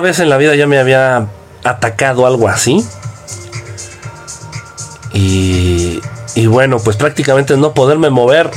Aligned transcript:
vez 0.00 0.18
en 0.18 0.28
la 0.28 0.36
vida 0.36 0.54
ya 0.54 0.66
me 0.66 0.78
había 0.78 1.28
atacado 1.64 2.26
algo 2.26 2.48
así. 2.48 2.86
Y, 5.12 6.00
bueno, 6.46 6.78
pues 6.78 6.96
prácticamente 6.96 7.56
no 7.56 7.74
poderme 7.74 8.10
mover. 8.10 8.50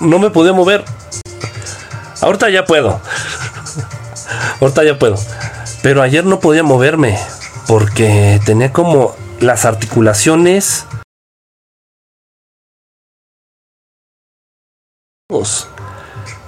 No 0.00 0.18
me 0.18 0.30
podía 0.30 0.52
mover. 0.52 0.84
Ahorita 2.20 2.48
ya 2.50 2.64
puedo. 2.64 3.00
Ahorita 4.60 4.84
ya 4.84 4.98
puedo. 4.98 5.16
Pero 5.82 6.02
ayer 6.02 6.24
no 6.24 6.40
podía 6.40 6.62
moverme 6.62 7.18
porque 7.66 8.40
tenía 8.44 8.72
como 8.72 9.14
las 9.40 9.64
articulaciones 9.64 10.86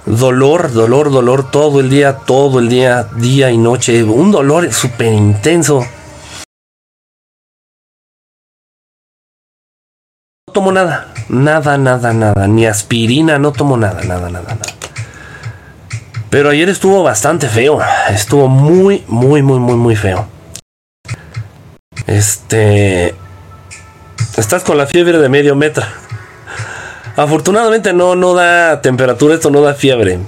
dolor, 0.07 0.71
dolor, 0.71 1.11
dolor 1.11 1.51
todo 1.51 1.81
el 1.81 1.89
día, 1.89 2.17
todo 2.17 2.59
el 2.59 2.69
día, 2.69 3.03
día 3.15 3.51
y 3.51 3.57
noche, 3.57 4.03
un 4.03 4.31
dolor 4.31 4.71
súper 4.71 5.13
intenso. 5.13 5.85
No 10.47 10.53
tomo 10.53 10.71
nada, 10.71 11.13
nada, 11.29 11.77
nada, 11.77 12.13
nada, 12.13 12.47
ni 12.47 12.65
aspirina, 12.65 13.37
no 13.37 13.51
tomo 13.51 13.77
nada, 13.77 14.01
nada, 14.03 14.29
nada, 14.29 14.55
nada. 14.55 14.73
Pero 16.29 16.49
ayer 16.49 16.69
estuvo 16.69 17.03
bastante 17.03 17.47
feo, 17.47 17.79
estuvo 18.09 18.47
muy, 18.47 19.03
muy, 19.07 19.41
muy, 19.43 19.59
muy, 19.59 19.75
muy 19.75 19.95
feo. 19.95 20.27
Este... 22.05 23.13
Estás 24.37 24.63
con 24.63 24.77
la 24.77 24.85
fiebre 24.85 25.17
de 25.17 25.29
medio 25.29 25.55
metro. 25.55 25.83
Afortunadamente 27.17 27.93
no, 27.93 28.15
no 28.15 28.35
da 28.35 28.79
temperatura, 28.81 29.33
esto 29.33 29.49
no 29.49 29.61
da 29.61 29.73
fiebre. 29.73 30.19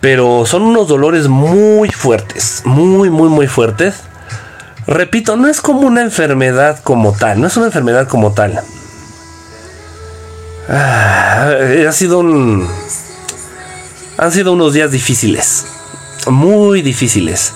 Pero 0.00 0.46
son 0.46 0.62
unos 0.62 0.88
dolores 0.88 1.28
muy 1.28 1.90
fuertes, 1.90 2.62
muy, 2.64 3.10
muy, 3.10 3.28
muy 3.28 3.46
fuertes. 3.46 3.94
Repito, 4.86 5.36
no 5.36 5.46
es 5.48 5.60
como 5.60 5.80
una 5.80 6.00
enfermedad 6.00 6.80
como 6.82 7.12
tal, 7.12 7.42
no 7.42 7.46
es 7.46 7.56
una 7.58 7.66
enfermedad 7.66 8.08
como 8.08 8.32
tal. 8.32 8.62
Ah, 10.68 11.50
ha 11.86 11.92
sido 11.92 12.20
un... 12.20 12.66
Han 14.16 14.32
sido 14.32 14.52
unos 14.52 14.72
días 14.72 14.92
difíciles, 14.92 15.66
muy 16.26 16.80
difíciles, 16.80 17.52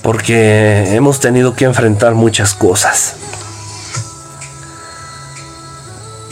porque 0.00 0.94
hemos 0.94 1.20
tenido 1.20 1.54
que 1.54 1.66
enfrentar 1.66 2.14
muchas 2.14 2.54
cosas. 2.54 3.16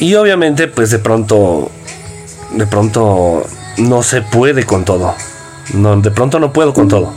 Y 0.03 0.17
obviamente, 0.17 0.67
pues 0.67 0.91
de 0.91 0.99
pronto, 0.99 1.71
de 2.51 2.67
pronto 2.67 3.47
no 3.77 4.03
se 4.03 4.21
puede 4.21 4.67
con 4.67 4.85
todo. 4.85 5.15
No, 5.75 5.97
de 6.01 6.11
pronto 6.11 6.41
no 6.41 6.53
puedo 6.53 6.75
con 6.75 6.89
todo. 6.89 7.13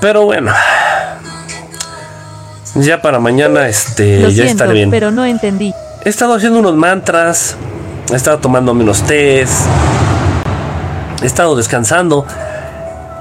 Pero 0.00 0.24
bueno. 0.24 0.54
Ya 2.76 3.02
para 3.02 3.18
mañana, 3.18 3.68
este, 3.68 4.32
ya 4.32 4.44
estaré 4.46 4.72
bien. 4.72 4.90
Pero 4.90 5.10
no 5.10 5.26
entendí. 5.26 5.74
He 6.02 6.08
estado 6.08 6.32
haciendo 6.32 6.60
unos 6.60 6.76
mantras. 6.76 7.56
He 8.10 8.16
estado 8.16 8.38
tomando 8.38 8.72
menos 8.72 9.02
tés. 9.02 9.50
He 11.22 11.26
estado 11.26 11.54
descansando. 11.56 12.24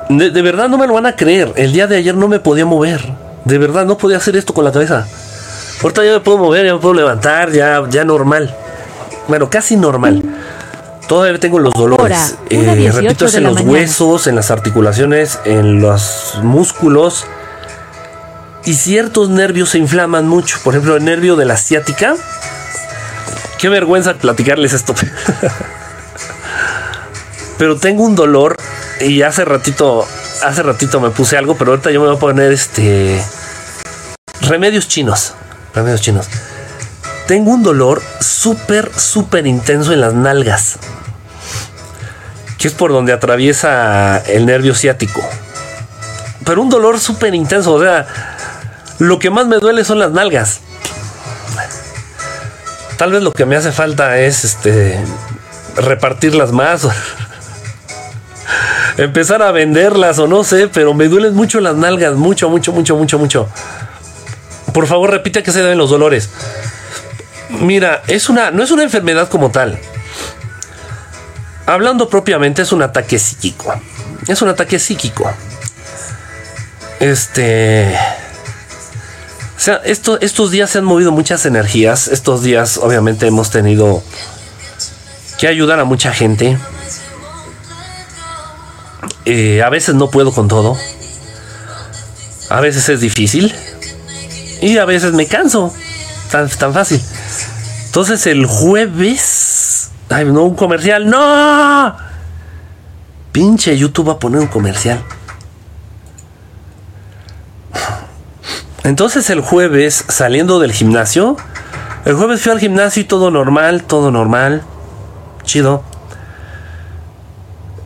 De, 0.07 0.29
de, 0.29 0.41
verdad 0.41 0.69
no 0.69 0.77
me 0.77 0.87
lo 0.87 0.93
van 0.93 1.07
a 1.07 1.17
creer. 1.17 1.51
El 1.57 1.73
día 1.73 1.87
de 1.87 1.97
ayer 1.97 2.15
no 2.15 2.29
me 2.29 2.39
podía 2.39 2.65
mover. 2.65 3.01
De 3.43 3.57
verdad 3.57 3.85
no 3.85 3.97
podía 3.97 4.15
hacer 4.15 4.37
esto 4.37 4.53
con 4.53 4.63
la 4.63 4.71
cabeza. 4.71 5.07
Ahorita 5.83 6.05
ya 6.05 6.11
me 6.13 6.19
puedo 6.19 6.37
mover, 6.37 6.65
ya 6.65 6.73
me 6.73 6.79
puedo 6.79 6.93
levantar, 6.93 7.51
ya, 7.51 7.83
ya 7.89 8.03
normal. 8.05 8.55
Bueno, 9.27 9.49
casi 9.49 9.77
normal. 9.77 10.23
Todavía 11.07 11.39
tengo 11.39 11.59
los 11.59 11.73
dolores. 11.73 12.35
Eh, 12.49 12.91
repito, 12.93 13.25
es 13.25 13.35
en 13.35 13.43
los 13.43 13.61
huesos, 13.61 14.27
en 14.27 14.35
las 14.35 14.51
articulaciones, 14.51 15.39
en 15.45 15.81
los 15.81 16.39
músculos. 16.43 17.25
Y 18.63 18.75
ciertos 18.75 19.29
nervios 19.29 19.69
se 19.69 19.79
inflaman 19.79 20.27
mucho. 20.27 20.59
Por 20.63 20.73
ejemplo, 20.73 20.95
el 20.95 21.03
nervio 21.03 21.35
de 21.35 21.45
la 21.45 21.57
ciática. 21.57 22.15
Qué 23.57 23.67
vergüenza 23.67 24.13
platicarles 24.13 24.73
esto. 24.73 24.93
pero 27.57 27.75
tengo 27.77 28.03
un 28.03 28.15
dolor. 28.15 28.55
Y 29.01 29.23
hace 29.23 29.45
ratito. 29.45 30.07
Hace 30.43 30.61
ratito 30.61 31.01
me 31.01 31.09
puse 31.09 31.37
algo. 31.37 31.55
Pero 31.55 31.71
ahorita 31.71 31.89
yo 31.89 32.01
me 32.01 32.07
voy 32.07 32.15
a 32.15 32.19
poner 32.19 32.51
este. 32.53 33.21
Remedios 34.41 34.87
chinos 34.87 35.33
remedios 35.73 36.01
chinos. 36.01 36.27
Tengo 37.27 37.51
un 37.51 37.63
dolor 37.63 38.01
súper, 38.19 38.91
súper 38.93 39.47
intenso 39.47 39.93
en 39.93 40.01
las 40.01 40.13
nalgas. 40.13 40.77
Que 42.57 42.67
es 42.67 42.73
por 42.73 42.91
donde 42.91 43.13
atraviesa 43.13 44.17
el 44.17 44.45
nervio 44.45 44.75
ciático. 44.75 45.21
Pero 46.45 46.61
un 46.61 46.69
dolor 46.69 46.99
súper 46.99 47.33
intenso. 47.33 47.73
O 47.73 47.81
sea, 47.81 48.07
lo 48.99 49.19
que 49.19 49.29
más 49.29 49.47
me 49.47 49.57
duele 49.57 49.83
son 49.83 49.99
las 49.99 50.11
nalgas. 50.11 50.59
Tal 52.97 53.11
vez 53.11 53.23
lo 53.23 53.31
que 53.31 53.45
me 53.45 53.55
hace 53.55 53.71
falta 53.71 54.19
es 54.19 54.43
este 54.43 55.03
repartirlas 55.75 56.51
más. 56.51 56.87
Empezar 58.97 59.41
a 59.41 59.51
venderlas 59.51 60.19
o 60.19 60.27
no 60.27 60.43
sé, 60.43 60.67
pero 60.67 60.93
me 60.93 61.07
duelen 61.07 61.33
mucho 61.33 61.59
las 61.61 61.75
nalgas, 61.75 62.15
mucho, 62.15 62.49
mucho, 62.49 62.73
mucho, 62.73 62.95
mucho, 62.95 63.17
mucho. 63.17 63.47
Por 64.73 64.87
favor, 64.87 65.11
repite 65.11 65.39
a 65.39 65.43
qué 65.43 65.51
se 65.51 65.61
deben 65.61 65.77
los 65.77 65.89
dolores. 65.89 66.29
Mira, 67.49 68.01
es 68.07 68.29
una, 68.29 68.51
no 68.51 68.63
es 68.63 68.71
una 68.71 68.83
enfermedad 68.83 69.29
como 69.29 69.51
tal. 69.51 69.79
Hablando 71.65 72.09
propiamente, 72.09 72.61
es 72.61 72.71
un 72.71 72.81
ataque 72.81 73.19
psíquico. 73.19 73.73
Es 74.27 74.41
un 74.41 74.49
ataque 74.49 74.79
psíquico. 74.79 75.31
Este. 76.99 77.97
O 79.57 79.59
sea, 79.63 79.81
estos 79.85 80.51
días 80.51 80.69
se 80.69 80.79
han 80.79 80.85
movido 80.85 81.11
muchas 81.11 81.45
energías. 81.45 82.07
Estos 82.07 82.41
días, 82.41 82.77
obviamente, 82.77 83.27
hemos 83.27 83.51
tenido 83.51 84.01
que 85.37 85.47
ayudar 85.47 85.79
a 85.79 85.85
mucha 85.85 86.13
gente. 86.13 86.57
Eh, 89.25 89.61
a 89.61 89.69
veces 89.69 89.95
no 89.95 90.09
puedo 90.09 90.31
con 90.31 90.47
todo. 90.47 90.77
A 92.49 92.59
veces 92.59 92.89
es 92.89 93.01
difícil. 93.01 93.53
Y 94.61 94.77
a 94.77 94.85
veces 94.85 95.13
me 95.13 95.25
canso. 95.25 95.73
Tan, 96.31 96.47
tan 96.47 96.73
fácil. 96.73 97.01
Entonces 97.87 98.25
el 98.27 98.45
jueves. 98.45 99.89
Ay, 100.09 100.25
no, 100.25 100.43
un 100.43 100.55
comercial. 100.55 101.09
¡No! 101.09 101.97
Pinche 103.31 103.75
YouTube 103.77 104.09
va 104.09 104.13
a 104.13 104.19
poner 104.19 104.39
un 104.39 104.47
comercial. 104.47 105.01
Entonces 108.83 109.29
el 109.29 109.41
jueves, 109.41 110.05
saliendo 110.07 110.59
del 110.59 110.73
gimnasio, 110.73 111.37
el 112.05 112.15
jueves 112.15 112.41
fui 112.41 112.51
al 112.51 112.59
gimnasio 112.59 113.01
y 113.01 113.05
todo 113.05 113.31
normal, 113.31 113.83
todo 113.83 114.11
normal. 114.11 114.63
Chido. 115.43 115.83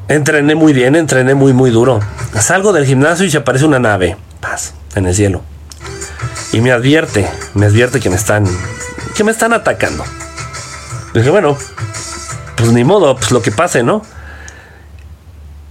Entrené 0.07 0.56
muy 0.56 0.74
bien, 0.74 0.96
entrené 0.96 1.36
muy, 1.36 1.53
muy 1.53 1.69
duro. 1.69 2.00
Salgo 2.40 2.74
del 2.74 2.86
gimnasio 2.86 3.25
y 3.25 3.31
se 3.31 3.38
aparece 3.38 3.66
una 3.66 3.80
nave. 3.80 4.18
Paz, 4.40 4.74
en 4.96 5.06
el 5.06 5.16
cielo 5.16 5.55
y 6.53 6.61
me 6.61 6.72
advierte, 6.72 7.29
me 7.53 7.66
advierte 7.66 8.00
que 8.00 8.09
me 8.09 8.16
están, 8.16 8.45
que 9.16 9.23
me 9.23 9.31
están 9.31 9.53
atacando. 9.53 10.03
Dije, 11.13 11.29
bueno, 11.29 11.57
pues 12.56 12.72
ni 12.72 12.83
modo, 12.83 13.16
pues 13.16 13.31
lo 13.31 13.41
que 13.41 13.51
pase, 13.51 13.83
¿no? 13.83 14.01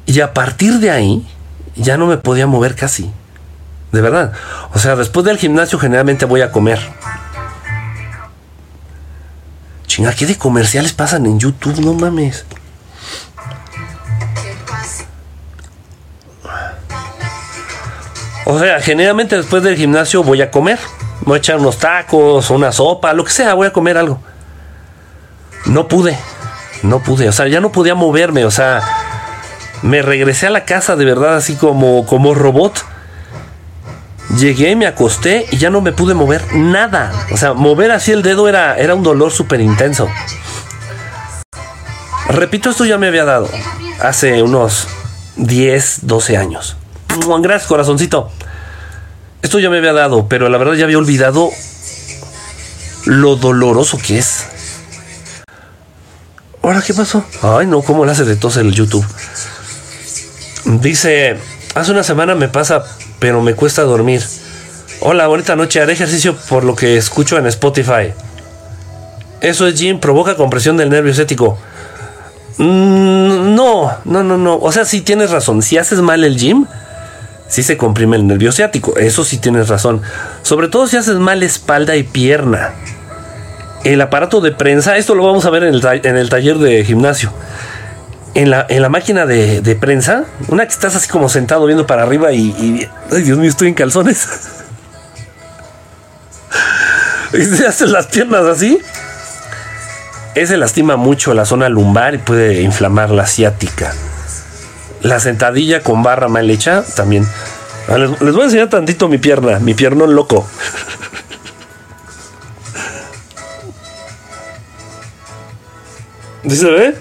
Y 0.06 0.20
a 0.20 0.34
partir 0.34 0.78
de 0.80 0.90
ahí, 0.90 1.26
ya 1.76 1.96
no 1.96 2.06
me 2.06 2.16
podía 2.16 2.46
mover 2.46 2.74
casi. 2.74 3.10
De 3.92 4.00
verdad. 4.00 4.32
O 4.72 4.78
sea, 4.78 4.96
después 4.96 5.24
del 5.24 5.38
gimnasio 5.38 5.78
generalmente 5.78 6.24
voy 6.24 6.40
a 6.40 6.50
comer. 6.50 6.80
Chinga, 9.86 10.12
¿qué 10.12 10.26
de 10.26 10.36
comerciales 10.36 10.92
pasan 10.92 11.26
en 11.26 11.38
YouTube? 11.38 11.78
No 11.80 11.94
mames. 11.94 12.44
O 18.46 18.58
sea, 18.58 18.80
generalmente 18.80 19.36
después 19.36 19.62
del 19.62 19.76
gimnasio 19.76 20.22
voy 20.22 20.42
a 20.42 20.50
comer. 20.50 20.78
Voy 21.22 21.36
a 21.36 21.38
echar 21.38 21.58
unos 21.58 21.78
tacos, 21.78 22.50
una 22.50 22.72
sopa, 22.72 23.12
lo 23.14 23.24
que 23.24 23.30
sea, 23.30 23.54
voy 23.54 23.66
a 23.66 23.72
comer 23.72 23.96
algo. 23.96 24.20
No 25.66 25.88
pude, 25.88 26.18
no 26.82 27.02
pude, 27.02 27.28
o 27.28 27.32
sea, 27.32 27.48
ya 27.48 27.60
no 27.60 27.72
podía 27.72 27.94
moverme, 27.94 28.44
o 28.44 28.50
sea, 28.50 28.82
me 29.82 30.02
regresé 30.02 30.46
a 30.46 30.50
la 30.50 30.66
casa 30.66 30.96
de 30.96 31.04
verdad 31.06 31.36
así 31.36 31.56
como, 31.56 32.04
como 32.04 32.34
robot. 32.34 32.84
Llegué, 34.38 34.74
me 34.76 34.86
acosté 34.86 35.46
y 35.50 35.58
ya 35.58 35.70
no 35.70 35.80
me 35.80 35.92
pude 35.92 36.12
mover 36.14 36.54
nada. 36.54 37.12
O 37.30 37.36
sea, 37.36 37.52
mover 37.54 37.92
así 37.92 38.10
el 38.12 38.22
dedo 38.22 38.48
era, 38.48 38.76
era 38.76 38.94
un 38.94 39.02
dolor 39.02 39.30
súper 39.32 39.60
intenso. 39.60 40.08
Repito, 42.28 42.70
esto 42.70 42.84
ya 42.84 42.98
me 42.98 43.06
había 43.06 43.24
dado 43.24 43.48
hace 44.00 44.42
unos 44.42 44.88
10, 45.36 46.06
12 46.06 46.36
años. 46.36 46.76
Gracias, 47.40 47.68
corazoncito. 47.68 48.30
Esto 49.42 49.58
ya 49.58 49.70
me 49.70 49.78
había 49.78 49.92
dado, 49.92 50.28
pero 50.28 50.48
la 50.48 50.58
verdad 50.58 50.74
ya 50.74 50.84
había 50.84 50.98
olvidado 50.98 51.50
lo 53.04 53.36
doloroso 53.36 53.98
que 53.98 54.18
es. 54.18 54.46
Ahora, 56.62 56.82
¿qué 56.82 56.94
pasó? 56.94 57.24
Ay, 57.42 57.66
no, 57.66 57.82
¿cómo 57.82 58.04
le 58.04 58.12
hace 58.12 58.24
de 58.24 58.36
tos 58.36 58.56
el 58.56 58.72
YouTube? 58.72 59.04
Dice, 60.64 61.36
hace 61.74 61.90
una 61.90 62.02
semana 62.02 62.34
me 62.34 62.48
pasa, 62.48 62.84
pero 63.18 63.42
me 63.42 63.54
cuesta 63.54 63.82
dormir. 63.82 64.22
Hola, 65.00 65.26
bonita 65.26 65.56
noche. 65.56 65.82
Haré 65.82 65.92
ejercicio 65.92 66.34
por 66.48 66.64
lo 66.64 66.74
que 66.74 66.96
escucho 66.96 67.36
en 67.36 67.46
Spotify. 67.46 68.14
Eso 69.42 69.66
es 69.66 69.78
Jim, 69.78 70.00
provoca 70.00 70.36
compresión 70.36 70.78
del 70.78 70.88
nervio 70.88 71.12
ciático. 71.12 71.58
Mm, 72.56 73.54
no, 73.54 73.92
no, 74.04 74.24
no, 74.24 74.38
no. 74.38 74.56
O 74.56 74.72
sea, 74.72 74.86
sí 74.86 75.02
tienes 75.02 75.30
razón. 75.30 75.60
Si 75.60 75.76
haces 75.76 76.00
mal 76.00 76.24
el 76.24 76.38
gym, 76.38 76.66
sí 77.54 77.62
se 77.62 77.76
comprime 77.76 78.16
el 78.16 78.26
nervio 78.26 78.50
ciático. 78.50 78.96
Eso 78.96 79.24
sí 79.24 79.38
tienes 79.38 79.68
razón. 79.68 80.02
Sobre 80.42 80.66
todo 80.66 80.88
si 80.88 80.96
haces 80.96 81.16
mal 81.16 81.44
espalda 81.44 81.94
y 81.94 82.02
pierna. 82.02 82.72
El 83.84 84.00
aparato 84.00 84.40
de 84.40 84.50
prensa, 84.50 84.96
esto 84.96 85.14
lo 85.14 85.24
vamos 85.24 85.46
a 85.46 85.50
ver 85.50 85.62
en 85.62 86.16
el, 86.16 86.28
taller 86.28 86.58
de 86.58 86.84
gimnasio. 86.84 87.32
En 88.34 88.50
la, 88.50 88.66
en 88.68 88.82
la 88.82 88.88
máquina 88.88 89.24
de, 89.24 89.78
prensa, 89.80 90.24
una 90.48 90.64
que 90.64 90.72
estás 90.72 90.96
así 90.96 91.08
como 91.08 91.28
sentado 91.28 91.64
viendo 91.66 91.86
para 91.86 92.02
arriba 92.02 92.32
y, 92.32 92.40
y 92.40 92.88
ay 93.12 93.22
Dios 93.22 93.38
mío, 93.38 93.48
estoy 93.48 93.68
en 93.68 93.74
calzones. 93.74 94.26
y 97.34 97.42
se 97.42 97.68
hacen 97.68 97.92
las 97.92 98.08
piernas 98.08 98.46
así. 98.46 98.80
Ese 100.34 100.56
lastima 100.56 100.96
mucho 100.96 101.34
la 101.34 101.44
zona 101.44 101.68
lumbar 101.68 102.16
y 102.16 102.18
puede 102.18 102.62
inflamar 102.62 103.10
la 103.10 103.28
ciática. 103.28 103.94
La 105.04 105.20
sentadilla 105.20 105.82
con 105.82 106.02
barra 106.02 106.26
mal 106.28 106.50
hecha 106.50 106.82
también. 106.96 107.28
Ah, 107.88 107.98
les, 107.98 108.18
voy 108.18 108.40
a 108.40 108.44
enseñar 108.44 108.70
tantito 108.70 109.06
mi 109.06 109.18
pierna, 109.18 109.58
mi 109.58 109.74
piernón 109.74 110.14
loco. 110.14 110.48
¿Dice? 116.42 116.94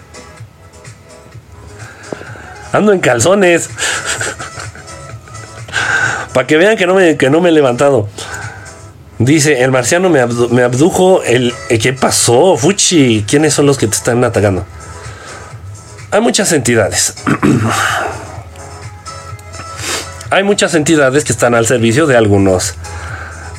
Ando 2.73 2.91
en 2.91 2.99
calzones. 2.99 3.69
Para 6.33 6.45
que 6.45 6.57
vean 6.57 6.75
que 6.75 6.85
no, 6.85 6.95
me, 6.95 7.15
que 7.15 7.29
no 7.29 7.39
me 7.39 7.47
he 7.49 7.53
levantado. 7.53 8.09
Dice, 9.17 9.63
el 9.63 9.71
marciano 9.71 10.09
me, 10.09 10.19
abdujo 10.19 11.23
el... 11.23 11.53
¿Qué 11.81 11.93
pasó, 11.93 12.57
Fuchi? 12.57 13.23
¿Quiénes 13.25 13.53
son 13.53 13.65
los 13.65 13.77
que 13.77 13.87
te 13.87 13.95
están 13.95 14.21
atacando? 14.25 14.65
Hay 16.13 16.21
muchas 16.21 16.53
entidades. 16.53 17.15
Hay 20.29 20.43
muchas 20.43 20.73
entidades 20.73 21.25
que 21.25 21.33
están 21.33 21.53
al 21.53 21.67
servicio 21.67 22.07
de 22.07 22.15
algunos... 22.15 22.75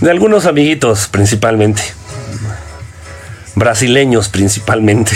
De 0.01 0.11
algunos 0.11 0.47
amiguitos 0.47 1.09
principalmente. 1.09 1.83
Brasileños 3.55 4.31
principalmente. 4.31 5.13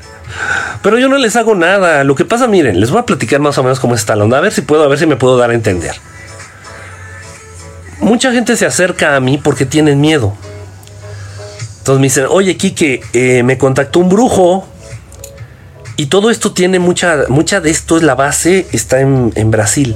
Pero 0.82 0.98
yo 0.98 1.08
no 1.08 1.18
les 1.18 1.34
hago 1.34 1.56
nada. 1.56 2.04
Lo 2.04 2.14
que 2.14 2.24
pasa, 2.24 2.46
miren, 2.46 2.78
les 2.78 2.90
voy 2.90 3.00
a 3.00 3.06
platicar 3.06 3.40
más 3.40 3.58
o 3.58 3.64
menos 3.64 3.80
cómo 3.80 3.96
está 3.96 4.14
la 4.14 4.24
onda. 4.24 4.38
A 4.38 4.40
ver 4.40 4.52
si 4.52 4.62
puedo, 4.62 4.84
a 4.84 4.88
ver 4.88 4.98
si 4.98 5.06
me 5.06 5.16
puedo 5.16 5.36
dar 5.36 5.50
a 5.50 5.54
entender 5.54 5.96
mucha 8.00 8.32
gente 8.32 8.56
se 8.56 8.66
acerca 8.66 9.16
a 9.16 9.20
mí 9.20 9.38
porque 9.38 9.66
tienen 9.66 10.00
miedo. 10.00 10.34
Entonces 11.78 12.00
me 12.00 12.06
dicen, 12.06 12.26
oye 12.28 12.56
Kike, 12.56 13.02
eh, 13.12 13.42
me 13.42 13.58
contactó 13.58 14.00
un 14.00 14.08
brujo. 14.08 14.66
Y 15.98 16.06
todo 16.06 16.30
esto 16.30 16.52
tiene 16.52 16.78
mucha, 16.78 17.24
mucha 17.28 17.60
de 17.60 17.68
esto 17.68 17.98
es 17.98 18.02
la 18.02 18.14
base, 18.14 18.66
está 18.72 19.00
en, 19.00 19.50
Brasil. 19.50 19.94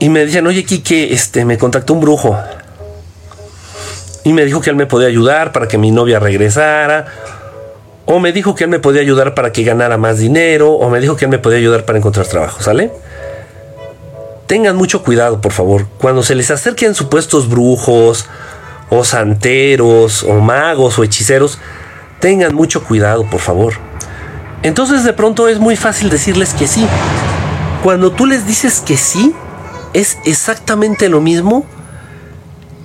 Y 0.00 0.08
me 0.08 0.26
dicen, 0.26 0.46
oye 0.48 0.64
Kike, 0.64 1.12
este, 1.12 1.44
me 1.44 1.56
contactó 1.56 1.92
un 1.92 2.00
brujo. 2.00 2.36
Y 4.24 4.32
me 4.32 4.44
dijo 4.44 4.60
que 4.60 4.70
él 4.70 4.76
me 4.76 4.86
podía 4.86 5.06
ayudar 5.06 5.52
para 5.52 5.68
que 5.68 5.78
mi 5.78 5.92
novia 5.92 6.18
regresara. 6.18 7.06
O 8.06 8.18
me 8.18 8.32
dijo 8.32 8.56
que 8.56 8.64
él 8.64 8.70
me 8.70 8.80
podía 8.80 9.02
ayudar 9.02 9.34
para 9.34 9.52
que 9.52 9.62
ganara 9.62 9.96
más 9.98 10.18
dinero. 10.18 10.72
O 10.72 10.90
me 10.90 10.98
dijo 10.98 11.14
que 11.14 11.26
él 11.26 11.30
me 11.30 11.38
podía 11.38 11.58
ayudar 11.58 11.84
para 11.84 11.98
encontrar 11.98 12.26
trabajo, 12.26 12.60
¿sale? 12.60 12.90
tengan 14.50 14.74
mucho 14.74 15.04
cuidado, 15.04 15.40
por 15.40 15.52
favor. 15.52 15.86
Cuando 15.98 16.24
se 16.24 16.34
les 16.34 16.50
acerquen 16.50 16.96
supuestos 16.96 17.48
brujos, 17.48 18.26
o 18.88 19.04
santeros, 19.04 20.24
o 20.24 20.40
magos, 20.40 20.98
o 20.98 21.04
hechiceros, 21.04 21.60
tengan 22.20 22.54
mucho 22.54 22.84
cuidado, 22.84 23.24
por 23.24 23.40
favor. 23.40 23.74
Entonces 24.62 25.04
de 25.04 25.12
pronto 25.12 25.48
es 25.48 25.58
muy 25.58 25.76
fácil 25.76 26.10
decirles 26.10 26.54
que 26.54 26.66
sí. 26.66 26.86
Cuando 27.82 28.12
tú 28.12 28.26
les 28.26 28.46
dices 28.46 28.80
que 28.80 28.96
sí, 28.96 29.34
es 29.94 30.18
exactamente 30.24 31.08
lo 31.08 31.20
mismo 31.20 31.64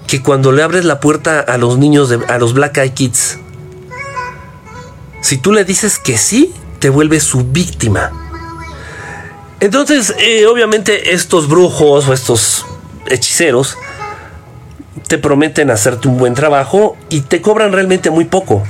que 0.07 0.21
cuando 0.21 0.51
le 0.51 0.63
abres 0.63 0.85
la 0.85 0.99
puerta 0.99 1.39
a 1.39 1.57
los 1.57 1.77
niños, 1.77 2.09
de, 2.09 2.19
a 2.27 2.37
los 2.37 2.53
Black 2.53 2.77
Eyed 2.77 2.93
Kids. 2.93 3.39
Si 5.21 5.37
tú 5.37 5.51
le 5.51 5.65
dices 5.65 5.97
que 5.97 6.17
sí, 6.17 6.53
te 6.79 6.89
vuelves 6.89 7.23
su 7.23 7.43
víctima. 7.43 8.11
Entonces, 9.59 10.13
eh, 10.19 10.45
obviamente 10.45 11.13
estos 11.13 11.47
brujos 11.47 12.07
o 12.07 12.13
estos 12.13 12.65
hechiceros 13.07 13.77
te 15.07 15.17
prometen 15.17 15.71
hacerte 15.71 16.07
un 16.07 16.17
buen 16.17 16.33
trabajo 16.33 16.97
y 17.09 17.21
te 17.21 17.41
cobran 17.41 17.71
realmente 17.71 18.09
muy 18.09 18.25
poco. 18.25 18.63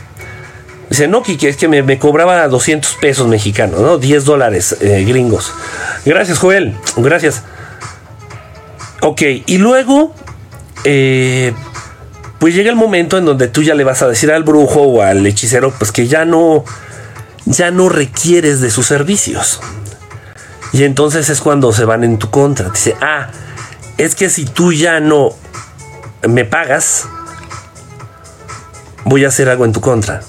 Dice, 0.89 1.07
no, 1.07 1.23
Kiki, 1.23 1.47
es 1.47 1.57
que 1.57 1.67
me, 1.67 1.99
cobraba 1.99 2.47
200 2.47 2.95
pesos 2.95 3.27
mexicanos, 3.27 3.81
¿no? 3.81 3.97
10 3.97 4.25
dólares 4.25 4.77
eh, 4.81 5.03
gringos. 5.07 5.51
Gracias, 6.05 6.37
Joel. 6.37 6.75
Gracias. 6.97 7.43
Ok, 9.01 9.21
y 9.45 9.57
luego, 9.57 10.13
eh, 10.83 11.53
pues 12.39 12.53
llega 12.53 12.69
el 12.69 12.75
momento 12.75 13.17
en 13.17 13.25
donde 13.25 13.47
tú 13.47 13.63
ya 13.63 13.75
le 13.75 13.83
vas 13.83 14.01
a 14.01 14.07
decir 14.07 14.31
al 14.31 14.43
brujo 14.43 14.81
o 14.81 15.01
al 15.01 15.25
hechicero, 15.25 15.71
pues 15.71 15.91
que 15.91 16.07
ya 16.07 16.25
no, 16.25 16.63
ya 17.45 17.71
no 17.71 17.89
requieres 17.89 18.61
de 18.61 18.69
sus 18.69 18.85
servicios. 18.85 19.59
Y 20.71 20.83
entonces 20.83 21.29
es 21.29 21.41
cuando 21.41 21.71
se 21.71 21.85
van 21.85 22.03
en 22.03 22.19
tu 22.19 22.29
contra. 22.29 22.69
Dice, 22.69 22.95
ah, 23.01 23.29
es 23.97 24.13
que 24.15 24.29
si 24.29 24.45
tú 24.45 24.73
ya 24.73 24.99
no 24.99 25.31
me 26.27 26.45
pagas, 26.45 27.05
voy 29.05 29.25
a 29.25 29.29
hacer 29.29 29.49
algo 29.49 29.65
en 29.65 29.71
tu 29.71 29.81
contra. 29.81 30.21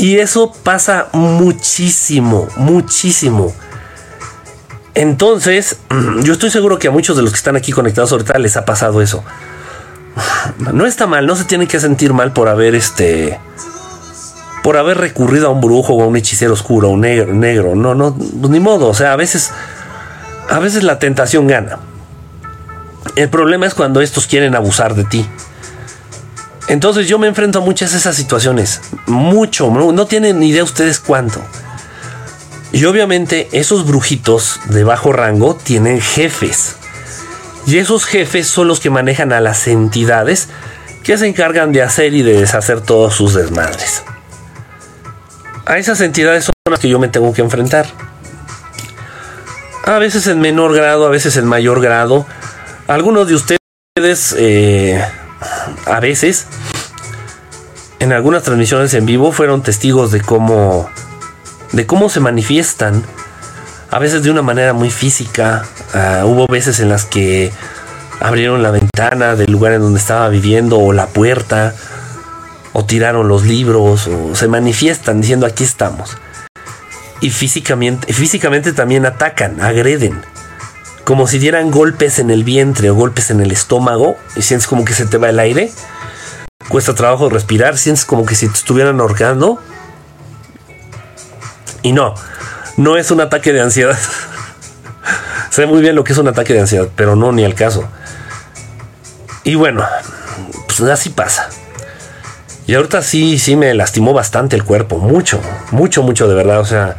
Y 0.00 0.18
eso 0.18 0.50
pasa 0.62 1.08
muchísimo, 1.12 2.48
muchísimo. 2.56 3.52
Entonces, 4.94 5.76
yo 6.22 6.32
estoy 6.32 6.48
seguro 6.48 6.78
que 6.78 6.88
a 6.88 6.90
muchos 6.90 7.18
de 7.18 7.22
los 7.22 7.32
que 7.32 7.36
están 7.36 7.54
aquí 7.54 7.70
conectados 7.70 8.10
ahorita 8.10 8.38
les 8.38 8.56
ha 8.56 8.64
pasado 8.64 9.02
eso. 9.02 9.22
No 10.72 10.86
está 10.86 11.06
mal, 11.06 11.26
no 11.26 11.36
se 11.36 11.44
tienen 11.44 11.68
que 11.68 11.78
sentir 11.78 12.14
mal 12.14 12.32
por 12.32 12.48
haber 12.48 12.74
este 12.74 13.38
por 14.62 14.78
haber 14.78 14.96
recurrido 14.96 15.48
a 15.48 15.50
un 15.50 15.60
brujo 15.60 15.92
o 15.92 16.02
a 16.02 16.06
un 16.06 16.16
hechicero 16.16 16.54
oscuro, 16.54 16.88
o 16.88 16.92
un 16.92 17.02
negro, 17.02 17.34
negro. 17.34 17.74
No, 17.74 17.94
no, 17.94 18.14
pues 18.14 18.50
ni 18.50 18.60
modo. 18.60 18.88
O 18.88 18.94
sea, 18.94 19.12
a 19.12 19.16
veces, 19.16 19.52
a 20.48 20.58
veces 20.60 20.82
la 20.82 20.98
tentación 20.98 21.46
gana. 21.46 21.78
El 23.16 23.28
problema 23.28 23.66
es 23.66 23.74
cuando 23.74 24.00
estos 24.00 24.26
quieren 24.26 24.54
abusar 24.54 24.94
de 24.94 25.04
ti. 25.04 25.26
Entonces 26.70 27.06
yo 27.06 27.18
me 27.18 27.26
enfrento 27.26 27.58
a 27.58 27.62
muchas 27.62 27.92
de 27.92 27.98
esas 27.98 28.16
situaciones. 28.16 28.80
Mucho, 29.06 29.70
no, 29.70 30.06
tienen 30.06 30.38
ni 30.38 30.48
idea 30.48 30.64
ustedes 30.64 30.98
cuánto. 30.98 31.42
Y 32.72 32.86
obviamente 32.86 33.48
esos 33.52 33.86
brujitos 33.86 34.58
de 34.70 34.84
bajo 34.84 35.12
rango 35.12 35.54
tienen 35.54 36.00
jefes. 36.00 36.76
Y 37.66 37.76
esos 37.76 38.06
jefes 38.06 38.46
son 38.46 38.68
los 38.68 38.80
que 38.80 38.88
manejan 38.88 39.34
a 39.34 39.40
las 39.40 39.68
entidades 39.68 40.48
que 41.02 41.18
se 41.18 41.26
encargan 41.26 41.72
de 41.72 41.82
hacer 41.82 42.14
y 42.14 42.22
de 42.22 42.40
deshacer 42.40 42.80
todos 42.80 43.14
sus 43.14 43.34
desmadres 43.34 44.02
a 45.70 45.78
esas 45.78 46.00
entidades 46.00 46.44
son 46.44 46.52
las 46.68 46.80
que 46.80 46.88
yo 46.88 46.98
me 46.98 47.06
tengo 47.06 47.32
que 47.32 47.42
enfrentar. 47.42 47.86
A 49.84 49.98
veces 49.98 50.26
en 50.26 50.40
menor 50.40 50.74
grado, 50.74 51.06
a 51.06 51.10
veces 51.10 51.36
en 51.36 51.46
mayor 51.46 51.80
grado. 51.80 52.26
Algunos 52.88 53.28
de 53.28 53.36
ustedes, 53.36 54.34
eh, 54.36 55.04
a 55.86 56.00
veces, 56.00 56.46
en 57.98 58.12
algunas 58.12 58.42
transmisiones 58.42 58.94
en 58.94 59.06
vivo, 59.06 59.32
fueron 59.32 59.62
testigos 59.62 60.10
de 60.12 60.20
cómo, 60.20 60.88
de 61.72 61.86
cómo 61.86 62.08
se 62.08 62.20
manifiestan. 62.20 63.04
A 63.90 63.98
veces 63.98 64.22
de 64.22 64.30
una 64.30 64.42
manera 64.42 64.72
muy 64.72 64.90
física. 64.90 65.64
Ah, 65.92 66.22
hubo 66.24 66.46
veces 66.46 66.78
en 66.80 66.88
las 66.88 67.04
que 67.04 67.52
abrieron 68.20 68.62
la 68.62 68.70
ventana 68.70 69.34
del 69.34 69.50
lugar 69.50 69.72
en 69.72 69.80
donde 69.80 69.98
estaba 69.98 70.28
viviendo 70.28 70.78
o 70.78 70.92
la 70.92 71.06
puerta 71.06 71.74
o 72.72 72.84
tiraron 72.84 73.28
los 73.28 73.44
libros 73.44 74.06
o 74.06 74.34
se 74.34 74.46
manifiestan 74.46 75.20
diciendo 75.20 75.46
aquí 75.46 75.64
estamos. 75.64 76.16
Y 77.20 77.30
físicamente, 77.30 78.12
físicamente 78.12 78.72
también 78.72 79.04
atacan, 79.04 79.60
agreden. 79.60 80.22
Como 81.04 81.26
si 81.26 81.38
dieran 81.38 81.70
golpes 81.70 82.18
en 82.18 82.30
el 82.30 82.44
vientre 82.44 82.90
o 82.90 82.94
golpes 82.94 83.30
en 83.30 83.40
el 83.40 83.50
estómago 83.50 84.16
y 84.36 84.42
sientes 84.42 84.66
como 84.66 84.84
que 84.84 84.94
se 84.94 85.06
te 85.06 85.18
va 85.18 85.30
el 85.30 85.38
aire. 85.38 85.72
Cuesta 86.68 86.94
trabajo 86.94 87.28
respirar, 87.28 87.78
sientes 87.78 88.04
como 88.04 88.26
que 88.26 88.34
si 88.34 88.46
te 88.46 88.54
estuvieran 88.54 89.00
ahorcando. 89.00 89.58
Y 91.82 91.92
no, 91.92 92.14
no 92.76 92.96
es 92.96 93.10
un 93.10 93.20
ataque 93.20 93.52
de 93.52 93.60
ansiedad. 93.60 93.98
sé 95.50 95.66
muy 95.66 95.80
bien 95.80 95.96
lo 95.96 96.04
que 96.04 96.12
es 96.12 96.18
un 96.18 96.28
ataque 96.28 96.52
de 96.52 96.60
ansiedad, 96.60 96.88
pero 96.94 97.16
no 97.16 97.32
ni 97.32 97.44
al 97.44 97.54
caso. 97.54 97.88
Y 99.42 99.54
bueno, 99.54 99.84
pues 100.66 100.80
así 100.82 101.10
pasa. 101.10 101.48
Y 102.66 102.74
ahorita 102.74 103.02
sí, 103.02 103.38
sí 103.38 103.56
me 103.56 103.74
lastimó 103.74 104.12
bastante 104.12 104.54
el 104.54 104.64
cuerpo, 104.64 104.98
mucho, 104.98 105.40
mucho, 105.72 106.02
mucho 106.02 106.28
de 106.28 106.34
verdad. 106.34 106.60
O 106.60 106.64
sea, 106.64 106.96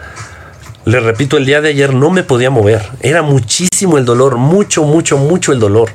Le 0.86 1.00
repito, 1.00 1.38
el 1.38 1.46
día 1.46 1.62
de 1.62 1.70
ayer 1.70 1.94
no 1.94 2.10
me 2.10 2.24
podía 2.24 2.50
mover. 2.50 2.82
Era 3.02 3.22
muchísimo 3.22 3.98
el 3.98 4.06
dolor, 4.06 4.38
mucho, 4.38 4.84
mucho, 4.84 5.18
mucho 5.18 5.52
el 5.52 5.60
dolor. 5.60 5.90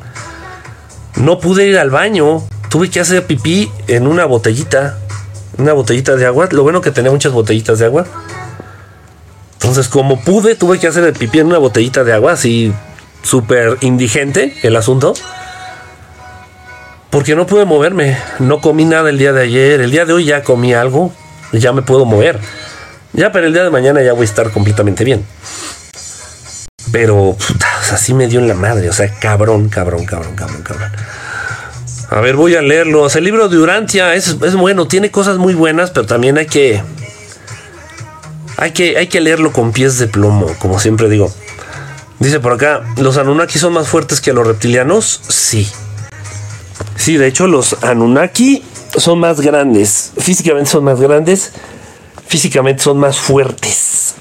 No 1.17 1.41
pude 1.41 1.67
ir 1.67 1.79
al 1.79 1.91
baño. 1.91 2.43
Tuve 2.69 2.89
que 2.89 3.01
hacer 3.01 3.27
pipí 3.27 3.71
en 3.89 4.07
una 4.07 4.27
botellita. 4.27 4.99
Una 5.59 5.73
botellita 5.73 6.15
de 6.15 6.27
agua. 6.27 6.49
Lo 6.53 6.63
bueno 6.63 6.81
que 6.81 6.93
tenía 6.93 7.11
muchas 7.11 7.33
botellitas 7.33 7.81
de 7.81 7.87
agua. 7.87 8.07
Entonces, 9.55 9.89
como 9.89 10.21
pude, 10.21 10.55
tuve 10.55 10.79
que 10.79 10.87
hacer 10.87 11.03
el 11.03 11.15
pipí 11.15 11.41
en 11.41 11.49
una 11.49 11.59
botellita 11.59 12.05
de 12.05 12.13
agua. 12.13 12.33
Así, 12.33 12.73
súper 13.23 13.79
indigente 13.81 14.55
el 14.63 14.77
asunto. 14.77 15.15
Porque 17.11 17.35
no 17.35 17.47
pude 17.47 17.65
moverme. 17.65 18.19
No 18.39 18.61
comí 18.61 18.85
nada 18.85 19.11
el 19.11 19.19
día 19.19 19.33
de 19.33 19.43
ayer. 19.43 19.81
El 19.81 19.91
día 19.91 20.05
de 20.05 20.13
hoy 20.13 20.27
ya 20.27 20.45
comí 20.45 20.75
algo. 20.75 21.13
Ya 21.53 21.73
me 21.73 21.83
puedo 21.83 22.05
mover. 22.05 22.39
Ya 23.17 23.33
para 23.33 23.47
el 23.47 23.55
día 23.55 23.65
de 23.65 23.71
mañana 23.71 24.03
ya 24.03 24.13
voy 24.13 24.23
a 24.23 24.25
estar 24.25 24.51
completamente 24.51 25.03
bien. 25.03 25.25
Pero, 26.93 27.35
puta, 27.35 27.67
o 27.81 27.97
sea, 27.97 28.15
me 28.15 28.27
dio 28.27 28.41
en 28.41 28.47
la 28.47 28.55
madre. 28.55 28.91
O 28.91 28.93
sea, 28.93 29.11
cabrón, 29.19 29.71
cabrón, 29.71 30.05
cabrón, 30.05 30.37
cabrón, 30.37 30.63
cabrón. 30.63 30.93
A 32.11 32.21
ver, 32.21 32.37
voy 32.37 32.55
a 32.57 32.63
leerlo. 32.63 33.09
el 33.09 33.25
libro 33.25 33.49
de 33.49 33.57
Urantia 33.57 34.15
es, 34.15 34.37
es, 34.43 34.55
bueno, 34.55 34.87
tiene 34.87 35.11
cosas 35.11 35.39
muy 35.39 35.55
buenas, 35.55 35.91
pero 35.91 36.05
también 36.05 36.37
hay 36.37 36.47
que, 36.47 36.83
hay 38.59 38.73
que. 38.73 38.99
Hay 38.99 39.07
que 39.07 39.21
leerlo 39.23 39.51
con 39.51 39.73
pies 39.73 39.99
de 39.99 40.09
plomo, 40.09 40.55
como 40.59 40.79
siempre 40.79 41.09
digo. 41.09 41.33
Dice 42.19 42.39
por 42.39 42.53
acá, 42.53 42.83
¿los 42.99 43.17
Anunnaki 43.17 43.59
son 43.59 43.73
más 43.73 43.89
fuertes 43.89 44.21
que 44.21 44.35
los 44.35 44.47
reptilianos? 44.47 45.23
Sí. 45.27 45.67
Sí, 46.97 47.17
de 47.17 47.29
hecho, 47.29 47.47
los 47.47 47.83
Anunnaki 47.83 48.63
son 48.99 49.21
más 49.21 49.41
grandes. 49.41 50.13
Físicamente 50.19 50.71
son 50.71 50.85
más 50.85 51.01
grandes 51.01 51.53
físicamente 52.27 52.83
son 52.83 52.99
más 52.99 53.19
fuertes. 53.19 54.15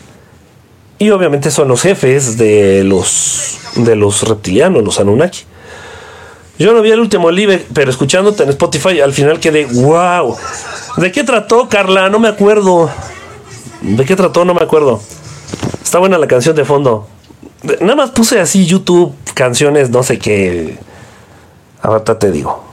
Y 0.98 1.10
obviamente 1.10 1.52
son 1.52 1.68
los 1.68 1.82
jefes 1.82 2.38
de 2.38 2.84
los 2.84 3.60
de 3.76 3.96
los 3.96 4.24
reptilianos, 4.24 4.84
los 4.84 5.00
Anunnaki. 5.00 5.44
Yo 6.58 6.74
no 6.74 6.82
vi 6.82 6.92
el 6.92 7.02
último 7.02 7.32
live, 7.32 7.66
pero 7.74 7.92
escuchándote 7.92 8.44
en 8.44 8.50
Spotify 8.50 9.02
al 9.02 9.12
final 9.12 9.40
quedé, 9.42 9.66
wow. 9.66 10.38
¿De 10.98 11.12
qué 11.12 11.26
trató, 11.26 11.68
Carla? 11.68 12.10
No 12.10 12.20
me 12.20 12.30
acuerdo. 12.30 12.90
¿De 13.82 14.06
qué 14.06 14.16
trató? 14.16 14.46
No 14.46 14.54
me 14.54 14.64
acuerdo. 14.64 15.02
Está 15.84 16.00
buena 16.00 16.18
la 16.18 16.28
canción 16.28 16.56
de 16.56 16.64
fondo. 16.64 17.08
Nada 17.82 17.96
más 17.96 18.12
puse 18.12 18.40
así 18.40 18.66
YouTube, 18.66 19.14
canciones, 19.34 19.90
no 19.90 20.02
sé 20.04 20.18
qué. 20.18 20.78
Ahorita 21.82 22.18
te 22.18 22.32
digo. 22.32 22.64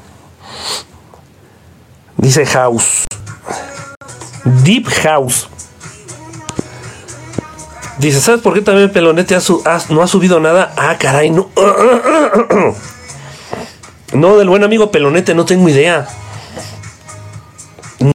Dice 2.16 2.46
House. 2.46 3.04
Deep 4.44 4.88
House. 5.02 5.48
Dice, 7.98 8.20
¿sabes 8.20 8.40
por 8.40 8.54
qué 8.54 8.62
también 8.62 8.90
Pelonete 8.90 9.36
no 9.90 10.02
ha 10.02 10.06
subido 10.06 10.40
nada? 10.40 10.72
Ah, 10.76 10.96
caray, 10.98 11.30
no. 11.30 11.50
No, 14.12 14.36
del 14.36 14.48
buen 14.50 14.62
amigo 14.62 14.90
Pelonete, 14.90 15.34
no 15.34 15.46
tengo 15.46 15.70
idea. 15.70 16.06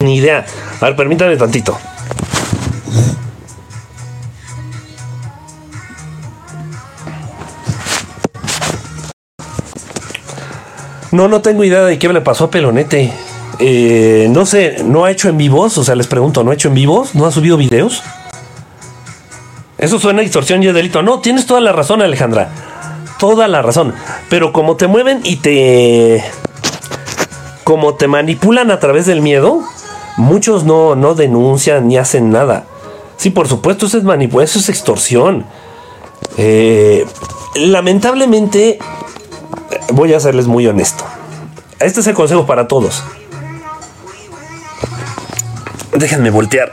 Ni 0.03 0.17
idea. 0.17 0.45
A 0.79 0.85
ver, 0.85 0.95
permítame 0.95 1.35
tantito. 1.37 1.75
No, 11.11 11.27
no 11.27 11.41
tengo 11.41 11.63
idea 11.63 11.83
de 11.83 11.97
qué 11.97 12.07
le 12.09 12.21
pasó 12.21 12.45
a 12.45 12.51
Pelonete. 12.51 13.11
Eh, 13.59 14.27
no 14.29 14.45
sé, 14.45 14.83
no 14.83 15.05
ha 15.05 15.11
hecho 15.11 15.29
en 15.29 15.37
vivos, 15.37 15.77
o 15.77 15.83
sea, 15.83 15.95
les 15.95 16.07
pregunto, 16.07 16.43
¿no 16.43 16.51
ha 16.51 16.53
hecho 16.53 16.67
en 16.67 16.75
vivos? 16.75 17.15
¿No 17.15 17.25
ha 17.25 17.31
subido 17.31 17.57
videos? 17.57 18.03
Eso 19.77 19.99
suena 19.99 20.21
a 20.21 20.23
distorsión 20.23 20.63
y 20.63 20.67
es 20.67 20.73
delito. 20.73 21.03
No, 21.03 21.19
tienes 21.19 21.45
toda 21.45 21.61
la 21.61 21.71
razón, 21.71 22.01
Alejandra. 22.01 22.49
Toda 23.19 23.47
la 23.47 23.61
razón. 23.61 23.93
Pero 24.29 24.51
como 24.51 24.75
te 24.75 24.87
mueven 24.87 25.21
y 25.23 25.37
te. 25.37 26.23
Como 27.63 27.95
te 27.95 28.07
manipulan 28.07 28.71
a 28.71 28.79
través 28.79 29.05
del 29.05 29.21
miedo, 29.21 29.61
muchos 30.15 30.63
no, 30.63 30.95
no 30.95 31.15
denuncian 31.15 31.87
ni 31.87 31.97
hacen 31.97 32.31
nada. 32.31 32.65
Sí, 33.17 33.29
por 33.29 33.47
supuesto, 33.47 33.87
eso 33.87 33.97
es 33.97 34.03
manipulación, 34.03 34.49
eso 34.49 34.59
es 34.59 34.69
extorsión. 34.69 35.45
Eh, 36.37 37.05
lamentablemente, 37.55 38.79
voy 39.91 40.13
a 40.13 40.19
serles 40.19 40.47
muy 40.47 40.65
honesto. 40.67 41.03
Este 41.79 41.99
es 41.99 42.07
el 42.07 42.13
consejo 42.13 42.45
para 42.45 42.67
todos. 42.67 43.03
Déjenme 45.97 46.29
voltear. 46.29 46.71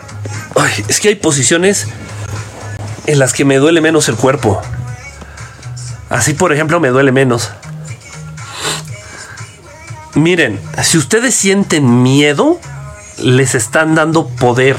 Ay, 0.54 0.84
es 0.86 1.00
que 1.00 1.08
hay 1.08 1.14
posiciones 1.14 1.86
en 3.06 3.18
las 3.18 3.32
que 3.32 3.46
me 3.46 3.56
duele 3.56 3.80
menos 3.80 4.08
el 4.10 4.16
cuerpo. 4.16 4.60
Así, 6.10 6.34
por 6.34 6.52
ejemplo, 6.52 6.78
me 6.78 6.88
duele 6.88 7.10
menos. 7.10 7.50
Miren, 10.14 10.60
si 10.82 10.98
ustedes 10.98 11.34
sienten 11.34 12.02
miedo, 12.02 12.60
les 13.16 13.54
están 13.54 13.94
dando 13.94 14.28
poder 14.28 14.76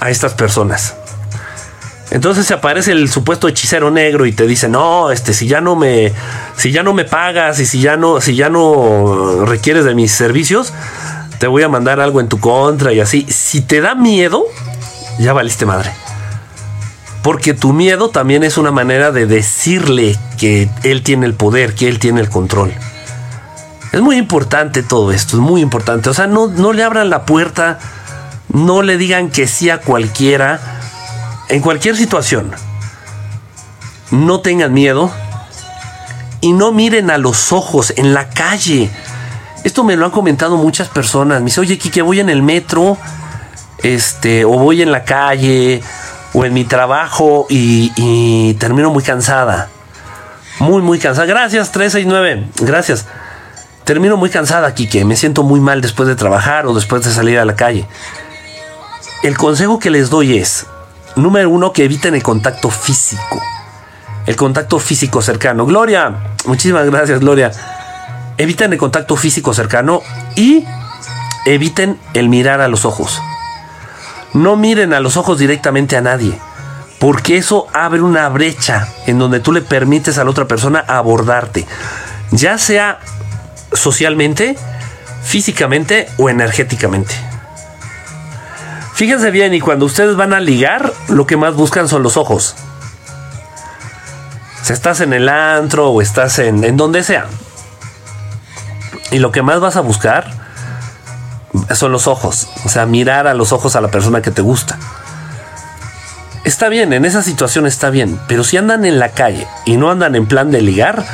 a 0.00 0.08
estas 0.08 0.32
personas. 0.32 0.94
Entonces 2.10 2.46
se 2.46 2.54
aparece 2.54 2.92
el 2.92 3.10
supuesto 3.10 3.48
hechicero 3.48 3.90
negro 3.90 4.24
y 4.24 4.32
te 4.32 4.46
dice, 4.46 4.66
"No, 4.68 5.10
este 5.10 5.34
si 5.34 5.46
ya 5.46 5.60
no 5.60 5.76
me 5.76 6.14
si 6.56 6.72
ya 6.72 6.82
no 6.82 6.94
me 6.94 7.04
pagas 7.04 7.60
y 7.60 7.66
si 7.66 7.80
ya 7.80 7.98
no 7.98 8.22
si 8.22 8.34
ya 8.34 8.48
no 8.48 9.44
requieres 9.44 9.84
de 9.84 9.94
mis 9.94 10.10
servicios, 10.10 10.72
te 11.38 11.46
voy 11.46 11.62
a 11.62 11.68
mandar 11.68 12.00
algo 12.00 12.20
en 12.20 12.28
tu 12.28 12.40
contra 12.40 12.92
y 12.92 13.00
así. 13.00 13.26
Si 13.28 13.60
te 13.60 13.80
da 13.80 13.94
miedo, 13.94 14.44
ya 15.18 15.32
valiste 15.32 15.66
madre. 15.66 15.92
Porque 17.22 17.54
tu 17.54 17.72
miedo 17.72 18.10
también 18.10 18.44
es 18.44 18.58
una 18.58 18.70
manera 18.70 19.12
de 19.12 19.26
decirle 19.26 20.16
que 20.38 20.68
él 20.82 21.02
tiene 21.02 21.26
el 21.26 21.34
poder, 21.34 21.74
que 21.74 21.88
él 21.88 21.98
tiene 21.98 22.20
el 22.20 22.28
control. 22.28 22.72
Es 23.92 24.00
muy 24.00 24.16
importante 24.16 24.82
todo 24.82 25.12
esto, 25.12 25.36
es 25.36 25.42
muy 25.42 25.60
importante. 25.60 26.10
O 26.10 26.14
sea, 26.14 26.26
no, 26.26 26.48
no 26.48 26.72
le 26.72 26.84
abran 26.84 27.10
la 27.10 27.24
puerta, 27.24 27.78
no 28.48 28.82
le 28.82 28.98
digan 28.98 29.30
que 29.30 29.46
sí 29.46 29.70
a 29.70 29.80
cualquiera, 29.80 30.60
en 31.48 31.60
cualquier 31.60 31.96
situación. 31.96 32.52
No 34.10 34.40
tengan 34.40 34.72
miedo 34.72 35.10
y 36.40 36.52
no 36.52 36.72
miren 36.72 37.10
a 37.10 37.18
los 37.18 37.52
ojos 37.52 37.92
en 37.96 38.14
la 38.14 38.30
calle 38.30 38.90
esto 39.64 39.84
me 39.84 39.96
lo 39.96 40.04
han 40.04 40.10
comentado 40.10 40.56
muchas 40.56 40.88
personas. 40.88 41.40
Me 41.40 41.46
dice, 41.46 41.60
oye, 41.60 41.78
Kike, 41.78 42.02
voy 42.02 42.20
en 42.20 42.28
el 42.28 42.42
metro, 42.42 42.96
este, 43.82 44.44
o 44.44 44.50
voy 44.50 44.82
en 44.82 44.92
la 44.92 45.04
calle, 45.04 45.82
o 46.32 46.44
en 46.44 46.54
mi 46.54 46.64
trabajo 46.64 47.46
y, 47.48 48.54
termino 48.54 48.90
muy 48.90 49.02
cansada. 49.02 49.68
Muy, 50.60 50.82
muy 50.82 50.98
cansada. 50.98 51.26
Gracias, 51.26 51.72
369. 51.72 52.48
Gracias. 52.60 53.06
Termino 53.84 54.16
muy 54.16 54.30
cansada, 54.30 54.74
Kike. 54.74 55.04
Me 55.04 55.16
siento 55.16 55.42
muy 55.42 55.60
mal 55.60 55.80
después 55.80 56.08
de 56.08 56.16
trabajar 56.16 56.66
o 56.66 56.74
después 56.74 57.04
de 57.04 57.10
salir 57.10 57.38
a 57.38 57.44
la 57.44 57.56
calle. 57.56 57.86
El 59.22 59.36
consejo 59.36 59.78
que 59.78 59.90
les 59.90 60.10
doy 60.10 60.38
es, 60.38 60.66
número 61.16 61.50
uno, 61.50 61.72
que 61.72 61.84
eviten 61.84 62.14
el 62.14 62.22
contacto 62.22 62.70
físico. 62.70 63.40
El 64.26 64.36
contacto 64.36 64.78
físico 64.78 65.22
cercano. 65.22 65.64
Gloria, 65.64 66.34
muchísimas 66.44 66.84
gracias, 66.86 67.20
Gloria 67.20 67.50
eviten 68.38 68.72
el 68.72 68.78
contacto 68.78 69.16
físico 69.16 69.52
cercano 69.52 70.02
y 70.36 70.64
eviten 71.44 71.98
el 72.14 72.28
mirar 72.28 72.60
a 72.60 72.68
los 72.68 72.84
ojos. 72.84 73.20
No 74.32 74.56
miren 74.56 74.92
a 74.92 75.00
los 75.00 75.16
ojos 75.16 75.38
directamente 75.38 75.96
a 75.96 76.00
nadie, 76.00 76.38
porque 76.98 77.36
eso 77.36 77.66
abre 77.72 78.00
una 78.00 78.28
brecha 78.28 78.88
en 79.06 79.18
donde 79.18 79.40
tú 79.40 79.52
le 79.52 79.60
permites 79.62 80.18
a 80.18 80.24
la 80.24 80.30
otra 80.30 80.46
persona 80.46 80.84
abordarte, 80.86 81.66
ya 82.30 82.58
sea 82.58 83.00
socialmente, 83.72 84.56
físicamente 85.22 86.08
o 86.16 86.28
energéticamente. 86.30 87.14
Fíjense 88.94 89.30
bien, 89.30 89.54
y 89.54 89.60
cuando 89.60 89.86
ustedes 89.86 90.16
van 90.16 90.32
a 90.32 90.40
ligar, 90.40 90.92
lo 91.08 91.26
que 91.26 91.36
más 91.36 91.54
buscan 91.54 91.88
son 91.88 92.02
los 92.02 92.16
ojos. 92.16 92.56
Si 94.62 94.72
estás 94.72 95.00
en 95.00 95.12
el 95.12 95.28
antro 95.28 95.90
o 95.90 96.02
estás 96.02 96.38
en, 96.40 96.64
en 96.64 96.76
donde 96.76 97.02
sea, 97.04 97.28
y 99.10 99.18
lo 99.18 99.32
que 99.32 99.42
más 99.42 99.60
vas 99.60 99.76
a 99.76 99.80
buscar 99.80 100.30
son 101.74 101.92
los 101.92 102.06
ojos. 102.06 102.48
O 102.64 102.68
sea, 102.68 102.86
mirar 102.86 103.26
a 103.26 103.34
los 103.34 103.52
ojos 103.52 103.76
a 103.76 103.80
la 103.80 103.88
persona 103.88 104.22
que 104.22 104.30
te 104.30 104.42
gusta. 104.42 104.78
Está 106.44 106.68
bien, 106.68 106.92
en 106.92 107.04
esa 107.04 107.22
situación 107.22 107.66
está 107.66 107.90
bien. 107.90 108.18
Pero 108.28 108.44
si 108.44 108.56
andan 108.56 108.84
en 108.84 108.98
la 108.98 109.10
calle 109.10 109.46
y 109.66 109.76
no 109.76 109.90
andan 109.90 110.14
en 110.14 110.26
plan 110.26 110.50
de 110.50 110.62
ligar, 110.62 111.04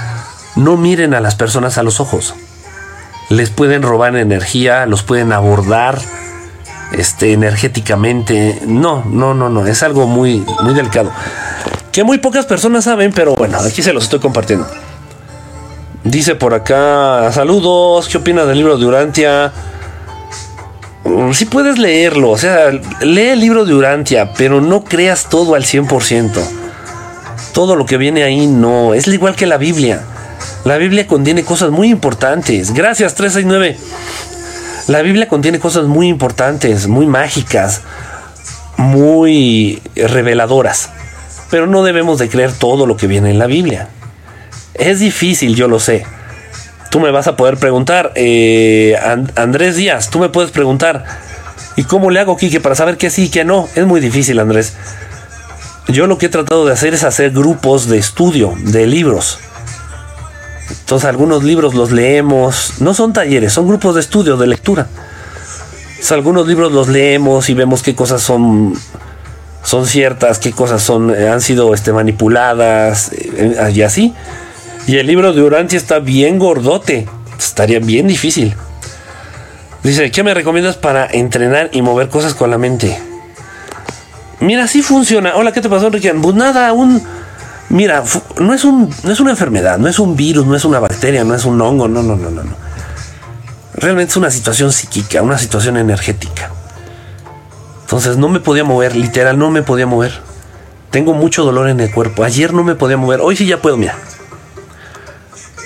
no 0.56 0.76
miren 0.76 1.14
a 1.14 1.20
las 1.20 1.34
personas 1.34 1.78
a 1.78 1.82
los 1.82 2.00
ojos. 2.00 2.34
Les 3.30 3.50
pueden 3.50 3.82
robar 3.82 4.16
energía, 4.16 4.86
los 4.86 5.02
pueden 5.02 5.32
abordar 5.32 5.98
este, 6.92 7.32
energéticamente. 7.32 8.60
No, 8.66 9.04
no, 9.06 9.34
no, 9.34 9.48
no. 9.48 9.66
Es 9.66 9.82
algo 9.82 10.06
muy, 10.06 10.44
muy 10.62 10.74
delicado. 10.74 11.10
Que 11.90 12.04
muy 12.04 12.18
pocas 12.18 12.46
personas 12.46 12.84
saben, 12.84 13.12
pero 13.12 13.34
bueno, 13.34 13.58
aquí 13.58 13.82
se 13.82 13.92
los 13.92 14.04
estoy 14.04 14.20
compartiendo. 14.20 14.68
Dice 16.04 16.34
por 16.34 16.52
acá, 16.52 17.32
saludos, 17.32 18.08
¿qué 18.08 18.18
opina 18.18 18.44
del 18.44 18.58
libro 18.58 18.76
de 18.76 18.84
Urantia? 18.84 19.50
mm, 21.04 21.32
sí 21.32 21.46
puedes 21.46 21.78
leerlo, 21.78 22.30
o 22.30 22.36
sea, 22.36 22.70
lee 23.00 23.28
el 23.28 23.40
libro 23.40 23.64
de 23.64 23.74
Urantia, 23.74 24.34
pero 24.34 24.60
no 24.60 24.84
creas 24.84 25.30
todo 25.30 25.54
al 25.54 25.64
100%. 25.64 26.30
Todo 27.54 27.74
lo 27.74 27.86
que 27.86 27.96
viene 27.96 28.22
ahí 28.22 28.46
no, 28.46 28.92
es 28.92 29.06
igual 29.06 29.34
que 29.34 29.46
la 29.46 29.56
Biblia. 29.56 30.02
La 30.66 30.76
Biblia 30.76 31.06
contiene 31.06 31.42
cosas 31.42 31.70
muy 31.70 31.88
importantes. 31.88 32.74
Gracias 32.74 33.14
369. 33.14 33.78
La 34.88 35.00
Biblia 35.00 35.26
contiene 35.26 35.58
cosas 35.58 35.86
muy 35.86 36.08
importantes, 36.08 36.86
muy 36.86 37.06
mágicas, 37.06 37.80
muy 38.76 39.82
reveladoras. 39.96 40.90
Pero 41.50 41.66
no 41.66 41.82
debemos 41.82 42.18
de 42.18 42.28
creer 42.28 42.52
todo 42.52 42.84
lo 42.84 42.98
que 42.98 43.06
viene 43.06 43.30
en 43.30 43.38
la 43.38 43.46
Biblia. 43.46 43.88
Es 44.74 45.00
difícil, 45.00 45.54
yo 45.54 45.68
lo 45.68 45.80
sé. 45.80 46.04
Tú 46.90 47.00
me 47.00 47.10
vas 47.10 47.26
a 47.26 47.36
poder 47.36 47.56
preguntar, 47.56 48.12
eh, 48.14 48.96
Andrés 49.36 49.76
Díaz, 49.76 50.10
tú 50.10 50.18
me 50.20 50.28
puedes 50.28 50.50
preguntar, 50.50 51.04
¿y 51.76 51.84
cómo 51.84 52.10
le 52.10 52.20
hago, 52.20 52.36
Kike, 52.36 52.60
para 52.60 52.74
saber 52.74 52.96
que 52.96 53.10
sí 53.10 53.24
y 53.24 53.28
que 53.30 53.44
no? 53.44 53.68
Es 53.74 53.84
muy 53.84 54.00
difícil, 54.00 54.38
Andrés. 54.38 54.74
Yo 55.88 56.06
lo 56.06 56.18
que 56.18 56.26
he 56.26 56.28
tratado 56.28 56.64
de 56.64 56.72
hacer 56.72 56.94
es 56.94 57.04
hacer 57.04 57.30
grupos 57.30 57.88
de 57.88 57.98
estudio, 57.98 58.54
de 58.56 58.86
libros. 58.86 59.38
Entonces 60.70 61.08
algunos 61.08 61.44
libros 61.44 61.74
los 61.74 61.92
leemos, 61.92 62.74
no 62.80 62.94
son 62.94 63.12
talleres, 63.12 63.52
son 63.52 63.68
grupos 63.68 63.94
de 63.94 64.00
estudio, 64.00 64.36
de 64.36 64.46
lectura. 64.46 64.86
algunos 66.10 66.46
libros 66.46 66.72
los 66.72 66.88
leemos 66.88 67.48
y 67.50 67.54
vemos 67.54 67.82
qué 67.82 67.94
cosas 67.94 68.22
son 68.22 68.74
son 69.62 69.86
ciertas, 69.86 70.38
qué 70.38 70.52
cosas 70.52 70.82
son 70.82 71.14
eh, 71.14 71.28
han 71.28 71.40
sido 71.40 71.72
este, 71.74 71.92
manipuladas 71.92 73.10
eh, 73.12 73.72
y 73.74 73.82
así. 73.82 74.14
Y 74.86 74.96
el 74.96 75.06
libro 75.06 75.32
de 75.32 75.42
Urantia 75.42 75.76
está 75.76 75.98
bien 75.98 76.38
gordote, 76.38 77.06
estaría 77.38 77.78
bien 77.78 78.06
difícil. 78.06 78.54
Dice, 79.82 80.10
¿qué 80.10 80.22
me 80.22 80.34
recomiendas 80.34 80.76
para 80.76 81.06
entrenar 81.06 81.70
y 81.72 81.82
mover 81.82 82.08
cosas 82.08 82.34
con 82.34 82.50
la 82.50 82.58
mente? 82.58 82.98
Mira, 84.40 84.66
sí 84.66 84.82
funciona. 84.82 85.36
Hola, 85.36 85.52
¿qué 85.52 85.60
te 85.60 85.68
pasó, 85.68 85.86
Enrique? 85.86 86.12
Pues 86.14 86.34
nada, 86.34 86.72
un 86.72 87.02
Mira, 87.70 88.04
no 88.38 88.52
es, 88.52 88.64
un, 88.64 88.94
no 89.02 89.12
es 89.12 89.20
una 89.20 89.30
enfermedad, 89.30 89.78
no 89.78 89.88
es 89.88 89.98
un 89.98 90.16
virus, 90.16 90.46
no 90.46 90.54
es 90.54 90.64
una 90.64 90.78
bacteria, 90.78 91.24
no 91.24 91.34
es 91.34 91.44
un 91.44 91.60
hongo, 91.60 91.88
no, 91.88 92.02
no, 92.02 92.14
no, 92.14 92.30
no, 92.30 92.44
no. 92.44 92.52
Realmente 93.74 94.10
es 94.10 94.16
una 94.16 94.30
situación 94.30 94.70
psíquica, 94.70 95.22
una 95.22 95.38
situación 95.38 95.76
energética. 95.76 96.50
Entonces 97.80 98.16
no 98.16 98.28
me 98.28 98.40
podía 98.40 98.64
mover, 98.64 98.94
literal, 98.94 99.38
no 99.38 99.50
me 99.50 99.62
podía 99.62 99.86
mover. 99.86 100.12
Tengo 100.90 101.14
mucho 101.14 101.44
dolor 101.44 101.68
en 101.68 101.80
el 101.80 101.90
cuerpo. 101.90 102.22
Ayer 102.22 102.52
no 102.52 102.62
me 102.64 102.74
podía 102.74 102.96
mover, 102.96 103.20
hoy 103.20 103.34
sí 103.34 103.46
ya 103.46 103.60
puedo, 103.60 103.76
mira. 103.76 103.96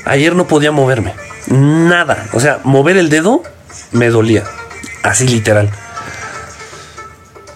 Ayer 0.08 0.34
no 0.34 0.48
podía 0.48 0.72
moverme. 0.72 1.14
Nada. 1.46 2.26
O 2.32 2.40
sea, 2.40 2.60
mover 2.64 2.96
el 2.96 3.10
dedo 3.10 3.42
me 3.92 4.08
dolía. 4.08 4.44
Así 5.02 5.28
literal. 5.28 5.70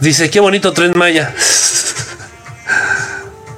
Dice, 0.00 0.30
qué 0.30 0.40
bonito 0.40 0.72
tren 0.72 0.92
Maya. 0.94 1.34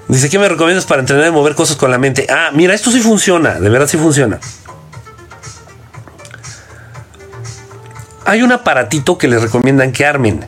Dice, 0.09 0.31
¿qué 0.31 0.39
me 0.39 0.49
recomiendas 0.49 0.85
para 0.85 1.01
entrenar 1.01 1.29
y 1.29 1.33
mover 1.33 1.55
cosas 1.55 1.77
con 1.77 1.91
la 1.91 1.99
mente? 1.99 2.27
Ah, 2.31 2.51
mira, 2.53 2.75
esto 2.75 2.91
sí 2.91 3.01
funciona, 3.01 3.59
de 3.59 3.69
verdad 3.69 3.89
sí 3.89 3.97
funciona. 3.97 4.39
Hay 8.27 8.43
un 8.43 8.53
aparatito 8.53 9.19
que 9.19 9.29
les 9.29 9.43
recomiendan 9.43 9.93
que 9.93 10.07
armen. 10.07 10.47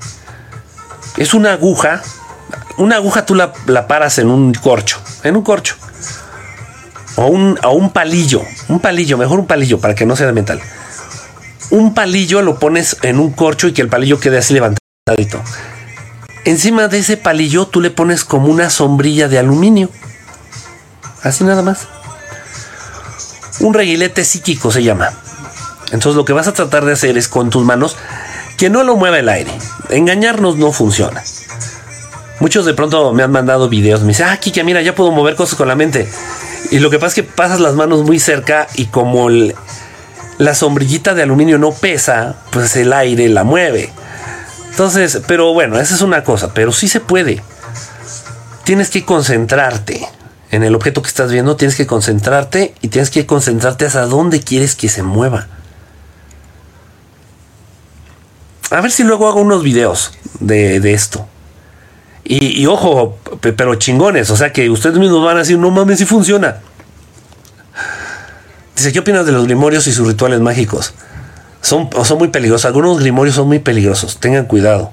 Es 1.16 1.34
una 1.34 1.52
aguja. 1.52 2.02
Una 2.78 2.96
aguja 2.96 3.26
tú 3.26 3.34
la, 3.34 3.52
paras 3.86 4.18
en 4.18 4.30
un 4.30 4.54
corcho. 4.54 4.98
En 5.22 5.36
un 5.36 5.42
corcho. 5.42 5.76
O 7.16 7.26
un, 7.26 7.58
un 7.72 7.90
palillo. 7.90 8.42
Un 8.68 8.80
palillo, 8.80 9.18
mejor 9.18 9.40
un 9.40 9.46
palillo 9.46 9.80
para 9.80 9.94
que 9.94 10.06
no 10.06 10.16
sea 10.16 10.32
de. 10.32 10.60
Un 11.70 11.94
palillo 11.94 12.42
lo 12.42 12.58
pones 12.58 12.98
en 13.02 13.18
un 13.18 13.32
corcho 13.32 13.68
y 13.68 13.72
que 13.72 13.82
el 13.82 13.88
palillo 13.88 14.20
quede 14.20 14.38
así 14.38 14.54
levantadito. 14.54 15.40
Encima 16.44 16.88
de 16.88 16.98
ese 16.98 17.16
palillo 17.16 17.66
tú 17.66 17.80
le 17.80 17.90
pones 17.90 18.24
como 18.24 18.48
una 18.48 18.70
sombrilla 18.70 19.28
de 19.28 19.38
aluminio. 19.38 19.90
Así 21.22 21.42
nada 21.42 21.62
más. 21.62 21.88
Un 23.60 23.74
reguilete 23.74 24.24
psíquico 24.24 24.70
se 24.70 24.84
llama. 24.84 25.10
Entonces 25.86 26.14
lo 26.14 26.24
que 26.24 26.32
vas 26.32 26.46
a 26.46 26.52
tratar 26.52 26.84
de 26.84 26.92
hacer 26.92 27.16
es 27.16 27.28
con 27.28 27.50
tus 27.50 27.64
manos 27.64 27.96
que 28.56 28.70
no 28.70 28.84
lo 28.84 28.96
mueva 28.96 29.18
el 29.18 29.28
aire. 29.28 29.50
Engañarnos 29.90 30.56
no 30.56 30.72
funciona. 30.72 31.22
Muchos 32.38 32.66
de 32.66 32.74
pronto 32.74 33.12
me 33.12 33.22
han 33.22 33.32
mandado 33.32 33.68
videos, 33.68 34.02
me 34.02 34.08
dicen, 34.08 34.26
ah, 34.28 34.36
Kike, 34.36 34.62
mira, 34.62 34.82
ya 34.82 34.94
puedo 34.94 35.10
mover 35.10 35.36
cosas 35.36 35.56
con 35.56 35.68
la 35.68 35.74
mente. 35.74 36.08
Y 36.70 36.78
lo 36.80 36.90
que 36.90 36.98
pasa 36.98 37.08
es 37.08 37.14
que 37.14 37.22
pasas 37.22 37.60
las 37.60 37.74
manos 37.74 38.02
muy 38.02 38.18
cerca 38.18 38.66
y 38.74 38.86
como 38.86 39.28
la 39.30 40.54
sombrillita 40.54 41.14
de 41.14 41.22
aluminio 41.22 41.58
no 41.58 41.72
pesa, 41.72 42.36
pues 42.50 42.76
el 42.76 42.92
aire 42.92 43.28
la 43.28 43.44
mueve. 43.44 43.92
Entonces, 44.70 45.22
pero 45.26 45.54
bueno, 45.54 45.78
esa 45.78 45.94
es 45.94 46.02
una 46.02 46.24
cosa, 46.24 46.52
pero 46.52 46.72
sí 46.72 46.88
se 46.88 47.00
puede. 47.00 47.42
Tienes 48.64 48.90
que 48.90 49.04
concentrarte 49.04 50.06
en 50.50 50.62
el 50.64 50.74
objeto 50.74 51.02
que 51.02 51.08
estás 51.08 51.32
viendo, 51.32 51.56
tienes 51.56 51.76
que 51.76 51.86
concentrarte 51.86 52.74
y 52.82 52.88
tienes 52.88 53.10
que 53.10 53.26
concentrarte 53.26 53.86
hasta 53.86 54.06
dónde 54.06 54.40
quieres 54.40 54.74
que 54.74 54.88
se 54.88 55.02
mueva. 55.02 55.48
A 58.70 58.80
ver 58.80 58.90
si 58.90 59.04
luego 59.04 59.28
hago 59.28 59.40
unos 59.40 59.62
videos 59.62 60.12
de, 60.40 60.92
esto. 60.92 61.26
Y, 62.28 62.66
ojo, 62.66 63.18
pero 63.40 63.76
chingones, 63.76 64.30
o 64.30 64.36
sea 64.36 64.52
que 64.52 64.68
ustedes 64.68 64.98
mismos 64.98 65.24
van 65.24 65.36
a 65.36 65.40
decir, 65.40 65.58
no 65.58 65.70
mames, 65.70 65.98
si 66.00 66.06
funciona. 66.06 66.56
Dice, 68.74 68.92
¿qué 68.92 68.98
opinas 68.98 69.24
de 69.26 69.32
los 69.32 69.44
grimorios 69.44 69.86
y 69.86 69.92
sus 69.92 70.08
rituales 70.08 70.40
mágicos? 70.40 70.92
son, 71.66 71.90
son 72.04 72.18
muy 72.18 72.28
peligrosos. 72.28 72.64
Algunos 72.64 73.00
grimorios 73.00 73.34
son 73.34 73.48
muy 73.48 73.58
peligrosos. 73.58 74.18
Tengan 74.18 74.44
cuidado. 74.46 74.92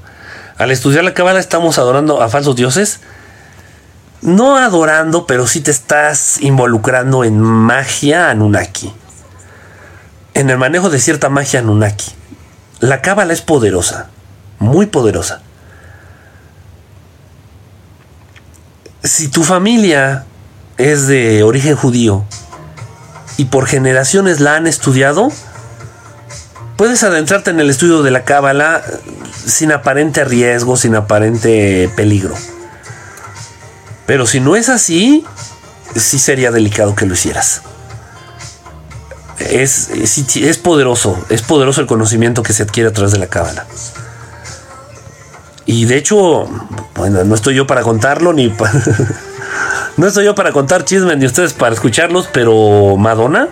Al 0.57 0.71
estudiar 0.71 1.03
la 1.03 1.13
cábala 1.13 1.39
estamos 1.39 1.77
adorando 1.77 2.21
a 2.21 2.29
falsos 2.29 2.55
dioses. 2.55 2.99
No 4.21 4.57
adorando, 4.57 5.27
pero 5.27 5.45
sí 5.45 5.61
te 5.61 5.69
estás 5.69 6.41
involucrando 6.41 7.23
en 7.23 7.39
magia 7.39 8.29
Anunnaki. 8.29 8.91
En 10.33 10.49
el 10.49 10.57
manejo 10.57 10.89
de 10.89 10.99
cierta 10.99 11.29
magia 11.29 11.59
Anunnaki. 11.59 12.11
La 12.79 13.01
cábala 13.01 13.33
es 13.33 13.41
poderosa. 13.41 14.09
Muy 14.57 14.87
poderosa. 14.87 15.41
Si 19.03 19.27
tu 19.27 19.43
familia 19.43 20.25
es 20.77 21.07
de 21.07 21.43
origen 21.43 21.75
judío 21.75 22.23
y 23.35 23.45
por 23.45 23.65
generaciones 23.65 24.39
la 24.39 24.55
han 24.55 24.65
estudiado, 24.65 25.29
puedes 26.77 27.03
adentrarte 27.03 27.49
en 27.49 27.59
el 27.59 27.69
estudio 27.69 28.01
de 28.01 28.11
la 28.11 28.23
cábala 28.23 28.81
sin 29.45 29.73
aparente 29.73 30.23
riesgo, 30.23 30.77
sin 30.77 30.95
aparente 30.95 31.91
peligro. 31.97 32.33
Pero 34.05 34.25
si 34.25 34.39
no 34.39 34.55
es 34.55 34.69
así, 34.69 35.25
sí 35.95 36.17
sería 36.17 36.51
delicado 36.51 36.95
que 36.95 37.05
lo 37.05 37.13
hicieras. 37.13 37.61
Es, 39.39 39.89
es, 39.89 40.57
poderoso, 40.57 41.23
es 41.29 41.41
poderoso 41.41 41.81
el 41.81 41.87
conocimiento 41.87 42.41
que 42.41 42.53
se 42.53 42.63
adquiere 42.63 42.89
a 42.89 42.93
través 42.93 43.11
de 43.11 43.19
la 43.19 43.27
cábala. 43.27 43.65
Y 45.65 45.85
de 45.85 45.97
hecho, 45.97 46.47
bueno, 46.95 47.23
no 47.23 47.35
estoy 47.35 47.55
yo 47.55 47.65
para 47.65 47.81
contarlo 47.81 48.33
ni 48.33 48.53
no 49.97 50.07
estoy 50.07 50.25
yo 50.25 50.35
para 50.35 50.51
contar 50.51 50.83
chismes 50.83 51.17
ni 51.17 51.25
ustedes 51.25 51.53
para 51.53 51.73
escucharlos, 51.73 52.27
pero 52.31 52.97
Madonna 52.97 53.47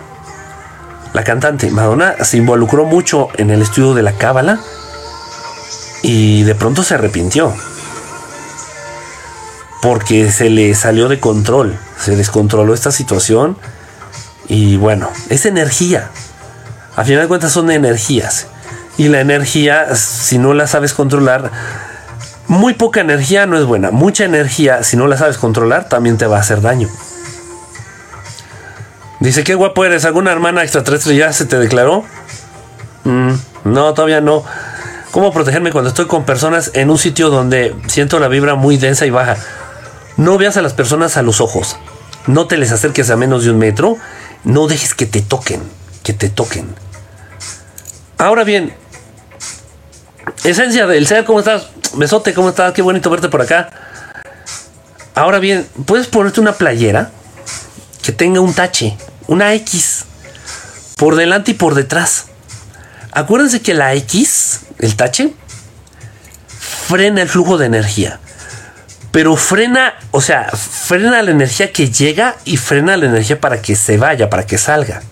la 1.12 1.24
cantante 1.24 1.70
Madonna 1.70 2.14
se 2.24 2.38
involucró 2.38 2.86
mucho 2.86 3.28
en 3.36 3.50
el 3.50 3.60
estudio 3.60 3.92
de 3.92 4.02
la 4.02 4.12
cábala 4.12 4.60
y 6.02 6.42
de 6.42 6.54
pronto 6.54 6.82
se 6.82 6.94
arrepintió. 6.94 7.54
Porque 9.82 10.30
se 10.30 10.48
le 10.48 10.74
salió 10.74 11.08
de 11.08 11.20
control, 11.20 11.78
se 12.00 12.16
descontroló 12.16 12.72
esta 12.72 12.92
situación 12.92 13.58
y 14.48 14.76
bueno, 14.76 15.10
es 15.28 15.44
energía. 15.44 16.10
A 16.96 17.04
final 17.04 17.22
de 17.22 17.28
cuentas 17.28 17.52
son 17.52 17.70
energías. 17.70 18.46
Y 18.96 19.08
la 19.08 19.20
energía, 19.20 19.94
si 19.96 20.38
no 20.38 20.54
la 20.54 20.66
sabes 20.66 20.92
controlar, 20.94 21.50
muy 22.52 22.74
poca 22.74 23.00
energía 23.00 23.46
no 23.46 23.56
es 23.56 23.64
buena. 23.64 23.90
Mucha 23.90 24.24
energía, 24.24 24.82
si 24.82 24.98
no 24.98 25.06
la 25.06 25.16
sabes 25.16 25.38
controlar, 25.38 25.88
también 25.88 26.18
te 26.18 26.26
va 26.26 26.36
a 26.36 26.40
hacer 26.40 26.60
daño. 26.60 26.86
Dice, 29.20 29.42
qué 29.42 29.54
guapo 29.54 29.86
eres. 29.86 30.04
¿Alguna 30.04 30.32
hermana 30.32 30.62
extraterrestre 30.62 31.16
ya 31.16 31.32
se 31.32 31.46
te 31.46 31.58
declaró? 31.58 32.04
Mm, 33.04 33.32
no, 33.64 33.94
todavía 33.94 34.20
no. 34.20 34.44
¿Cómo 35.12 35.32
protegerme 35.32 35.72
cuando 35.72 35.88
estoy 35.88 36.06
con 36.06 36.24
personas 36.24 36.72
en 36.74 36.90
un 36.90 36.98
sitio 36.98 37.30
donde 37.30 37.74
siento 37.86 38.20
la 38.20 38.28
vibra 38.28 38.54
muy 38.54 38.76
densa 38.76 39.06
y 39.06 39.10
baja? 39.10 39.38
No 40.18 40.36
veas 40.36 40.58
a 40.58 40.62
las 40.62 40.74
personas 40.74 41.16
a 41.16 41.22
los 41.22 41.40
ojos. 41.40 41.78
No 42.26 42.48
te 42.48 42.58
les 42.58 42.70
acerques 42.70 43.08
a 43.08 43.16
menos 43.16 43.44
de 43.44 43.50
un 43.50 43.58
metro. 43.58 43.96
No 44.44 44.66
dejes 44.66 44.92
que 44.94 45.06
te 45.06 45.22
toquen. 45.22 45.62
Que 46.02 46.12
te 46.12 46.28
toquen. 46.28 46.74
Ahora 48.18 48.44
bien, 48.44 48.74
esencia 50.44 50.86
del 50.86 51.06
ser, 51.06 51.24
¿cómo 51.24 51.38
estás? 51.38 51.70
Besote, 51.94 52.32
¿cómo 52.34 52.50
estás? 52.50 52.72
Qué 52.72 52.82
bonito 52.82 53.10
verte 53.10 53.28
por 53.28 53.42
acá. 53.42 53.70
Ahora 55.14 55.38
bien, 55.38 55.66
puedes 55.84 56.06
ponerte 56.06 56.40
una 56.40 56.52
playera 56.52 57.10
que 58.02 58.12
tenga 58.12 58.40
un 58.40 58.54
tache 58.54 58.96
una 59.26 59.54
X 59.54 60.04
por 60.96 61.16
delante 61.16 61.52
y 61.52 61.54
por 61.54 61.74
detrás. 61.74 62.26
Acuérdense 63.12 63.60
que 63.60 63.74
la 63.74 63.94
X, 63.94 64.60
el 64.78 64.96
tache, 64.96 65.32
frena 66.86 67.22
el 67.22 67.28
flujo 67.28 67.58
de 67.58 67.66
energía. 67.66 68.20
Pero 69.10 69.36
frena, 69.36 69.94
o 70.10 70.20
sea, 70.20 70.50
frena 70.50 71.22
la 71.22 71.30
energía 71.30 71.72
que 71.72 71.90
llega 71.90 72.36
y 72.44 72.56
frena 72.56 72.96
la 72.96 73.06
energía 73.06 73.40
para 73.40 73.60
que 73.60 73.76
se 73.76 73.98
vaya, 73.98 74.30
para 74.30 74.46
que 74.46 74.56
salga. 74.56 75.02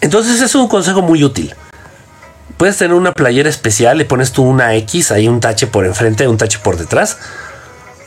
Entonces 0.00 0.40
es 0.40 0.54
un 0.54 0.68
consejo 0.68 1.02
muy 1.02 1.24
útil. 1.24 1.54
Puedes 2.60 2.76
tener 2.76 2.92
una 2.92 3.12
playera 3.12 3.48
especial, 3.48 3.96
le 3.96 4.04
pones 4.04 4.32
tú 4.32 4.42
una 4.42 4.74
X, 4.74 5.12
ahí 5.12 5.28
un 5.28 5.40
tache 5.40 5.66
por 5.66 5.86
enfrente, 5.86 6.28
un 6.28 6.36
tache 6.36 6.58
por 6.58 6.76
detrás, 6.76 7.16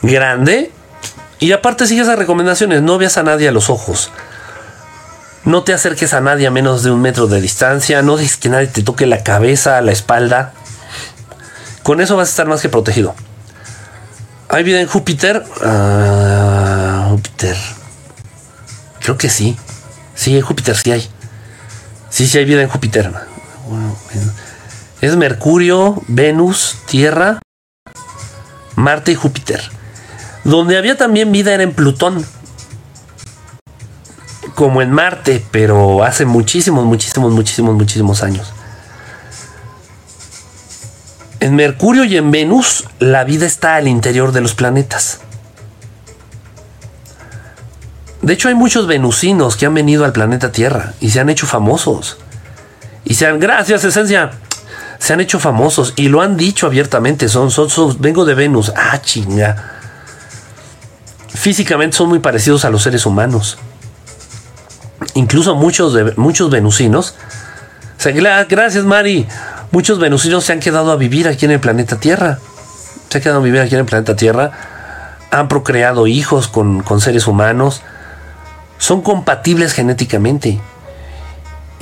grande. 0.00 0.70
Y 1.40 1.50
aparte 1.50 1.88
sigues 1.88 2.04
esas 2.04 2.20
recomendaciones, 2.20 2.80
no 2.80 2.96
veas 2.96 3.18
a 3.18 3.24
nadie 3.24 3.48
a 3.48 3.50
los 3.50 3.68
ojos. 3.68 4.12
No 5.44 5.64
te 5.64 5.74
acerques 5.74 6.14
a 6.14 6.20
nadie 6.20 6.46
a 6.46 6.52
menos 6.52 6.84
de 6.84 6.92
un 6.92 7.00
metro 7.00 7.26
de 7.26 7.40
distancia, 7.40 8.00
no 8.02 8.16
dejes 8.16 8.36
que 8.36 8.48
nadie 8.48 8.68
te 8.68 8.84
toque 8.84 9.06
la 9.06 9.24
cabeza, 9.24 9.80
la 9.80 9.90
espalda. 9.90 10.52
Con 11.82 12.00
eso 12.00 12.14
vas 12.14 12.28
a 12.28 12.30
estar 12.30 12.46
más 12.46 12.62
que 12.62 12.68
protegido. 12.68 13.16
¿Hay 14.48 14.62
vida 14.62 14.80
en 14.80 14.86
Júpiter? 14.86 15.44
Ah, 15.64 17.08
Júpiter. 17.10 17.56
Creo 19.00 19.18
que 19.18 19.30
sí. 19.30 19.56
Sí, 20.14 20.36
en 20.36 20.42
Júpiter 20.42 20.76
sí 20.76 20.92
hay. 20.92 21.10
Sí, 22.08 22.28
sí 22.28 22.38
hay 22.38 22.44
vida 22.44 22.62
en 22.62 22.68
Júpiter. 22.68 23.10
Es 25.04 25.16
Mercurio, 25.16 26.02
Venus, 26.08 26.78
Tierra, 26.86 27.38
Marte 28.74 29.12
y 29.12 29.14
Júpiter. 29.14 29.60
Donde 30.44 30.78
había 30.78 30.96
también 30.96 31.30
vida 31.30 31.52
era 31.52 31.62
en 31.62 31.74
Plutón. 31.74 32.24
Como 34.54 34.80
en 34.80 34.90
Marte, 34.90 35.44
pero 35.50 36.04
hace 36.04 36.24
muchísimos, 36.24 36.86
muchísimos, 36.86 37.32
muchísimos, 37.32 37.74
muchísimos 37.74 38.22
años. 38.22 38.50
En 41.38 41.54
Mercurio 41.54 42.04
y 42.04 42.16
en 42.16 42.30
Venus 42.30 42.84
la 42.98 43.24
vida 43.24 43.44
está 43.44 43.74
al 43.74 43.88
interior 43.88 44.32
de 44.32 44.40
los 44.40 44.54
planetas. 44.54 45.18
De 48.22 48.32
hecho, 48.32 48.48
hay 48.48 48.54
muchos 48.54 48.86
venusinos 48.86 49.58
que 49.58 49.66
han 49.66 49.74
venido 49.74 50.06
al 50.06 50.14
planeta 50.14 50.50
Tierra 50.50 50.94
y 50.98 51.10
se 51.10 51.20
han 51.20 51.28
hecho 51.28 51.46
famosos. 51.46 52.16
Y 53.04 53.16
se 53.16 53.26
han, 53.26 53.38
gracias, 53.38 53.84
esencia, 53.84 54.30
se 54.98 55.12
han 55.12 55.20
hecho 55.20 55.38
famosos 55.38 55.92
y 55.96 56.08
lo 56.08 56.20
han 56.20 56.36
dicho 56.36 56.66
abiertamente. 56.66 57.28
Son, 57.28 57.50
son, 57.50 57.68
vengo 58.00 58.24
de 58.24 58.34
Venus. 58.34 58.72
Ah, 58.76 59.00
chinga. 59.00 59.72
Físicamente 61.28 61.96
son 61.96 62.08
muy 62.08 62.20
parecidos 62.20 62.64
a 62.64 62.70
los 62.70 62.82
seres 62.82 63.06
humanos. 63.06 63.58
Incluso 65.14 65.54
muchos, 65.54 65.94
de, 65.94 66.14
muchos 66.16 66.50
venusinos. 66.50 67.14
gracias, 68.48 68.84
Mari. 68.84 69.26
Muchos 69.70 69.98
venusinos 69.98 70.44
se 70.44 70.52
han 70.52 70.60
quedado 70.60 70.92
a 70.92 70.96
vivir 70.96 71.28
aquí 71.28 71.44
en 71.44 71.50
el 71.50 71.60
planeta 71.60 71.98
Tierra. 71.98 72.38
Se 73.08 73.18
han 73.18 73.22
quedado 73.22 73.40
a 73.40 73.42
vivir 73.42 73.60
aquí 73.60 73.74
en 73.74 73.80
el 73.80 73.86
planeta 73.86 74.16
Tierra. 74.16 74.52
Han 75.30 75.48
procreado 75.48 76.06
hijos 76.06 76.48
con, 76.48 76.82
con 76.82 77.00
seres 77.00 77.26
humanos 77.26 77.82
son 78.78 79.00
compatibles 79.00 79.72
genéticamente. 79.72 80.60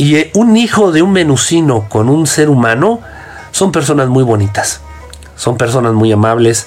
Y 0.02 0.16
eh, 0.16 0.32
un 0.34 0.56
hijo 0.56 0.90
de 0.90 1.00
un 1.00 1.14
venusino 1.14 1.88
con 1.88 2.08
un 2.08 2.26
ser 2.26 2.50
humano 2.50 2.98
son 3.52 3.70
personas 3.70 4.08
muy 4.08 4.24
bonitas, 4.24 4.80
son 5.36 5.56
personas 5.56 5.92
muy 5.92 6.10
amables, 6.10 6.66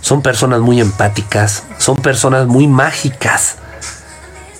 son 0.00 0.20
personas 0.20 0.58
muy 0.58 0.80
empáticas, 0.80 1.62
son 1.78 1.94
personas 1.94 2.48
muy 2.48 2.66
mágicas, 2.66 3.54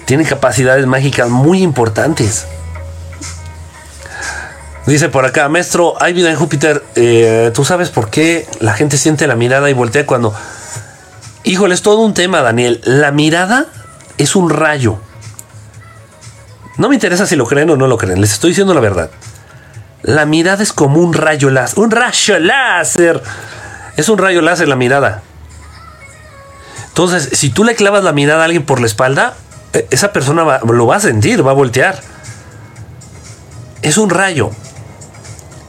tienen 0.04 0.24
capacidades 0.24 0.87
mágicas 0.87 1.28
muy 1.30 1.64
importantes. 1.64 2.46
Dice 4.87 5.08
por 5.08 5.24
acá, 5.24 5.48
maestro, 5.48 6.00
hay 6.00 6.12
vida 6.12 6.30
en 6.30 6.37
Júpiter. 6.37 6.84
Eh, 6.94 7.50
¿Tú 7.56 7.64
sabes 7.64 7.90
por 7.90 8.08
qué 8.08 8.46
la 8.60 8.74
gente 8.74 8.98
siente 8.98 9.26
la 9.26 9.34
mirada 9.34 9.68
y 9.68 9.72
voltea 9.72 10.06
cuando... 10.06 10.32
Híjole, 11.42 11.74
es 11.74 11.82
todo 11.82 12.02
un 12.02 12.14
tema, 12.14 12.40
Daniel. 12.40 12.80
La 12.84 13.10
mirada 13.10 13.66
es 14.16 14.37
un 14.37 14.48
rayo. 14.48 15.00
No 16.76 16.88
me 16.88 16.94
interesa 16.94 17.26
si 17.26 17.37
lo 17.37 17.46
creen 17.46 17.70
o 17.70 17.76
no 17.76 17.87
lo 17.87 17.96
creen, 17.96 18.20
les 18.20 18.32
estoy 18.32 18.50
diciendo 18.50 18.74
la 18.74 18.80
verdad. 18.80 19.10
La 20.02 20.26
mirada 20.26 20.62
es 20.62 20.72
como 20.72 21.00
un 21.00 21.12
rayo 21.14 21.50
láser. 21.50 21.78
Un 21.78 21.90
rayo 21.90 22.38
láser. 22.38 23.22
Es 23.96 24.08
un 24.08 24.18
rayo 24.18 24.42
láser 24.42 24.68
la 24.68 24.76
mirada. 24.76 25.22
Entonces, 26.88 27.30
si 27.32 27.50
tú 27.50 27.64
le 27.64 27.74
clavas 27.74 28.04
la 28.04 28.12
mirada 28.12 28.42
a 28.42 28.44
alguien 28.44 28.64
por 28.64 28.80
la 28.80 28.87
espalda, 28.87 29.34
e, 29.72 29.87
esa 29.90 30.12
persona 30.12 30.60
lo 30.60 30.87
va 30.87 30.96
a 30.96 31.00
sentir, 31.00 31.46
va 31.46 31.52
a 31.52 31.54
voltear. 31.54 32.00
Es 33.82 33.96
un 33.96 34.10
rayo. 34.10 34.50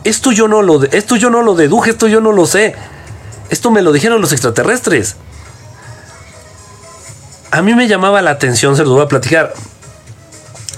Esto 0.04 0.32
yo 0.32 0.48
no 0.48 0.62
lo, 0.62 0.84
esto 0.84 1.16
yo 1.16 1.30
no 1.30 1.42
lo 1.42 1.56
deduje, 1.56 1.92
esto 1.92 2.08
yo 2.08 2.20
no 2.20 2.32
lo 2.32 2.46
sé. 2.46 2.76
Esto 3.50 3.72
me 3.72 3.82
lo 3.82 3.92
dijeron 3.92 4.22
los 4.22 4.34
extraterrestres 4.34 5.16
a 7.56 7.62
mí 7.62 7.74
me 7.74 7.88
llamaba 7.88 8.22
la 8.22 8.32
atención, 8.32 8.76
se 8.76 8.84
los 8.84 8.92
voy 8.92 9.04
a 9.04 9.08
platicar. 9.08 9.54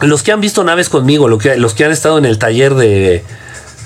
Los 0.02 0.22
que 0.22 0.32
han 0.32 0.42
visto 0.42 0.64
naves 0.64 0.90
conmigo, 0.90 1.28
los 1.28 1.74
que 1.74 1.86
han 1.86 1.92
estado 1.92 2.18
en 2.18 2.26
el 2.26 2.38
taller 2.38 2.76
de 2.76 3.24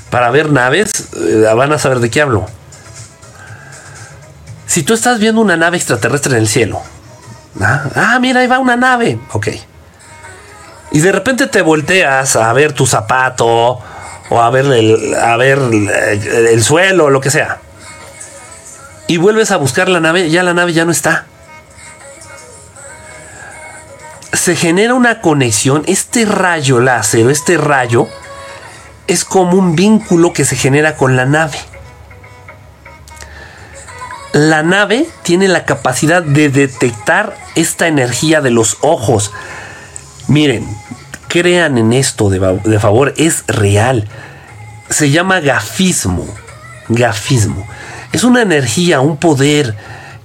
para 0.10 0.30
ver 0.30 0.52
naves, 0.52 1.08
eh, 1.16 1.48
van 1.56 1.72
a 1.72 1.80
saber 1.80 2.00
de 2.00 2.10
qué 2.10 2.22
hablo. 2.22 2.46
Si 4.68 4.84
tú 4.84 4.94
estás 4.94 5.20
viendo 5.20 5.40
una 5.40 5.56
nave 5.56 5.78
extraterrestre 5.78 6.34
en 6.34 6.42
el 6.42 6.48
cielo, 6.50 6.82
ah, 7.62 7.86
ah 7.96 8.20
mira, 8.20 8.42
ahí 8.42 8.48
va 8.48 8.60
una 8.60 8.76
nave, 8.76 9.20
ok. 9.32 9.48
Y 10.92 11.00
de 11.00 11.12
repente 11.14 11.48
te 11.48 11.62
volteas 11.62 12.36
a 12.36 12.52
ver 12.52 12.74
tu 12.74 12.86
zapato 12.86 13.80
o 14.30 14.42
a 14.42 14.50
ver 14.50 14.66
el, 14.66 15.16
a 15.16 15.38
ver 15.38 15.60
el, 15.60 15.90
el 15.90 16.64
suelo, 16.64 17.10
lo 17.10 17.22
que 17.22 17.32
sea. 17.32 17.60
Y 19.08 19.16
vuelves 19.16 19.52
a 19.52 19.58
buscar 19.58 19.88
la 19.88 20.02
nave, 20.02 20.30
ya 20.30 20.44
la 20.44 20.54
nave 20.54 20.74
ya 20.74 20.84
no 20.84 20.92
está 20.92 21.26
se 24.34 24.56
genera 24.56 24.94
una 24.94 25.22
conexión, 25.22 25.84
este 25.88 26.26
rayo 26.26 26.80
láser, 26.80 27.30
este 27.30 27.58
rayo, 27.58 28.08
es 29.08 29.26
como 29.26 29.58
un 29.58 29.76
vínculo 29.76 30.34
que 30.34 30.46
se 30.46 30.56
genera 30.56 30.96
con 30.96 31.16
la 31.16 31.26
nave. 31.26 31.58
La 34.34 34.64
nave 34.64 35.06
tiene 35.24 35.50
la 35.50 35.66
capacidad 35.66 36.24
de 36.24 36.48
detectar 36.48 37.36
esta 37.56 37.88
energía 37.88 38.40
de 38.40 38.52
los 38.52 38.78
ojos. 38.80 39.32
Miren, 40.28 40.66
crean 41.28 41.78
en 41.78 41.92
esto 41.92 42.30
de, 42.30 42.40
de 42.64 42.80
favor, 42.80 43.14
es 43.18 43.44
real. 43.48 44.08
Se 44.90 45.10
llama 45.10 45.42
gafismo. 45.42 46.26
Gafismo. 46.88 47.68
Es 48.14 48.24
una 48.24 48.42
energía, 48.42 49.02
un 49.02 49.18
poder, 49.18 49.76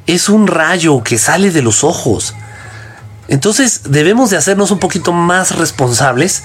es 0.06 0.28
un 0.28 0.46
rayo 0.46 1.02
que 1.02 1.18
sale 1.18 1.50
de 1.50 1.62
los 1.62 1.82
ojos. 1.82 2.34
Entonces 3.28 3.82
debemos 3.84 4.30
de 4.30 4.36
hacernos 4.36 4.70
un 4.70 4.78
poquito 4.78 5.12
más 5.12 5.56
responsables 5.56 6.42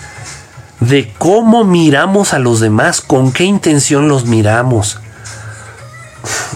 de 0.80 1.14
cómo 1.18 1.64
miramos 1.64 2.34
a 2.34 2.40
los 2.40 2.60
demás, 2.60 3.02
con 3.02 3.32
qué 3.32 3.44
intención 3.44 4.08
los 4.08 4.26
miramos. 4.26 5.00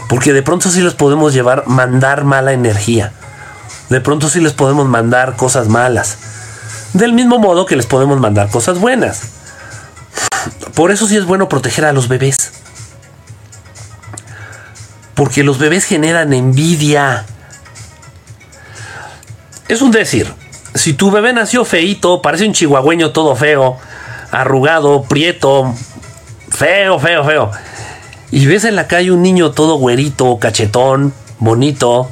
Porque 0.10 0.34
de 0.34 0.42
pronto 0.42 0.70
sí 0.70 0.82
les 0.82 0.94
podemos 0.94 1.34
llevar, 1.34 1.68
mandar 1.68 2.24
mala 2.24 2.54
energía. 2.54 3.14
De 3.90 4.02
pronto 4.02 4.30
sí 4.30 4.40
les 4.42 4.54
podemos 4.54 4.88
mandar 4.88 5.36
cosas 5.36 5.68
malas. 5.68 6.18
Del 6.94 7.14
mismo 7.14 7.38
modo 7.40 7.66
que 7.66 7.76
les 7.76 7.86
podemos 7.86 8.20
mandar 8.20 8.50
cosas 8.50 8.80
buenas. 8.80 9.22
Por 10.74 10.92
eso 10.92 11.08
sí 11.08 11.16
es 11.18 11.26
bueno 11.26 11.48
proteger 11.48 11.86
a 11.86 11.94
los 11.94 12.08
bebés. 12.08 12.52
Porque 15.14 15.44
los 15.44 15.60
bebés 15.60 15.86
generan 15.86 16.34
envidia. 16.34 17.26
Es 19.67 19.82
un 19.82 19.91
decir, 19.91 20.32
si 20.75 20.93
tu 20.93 21.10
bebé 21.10 21.34
nació 21.34 21.65
feito, 21.65 22.21
parece 22.21 22.45
un 22.45 22.54
chihuahueño 22.54 23.12
todo 23.12 23.36
feo, 23.36 23.78
arrugado, 24.32 25.04
prieto, 25.04 25.73
feo, 26.49 26.99
feo, 26.99 27.23
feo, 27.23 27.51
y 28.30 28.45
ves 28.45 28.65
en 28.65 28.75
la 28.75 28.88
calle 28.88 29.12
un 29.12 29.23
niño 29.23 29.51
todo 29.51 29.75
güerito, 29.75 30.38
cachetón, 30.38 31.13
bonito, 31.39 32.10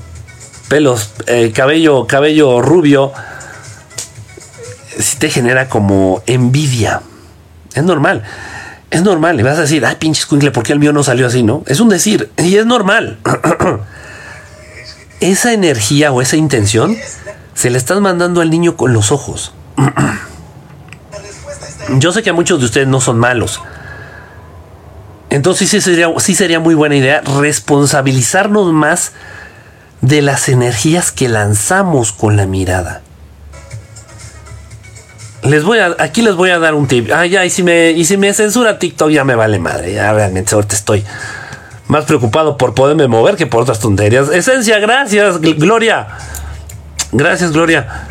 pelos, 0.67 1.11
eh, 1.27 1.51
cabello, 1.53 2.07
cabello 2.07 2.61
rubio, 2.61 3.11
si 4.97 5.17
te 5.17 5.29
genera 5.29 5.69
como 5.69 6.23
envidia. 6.25 7.01
Es 7.75 7.83
normal. 7.83 8.23
Es 8.89 9.01
normal. 9.01 9.37
Le 9.37 9.43
vas 9.43 9.57
a 9.57 9.61
decir, 9.61 9.85
ay, 9.85 9.95
pinche 9.99 10.21
escuincle, 10.21 10.51
¿por 10.51 10.63
qué 10.63 10.73
el 10.73 10.79
mío 10.79 10.93
no 10.93 11.03
salió 11.03 11.27
así, 11.27 11.43
no? 11.43 11.63
Es 11.65 11.79
un 11.79 11.89
decir. 11.89 12.31
Y 12.37 12.57
es 12.57 12.65
normal. 12.65 13.17
esa 15.19 15.53
energía 15.53 16.11
o 16.11 16.21
esa 16.21 16.35
intención 16.35 16.95
se 17.53 17.69
le 17.69 17.77
están 17.77 18.01
mandando 18.01 18.41
al 18.41 18.49
niño 18.49 18.75
con 18.75 18.93
los 18.93 19.11
ojos. 19.11 19.53
Yo 21.97 22.11
sé 22.11 22.23
que 22.23 22.31
muchos 22.31 22.59
de 22.59 22.65
ustedes 22.65 22.87
no 22.87 23.01
son 23.01 23.19
malos. 23.19 23.61
Entonces 25.29 25.69
sí 25.69 25.81
sería, 25.81 26.07
sí 26.19 26.35
sería 26.35 26.59
muy 26.59 26.75
buena 26.75 26.95
idea 26.95 27.21
responsabilizarnos 27.21 28.71
más 28.71 29.13
de 30.01 30.21
las 30.21 30.49
energías 30.49 31.11
que 31.11 31.29
lanzamos 31.29 32.11
con 32.11 32.37
la 32.37 32.45
mirada. 32.45 33.01
Les 35.43 35.63
voy 35.63 35.79
a, 35.79 35.95
aquí 35.99 36.21
les 36.21 36.35
voy 36.35 36.51
a 36.51 36.59
dar 36.59 36.73
un 36.73 36.87
tip. 36.87 37.09
Ah, 37.11 37.25
ya, 37.25 37.45
y 37.45 37.49
si 37.49 37.63
me, 37.63 37.91
y 37.91 38.05
si 38.05 38.15
me 38.15 38.33
censura 38.33 38.79
TikTok, 38.79 39.09
ya 39.09 39.23
me 39.23 39.35
vale 39.35 39.59
madre. 39.59 39.93
Ya 39.93 40.13
realmente 40.13 40.55
ahorita 40.55 40.75
estoy 40.75 41.03
más 41.87 42.05
preocupado 42.05 42.57
por 42.57 42.73
poderme 42.73 43.07
mover 43.07 43.35
que 43.35 43.45
por 43.45 43.63
otras 43.63 43.79
tonterías. 43.79 44.29
Esencia, 44.29 44.79
gracias, 44.79 45.41
Gloria. 45.41 46.07
Gracias, 47.13 47.51
Gloria. 47.51 48.07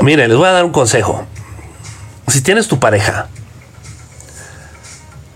Mire, 0.00 0.26
les 0.26 0.36
voy 0.36 0.48
a 0.48 0.52
dar 0.52 0.64
un 0.64 0.72
consejo. 0.72 1.24
Si 2.26 2.42
tienes 2.42 2.66
tu 2.66 2.80
pareja 2.80 3.28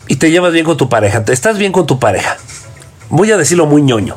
y 0.08 0.16
te 0.16 0.30
llevas 0.32 0.52
bien 0.52 0.64
con 0.64 0.76
tu 0.76 0.88
pareja, 0.88 1.24
te 1.24 1.32
estás 1.32 1.56
bien 1.56 1.70
con 1.70 1.86
tu 1.86 2.00
pareja. 2.00 2.36
Voy 3.10 3.30
a 3.30 3.36
decirlo 3.36 3.66
muy 3.66 3.80
ñoño. 3.82 4.16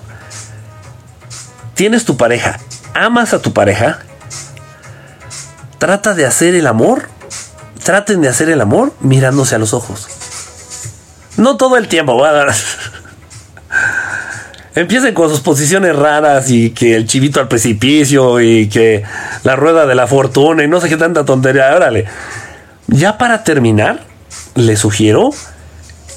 Tienes 1.75 2.03
tu 2.05 2.17
pareja, 2.17 2.59
amas 2.95 3.33
a 3.33 3.41
tu 3.43 3.53
pareja, 3.53 3.99
trata 5.77 6.15
de 6.15 6.25
hacer 6.25 6.55
el 6.55 6.65
amor, 6.65 7.09
traten 7.83 8.21
de 8.21 8.29
hacer 8.29 8.49
el 8.49 8.59
amor 8.59 8.91
mirándose 9.01 9.53
a 9.53 9.59
los 9.59 9.73
ojos. 9.73 10.07
No 11.37 11.57
todo 11.57 11.77
el 11.77 11.87
tiempo, 11.87 12.19
Empiecen 14.75 15.13
con 15.13 15.29
sus 15.29 15.39
posiciones 15.39 15.95
raras 15.95 16.49
y 16.49 16.71
que 16.71 16.95
el 16.95 17.07
chivito 17.07 17.39
al 17.39 17.47
precipicio 17.47 18.41
y 18.41 18.67
que 18.67 19.03
la 19.43 19.55
rueda 19.55 19.85
de 19.85 19.95
la 19.95 20.05
fortuna 20.05 20.63
y 20.63 20.67
no 20.67 20.81
sé 20.81 20.89
qué 20.89 20.97
tanta 20.97 21.23
tontería. 21.23 21.73
Órale. 21.75 22.05
Ya 22.87 23.17
para 23.17 23.43
terminar, 23.43 24.03
les 24.55 24.79
sugiero 24.79 25.31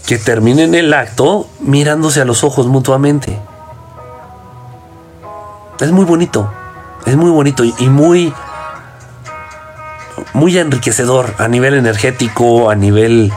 que 0.06 0.18
terminen 0.18 0.74
el 0.74 0.92
acto 0.92 1.48
mirándose 1.60 2.20
a 2.20 2.24
los 2.24 2.42
ojos 2.42 2.66
mutuamente. 2.66 3.38
Es 5.80 5.92
muy 5.92 6.04
bonito. 6.04 6.52
Es 7.06 7.16
muy 7.16 7.30
bonito 7.30 7.64
y 7.64 7.88
muy 7.88 8.32
muy 10.32 10.58
enriquecedor 10.58 11.34
a 11.38 11.48
nivel 11.48 11.74
energético, 11.74 12.70
a 12.70 12.74
nivel 12.74 13.32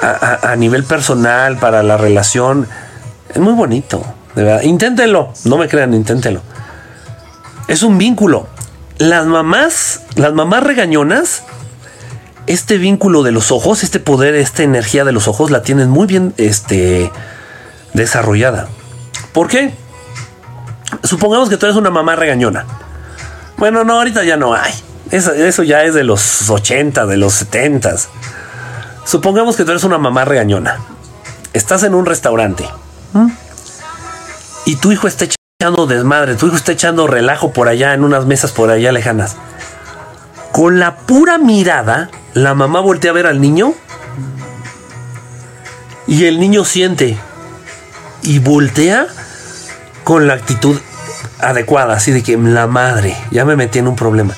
a, 0.00 0.54
nivel 0.56 0.84
personal 0.84 1.58
para 1.58 1.82
la 1.82 1.96
relación. 1.96 2.68
Es 3.28 3.38
muy 3.38 3.52
bonito, 3.52 4.02
de. 4.44 4.66
Inténtenlo, 4.66 5.32
no 5.44 5.58
me 5.58 5.68
crean, 5.68 5.94
inténtenlo. 5.94 6.42
Es 7.68 7.82
un 7.82 7.98
vínculo. 7.98 8.46
Las 8.98 9.26
mamás, 9.26 10.00
las 10.16 10.32
mamás 10.32 10.62
regañonas, 10.62 11.44
este 12.46 12.78
vínculo 12.78 13.22
de 13.22 13.30
los 13.30 13.52
ojos, 13.52 13.84
este 13.84 14.00
poder, 14.00 14.34
esta 14.34 14.62
energía 14.62 15.04
de 15.04 15.12
los 15.12 15.28
ojos 15.28 15.50
la 15.50 15.62
tienen 15.62 15.90
muy 15.90 16.06
bien 16.06 16.34
este, 16.38 17.12
desarrollada. 17.92 18.68
¿Por 19.32 19.48
qué? 19.48 19.74
Supongamos 21.04 21.48
que 21.48 21.56
tú 21.56 21.66
eres 21.66 21.76
una 21.76 21.90
mamá 21.90 22.16
regañona. 22.16 22.64
Bueno, 23.58 23.84
no, 23.84 23.98
ahorita 23.98 24.24
ya 24.24 24.36
no 24.36 24.54
hay. 24.54 24.72
Eso, 25.10 25.62
ya 25.62 25.84
es 25.84 25.94
de 25.94 26.04
los 26.04 26.48
80, 26.50 27.06
de 27.06 27.16
los 27.16 27.34
70. 27.34 27.96
Supongamos 29.04 29.56
que 29.56 29.64
tú 29.64 29.70
eres 29.70 29.84
una 29.84 29.98
mamá 29.98 30.24
regañona. 30.24 30.78
Estás 31.52 31.82
en 31.82 31.94
un 31.94 32.06
restaurante. 32.06 32.68
Y 34.68 34.76
tu 34.76 34.92
hijo 34.92 35.08
está 35.08 35.24
echando 35.24 35.86
desmadre, 35.86 36.34
tu 36.34 36.46
hijo 36.46 36.56
está 36.56 36.72
echando 36.72 37.06
relajo 37.06 37.54
por 37.54 37.68
allá 37.68 37.94
en 37.94 38.04
unas 38.04 38.26
mesas 38.26 38.52
por 38.52 38.68
allá 38.68 38.92
lejanas. 38.92 39.34
Con 40.52 40.78
la 40.78 40.96
pura 40.96 41.38
mirada, 41.38 42.10
la 42.34 42.52
mamá 42.52 42.80
voltea 42.80 43.12
a 43.12 43.14
ver 43.14 43.26
al 43.26 43.40
niño 43.40 43.72
y 46.06 46.26
el 46.26 46.38
niño 46.38 46.66
siente 46.66 47.16
y 48.20 48.40
voltea 48.40 49.06
con 50.04 50.26
la 50.26 50.34
actitud 50.34 50.78
adecuada, 51.38 51.94
así 51.94 52.12
de 52.12 52.22
que 52.22 52.36
la 52.36 52.66
madre, 52.66 53.16
ya 53.30 53.46
me 53.46 53.56
metí 53.56 53.78
en 53.78 53.88
un 53.88 53.96
problema. 53.96 54.34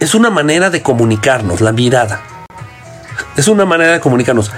Es 0.00 0.14
una 0.14 0.30
manera 0.30 0.70
de 0.70 0.80
comunicarnos, 0.80 1.60
la 1.60 1.72
mirada. 1.72 2.22
Es 3.36 3.46
una 3.46 3.66
manera 3.66 3.92
de 3.92 4.00
comunicarnos. 4.00 4.50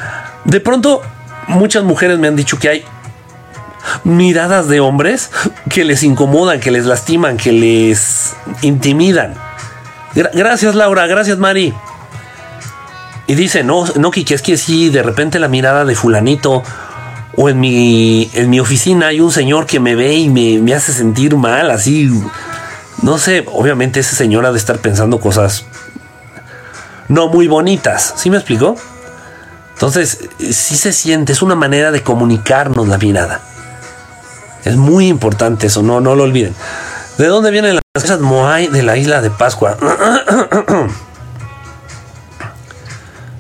De 0.44 0.60
pronto, 0.60 1.02
muchas 1.48 1.82
mujeres 1.82 2.20
me 2.20 2.28
han 2.28 2.36
dicho 2.36 2.56
que 2.60 2.68
hay 2.68 2.84
miradas 4.04 4.68
de 4.68 4.80
hombres 4.80 5.30
que 5.70 5.84
les 5.84 6.02
incomodan, 6.02 6.60
que 6.60 6.70
les 6.70 6.86
lastiman, 6.86 7.36
que 7.36 7.52
les 7.52 8.34
intimidan. 8.62 9.34
gracias 10.14 10.74
Laura, 10.74 11.06
gracias 11.06 11.38
Mari. 11.38 11.74
Y 13.26 13.34
dice, 13.34 13.62
no, 13.62 13.84
no, 13.96 14.10
Kiki, 14.10 14.32
es 14.32 14.40
que 14.40 14.56
si 14.56 14.88
de 14.88 15.02
repente 15.02 15.38
la 15.38 15.48
mirada 15.48 15.84
de 15.84 15.94
fulanito 15.94 16.62
o 17.36 17.50
en 17.50 17.60
mi, 17.60 18.30
en 18.32 18.48
mi 18.48 18.58
oficina 18.58 19.08
hay 19.08 19.20
un 19.20 19.30
señor 19.30 19.66
que 19.66 19.80
me 19.80 19.94
ve 19.94 20.14
y 20.14 20.28
me, 20.30 20.74
hace 20.74 20.94
sentir 20.94 21.36
mal, 21.36 21.70
así. 21.70 22.10
No 23.02 23.18
sé, 23.18 23.44
obviamente 23.52 24.00
ese 24.00 24.16
señor 24.16 24.46
ha 24.46 24.50
de 24.50 24.58
estar 24.58 24.78
pensando 24.78 25.20
cosas 25.20 25.66
no 27.08 27.28
muy 27.28 27.48
bonitas. 27.48 28.14
¿Sí 28.16 28.30
me 28.30 28.38
explico? 28.38 28.76
Entonces, 29.74 30.28
sí 30.38 30.76
se 30.76 30.92
siente, 30.92 31.32
es 31.32 31.42
una 31.42 31.54
manera 31.54 31.90
de 31.90 32.02
comunicarnos 32.02 32.88
la 32.88 32.98
mirada. 32.98 33.40
Es 34.64 34.76
muy 34.76 35.08
importante 35.08 35.66
eso, 35.68 35.82
no, 35.82 36.00
no 36.00 36.14
lo 36.14 36.24
olviden. 36.24 36.54
¿De 37.18 37.26
dónde 37.26 37.50
vienen 37.50 37.74
las 37.74 37.82
cosas 38.02 38.20
Moai 38.20 38.68
de 38.68 38.82
la 38.82 38.96
isla 38.96 39.20
de 39.20 39.30
Pascua? 39.30 39.76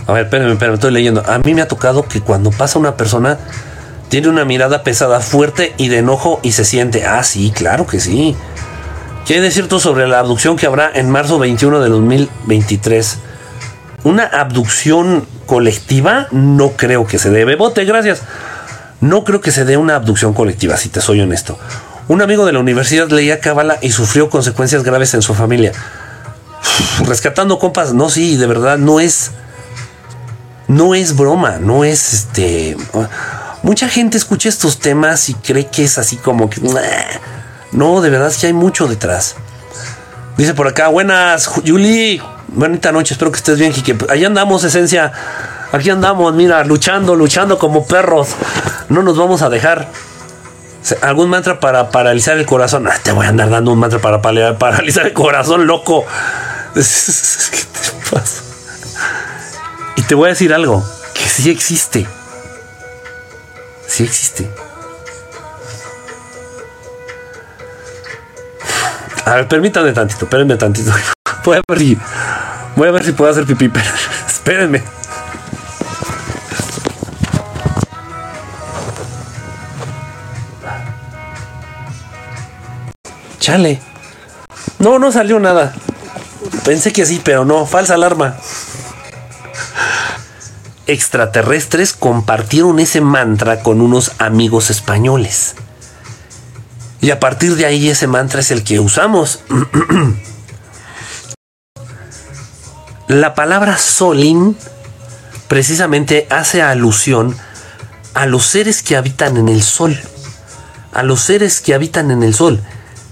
A 0.06 0.12
ver, 0.12 0.24
espérenme, 0.24 0.52
espérenme, 0.52 0.76
estoy 0.76 0.92
leyendo. 0.92 1.22
A 1.26 1.38
mí 1.38 1.54
me 1.54 1.60
ha 1.60 1.68
tocado 1.68 2.08
que 2.08 2.22
cuando 2.22 2.50
pasa 2.50 2.78
una 2.78 2.96
persona 2.96 3.38
tiene 4.08 4.28
una 4.28 4.46
mirada 4.46 4.82
pesada, 4.82 5.20
fuerte 5.20 5.74
y 5.76 5.88
de 5.88 5.98
enojo 5.98 6.40
y 6.42 6.52
se 6.52 6.64
siente. 6.64 7.04
Ah, 7.04 7.22
sí, 7.22 7.52
claro 7.54 7.86
que 7.86 8.00
sí. 8.00 8.34
¿Qué 9.26 9.34
hay 9.34 9.40
de 9.40 9.50
sobre 9.50 10.08
la 10.08 10.20
abducción 10.20 10.56
que 10.56 10.64
habrá 10.64 10.90
en 10.94 11.10
marzo 11.10 11.38
21 11.38 11.80
de 11.80 11.90
2023? 11.90 13.18
Una 14.04 14.24
abducción 14.24 15.26
colectiva 15.44 16.28
no 16.30 16.70
creo 16.70 17.06
que 17.06 17.18
se 17.18 17.28
dé. 17.28 17.44
Bote, 17.54 17.84
gracias. 17.84 18.22
No 19.00 19.24
creo 19.24 19.40
que 19.40 19.52
se 19.52 19.64
dé 19.64 19.76
una 19.76 19.96
abducción 19.96 20.34
colectiva, 20.34 20.76
si 20.76 20.88
te 20.88 21.00
soy 21.00 21.20
honesto. 21.20 21.58
Un 22.08 22.22
amigo 22.22 22.46
de 22.46 22.52
la 22.52 22.58
universidad 22.58 23.08
leía 23.10 23.40
Cábala 23.40 23.78
y 23.80 23.92
sufrió 23.92 24.30
consecuencias 24.30 24.82
graves 24.82 25.14
en 25.14 25.22
su 25.22 25.34
familia. 25.34 25.72
Rescatando 27.04 27.58
compas, 27.58 27.94
no, 27.94 28.08
sí, 28.08 28.36
de 28.36 28.46
verdad, 28.46 28.78
no 28.78 28.98
es. 28.98 29.30
No 30.66 30.94
es 30.94 31.16
broma, 31.16 31.58
no 31.58 31.84
es 31.84 32.12
este. 32.12 32.76
Mucha 33.62 33.88
gente 33.88 34.18
escucha 34.18 34.48
estos 34.48 34.78
temas 34.78 35.28
y 35.28 35.34
cree 35.34 35.66
que 35.66 35.84
es 35.84 35.98
así 35.98 36.16
como 36.16 36.50
que. 36.50 36.60
No, 37.72 38.00
de 38.00 38.10
verdad 38.10 38.28
es 38.28 38.38
que 38.38 38.48
hay 38.48 38.52
mucho 38.52 38.86
detrás. 38.86 39.36
Dice 40.36 40.54
por 40.54 40.66
acá, 40.66 40.88
buenas, 40.88 41.46
Julie. 41.46 42.22
Bonita 42.48 42.92
noche, 42.92 43.14
espero 43.14 43.30
que 43.30 43.38
estés 43.38 43.58
bien, 43.58 43.72
Kike. 43.72 43.96
Ahí 44.08 44.24
andamos, 44.24 44.64
esencia. 44.64 45.12
Aquí 45.72 45.90
andamos, 45.90 46.34
mira, 46.34 46.64
luchando, 46.64 47.14
luchando 47.14 47.58
como 47.58 47.86
perros. 47.86 48.28
No 48.88 49.02
nos 49.02 49.18
vamos 49.18 49.42
a 49.42 49.50
dejar. 49.50 49.88
¿Algún 51.02 51.28
mantra 51.28 51.60
para 51.60 51.90
paralizar 51.90 52.38
el 52.38 52.46
corazón? 52.46 52.88
Ah, 52.88 52.96
te 53.02 53.12
voy 53.12 53.26
a 53.26 53.28
andar 53.28 53.50
dando 53.50 53.72
un 53.72 53.78
mantra 53.78 53.98
para 53.98 54.22
paralizar 54.22 55.06
el 55.06 55.12
corazón, 55.12 55.66
loco. 55.66 56.06
¿Qué 56.74 56.80
te 56.80 58.10
pasa? 58.10 58.42
Y 59.96 60.02
te 60.02 60.14
voy 60.14 60.26
a 60.26 60.30
decir 60.30 60.54
algo, 60.54 60.82
que 61.12 61.28
sí 61.28 61.50
existe. 61.50 62.06
Sí 63.86 64.04
existe. 64.04 64.48
A 69.24 69.34
ver, 69.34 69.48
permítanme 69.48 69.92
tantito, 69.92 70.24
espérenme 70.24 70.56
tantito. 70.56 70.90
Voy 71.44 71.58
a 71.58 71.62
ver 71.66 71.78
si, 71.78 71.98
voy 72.76 72.88
a 72.88 72.90
ver 72.90 73.04
si 73.04 73.12
puedo 73.12 73.30
hacer 73.30 73.44
pipí, 73.44 73.68
pero 73.68 73.86
espérenme. 74.26 74.82
Chale. 83.48 83.80
No, 84.78 84.98
no 84.98 85.10
salió 85.10 85.40
nada. 85.40 85.72
Pensé 86.66 86.92
que 86.92 87.06
sí, 87.06 87.18
pero 87.24 87.46
no. 87.46 87.64
Falsa 87.64 87.94
alarma. 87.94 88.36
Extraterrestres 90.86 91.94
compartieron 91.94 92.78
ese 92.78 93.00
mantra 93.00 93.62
con 93.62 93.80
unos 93.80 94.12
amigos 94.18 94.68
españoles. 94.68 95.54
Y 97.00 97.10
a 97.10 97.20
partir 97.20 97.56
de 97.56 97.64
ahí 97.64 97.88
ese 97.88 98.06
mantra 98.06 98.40
es 98.40 98.50
el 98.50 98.64
que 98.64 98.80
usamos. 98.80 99.40
La 103.08 103.34
palabra 103.34 103.78
Solin 103.78 104.58
precisamente 105.48 106.26
hace 106.28 106.60
alusión 106.60 107.34
a 108.12 108.26
los 108.26 108.44
seres 108.44 108.82
que 108.82 108.94
habitan 108.94 109.38
en 109.38 109.48
el 109.48 109.62
sol. 109.62 109.98
A 110.92 111.02
los 111.02 111.22
seres 111.22 111.62
que 111.62 111.72
habitan 111.72 112.10
en 112.10 112.22
el 112.22 112.34
sol. 112.34 112.62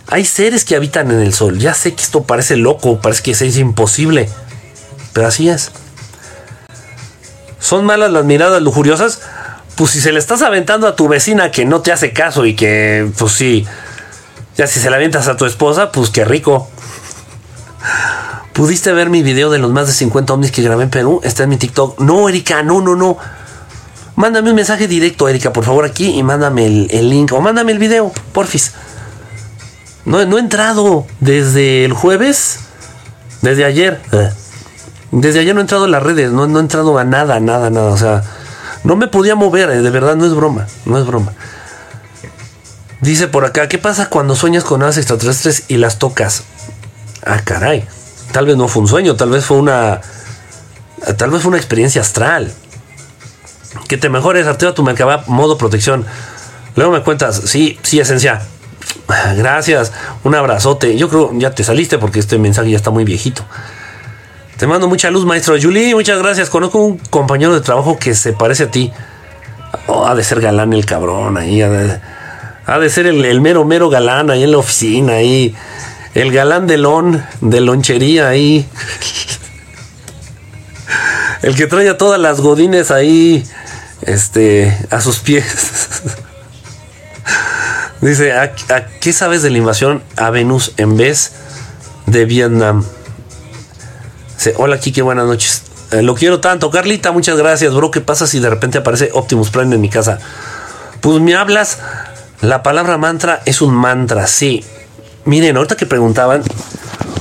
Hay 0.08 0.24
seres 0.24 0.64
que 0.64 0.76
habitan 0.76 1.10
en 1.10 1.20
el 1.20 1.32
sol. 1.32 1.58
Ya 1.58 1.74
sé 1.74 1.94
que 1.94 2.02
esto 2.02 2.24
parece 2.24 2.56
loco, 2.56 3.00
parece 3.00 3.22
que 3.22 3.30
es 3.32 3.56
imposible. 3.56 4.28
Pero 5.12 5.26
así 5.26 5.48
es. 5.48 5.70
¿Son 7.58 7.84
malas 7.84 8.12
las 8.12 8.24
miradas 8.24 8.62
lujuriosas? 8.62 9.20
pues 9.76 9.90
si 9.90 10.00
se 10.00 10.10
le 10.10 10.18
estás 10.18 10.42
aventando 10.42 10.88
a 10.88 10.96
tu 10.96 11.06
vecina 11.06 11.50
que 11.50 11.66
no 11.66 11.82
te 11.82 11.92
hace 11.92 12.12
caso 12.12 12.46
y 12.46 12.56
que, 12.56 13.10
pues 13.18 13.32
sí, 13.32 13.66
ya 14.56 14.66
si 14.66 14.80
se 14.80 14.88
la 14.88 14.96
avientas 14.96 15.28
a 15.28 15.36
tu 15.36 15.44
esposa, 15.44 15.92
pues 15.92 16.08
qué 16.08 16.24
rico. 16.24 16.68
¿Pudiste 18.54 18.90
ver 18.94 19.10
mi 19.10 19.22
video 19.22 19.50
de 19.50 19.58
los 19.58 19.70
más 19.70 19.86
de 19.86 19.92
50 19.92 20.32
ovnis 20.32 20.50
que 20.50 20.62
grabé 20.62 20.84
en 20.84 20.90
Perú? 20.90 21.20
Está 21.22 21.42
en 21.42 21.50
mi 21.50 21.58
TikTok. 21.58 22.00
No, 22.00 22.26
Erika, 22.26 22.62
no, 22.62 22.80
no, 22.80 22.96
no. 22.96 23.18
Mándame 24.16 24.48
un 24.48 24.56
mensaje 24.56 24.88
directo, 24.88 25.28
Erika, 25.28 25.52
por 25.52 25.64
favor, 25.64 25.84
aquí 25.84 26.08
y 26.08 26.22
mándame 26.22 26.64
el, 26.64 27.10
link 27.10 27.34
o 27.34 27.40
mándame 27.42 27.72
el 27.72 27.78
video, 27.78 28.10
porfis. 28.32 28.72
No, 30.06 30.24
no 30.24 30.36
he 30.38 30.40
entrado 30.40 31.04
desde 31.20 31.84
el 31.84 31.92
jueves, 31.92 32.60
desde 33.42 33.64
ayer. 33.64 34.00
Desde 35.10 35.40
ayer 35.40 35.54
no 35.54 35.60
he 35.60 35.62
entrado 35.62 35.84
en 35.84 35.90
las 35.90 36.02
redes, 36.02 36.30
no, 36.30 36.46
no 36.46 36.58
he 36.58 36.62
entrado 36.62 36.96
a 36.98 37.04
nada, 37.04 37.40
nada, 37.40 37.70
nada. 37.70 37.90
O 37.90 37.98
sea, 37.98 38.22
no 38.84 38.96
me 38.96 39.08
podía 39.08 39.34
mover, 39.34 39.68
eh, 39.70 39.82
de 39.82 39.90
verdad, 39.90 40.16
no 40.16 40.24
es 40.24 40.32
broma, 40.32 40.66
no 40.84 40.98
es 40.98 41.06
broma. 41.06 41.32
Dice 43.00 43.28
por 43.28 43.44
acá, 43.44 43.68
¿qué 43.68 43.78
pasa 43.78 44.08
cuando 44.08 44.34
sueñas 44.36 44.64
con 44.64 44.82
aves 44.82 44.96
extraterrestres 44.96 45.64
y 45.68 45.76
las 45.76 45.98
tocas? 45.98 46.44
Ah, 47.24 47.40
caray. 47.44 47.86
Tal 48.32 48.46
vez 48.46 48.56
no 48.56 48.68
fue 48.68 48.82
un 48.82 48.88
sueño, 48.88 49.16
tal 49.16 49.30
vez 49.30 49.44
fue 49.44 49.56
una. 49.58 50.00
Tal 51.16 51.30
vez 51.30 51.42
fue 51.42 51.48
una 51.48 51.58
experiencia 51.58 52.00
astral. 52.00 52.52
Que 53.88 53.98
te 53.98 54.08
mejores, 54.08 54.46
activa 54.46 54.74
tu 54.74 54.82
mercaba 54.82 55.24
modo 55.26 55.58
protección. 55.58 56.06
Luego 56.76 56.92
me 56.92 57.02
cuentas, 57.02 57.42
sí, 57.44 57.78
sí, 57.82 58.00
esencia. 58.00 58.42
Gracias, 59.36 59.92
un 60.24 60.34
abrazote. 60.34 60.96
Yo 60.96 61.08
creo 61.08 61.30
ya 61.34 61.50
te 61.50 61.64
saliste 61.64 61.98
porque 61.98 62.18
este 62.18 62.38
mensaje 62.38 62.70
ya 62.70 62.76
está 62.76 62.90
muy 62.90 63.04
viejito. 63.04 63.44
Te 64.56 64.66
mando 64.66 64.88
mucha 64.88 65.10
luz, 65.10 65.26
maestro. 65.26 65.56
Julie, 65.60 65.94
muchas 65.94 66.18
gracias. 66.18 66.48
Conozco 66.48 66.78
un 66.78 66.98
compañero 66.98 67.52
de 67.52 67.60
trabajo 67.60 67.98
que 67.98 68.14
se 68.14 68.32
parece 68.32 68.64
a 68.64 68.70
ti. 68.70 68.90
Oh, 69.86 70.06
ha 70.06 70.14
de 70.14 70.24
ser 70.24 70.40
galán 70.40 70.72
el 70.72 70.86
cabrón 70.86 71.36
ahí. 71.36 71.60
Ha 71.60 72.78
de, 72.78 72.90
ser 72.90 73.06
el, 73.06 73.40
mero, 73.42 73.66
mero 73.66 73.90
galán 73.90 74.30
ahí 74.30 74.44
en 74.44 74.52
la 74.52 74.58
oficina. 74.58 75.14
Ahí. 75.14 75.54
El 76.14 76.32
galán 76.32 76.66
de 76.66 76.78
lon, 76.78 77.22
de 77.42 77.60
lonchería 77.60 78.28
ahí. 78.28 78.66
El 81.42 81.54
que 81.54 81.66
trae 81.66 81.92
todas 81.94 82.18
las 82.18 82.40
godines 82.40 82.90
ahí 82.90 83.44
este, 84.02 84.76
a 84.90 85.00
sus 85.02 85.18
pies. 85.18 85.85
Dice, 88.00 88.32
¿a, 88.32 88.52
qué 89.00 89.12
sabes 89.12 89.42
de 89.42 89.50
la 89.50 89.58
invasión 89.58 90.02
a 90.16 90.30
Venus 90.30 90.72
en 90.76 90.96
vez 90.96 91.32
de 92.06 92.24
Vietnam? 92.26 92.84
Dice, 94.36 94.54
hola 94.58 94.78
Kike, 94.78 95.02
buenas 95.02 95.26
noches. 95.26 95.62
Eh, 95.92 96.02
lo 96.02 96.14
quiero 96.14 96.40
tanto. 96.40 96.70
Carlita, 96.70 97.12
muchas 97.12 97.36
gracias, 97.38 97.74
bro. 97.74 97.90
¿Qué 97.90 98.00
pasa 98.00 98.26
si 98.26 98.38
de 98.38 98.50
repente 98.50 98.78
aparece 98.78 99.10
Optimus 99.12 99.50
Prime 99.50 99.74
en 99.74 99.80
mi 99.80 99.88
casa? 99.88 100.18
Pues 101.00 101.20
me 101.20 101.34
hablas. 101.34 101.78
La 102.42 102.62
palabra 102.62 102.98
mantra 102.98 103.40
es 103.46 103.62
un 103.62 103.74
mantra, 103.74 104.26
sí. 104.26 104.62
Miren, 105.24 105.56
ahorita 105.56 105.76
que 105.76 105.86
preguntaban, 105.86 106.42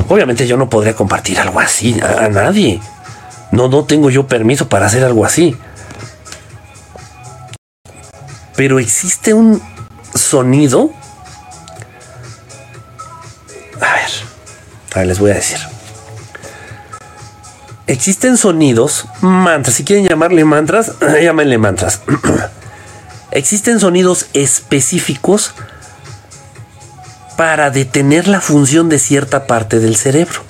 obviamente 0.10 0.46
yo 0.46 0.58
no 0.58 0.70
podría 0.70 0.94
compartir 0.94 1.40
algo 1.40 1.62
así 1.62 1.98
a 2.02 2.28
nadie. 2.28 2.82
No, 3.52 3.70
no 3.70 3.86
tengo 3.86 4.10
yo 4.10 4.28
permiso 4.28 4.68
para 4.68 4.88
hacer 4.88 5.06
algo 5.06 5.24
así. 5.24 5.56
Pero 8.58 8.80
existe 8.80 9.34
un 9.34 9.62
sonido. 10.16 10.92
A 13.76 13.94
ver, 13.94 14.12
a 14.94 15.00
ver, 15.00 15.08
les 15.08 15.20
voy 15.20 15.32
a 15.32 15.36
decir. 15.36 15.60
Existen 17.88 18.38
sonidos, 18.38 19.06
mantras, 19.22 19.76
si 19.76 19.84
quieren 19.84 20.08
llamarle 20.08 20.44
mantras, 20.44 20.94
llámenle 21.22 21.58
mantras. 21.60 22.02
Existen 23.32 23.80
sonidos 23.80 24.28
específicos 24.34 25.54
para 27.38 27.70
detener 27.70 28.28
la 28.28 28.42
función 28.42 28.90
de 28.90 28.98
cierta 28.98 29.46
parte 29.46 29.80
del 29.80 29.98
cerebro. 29.98 30.42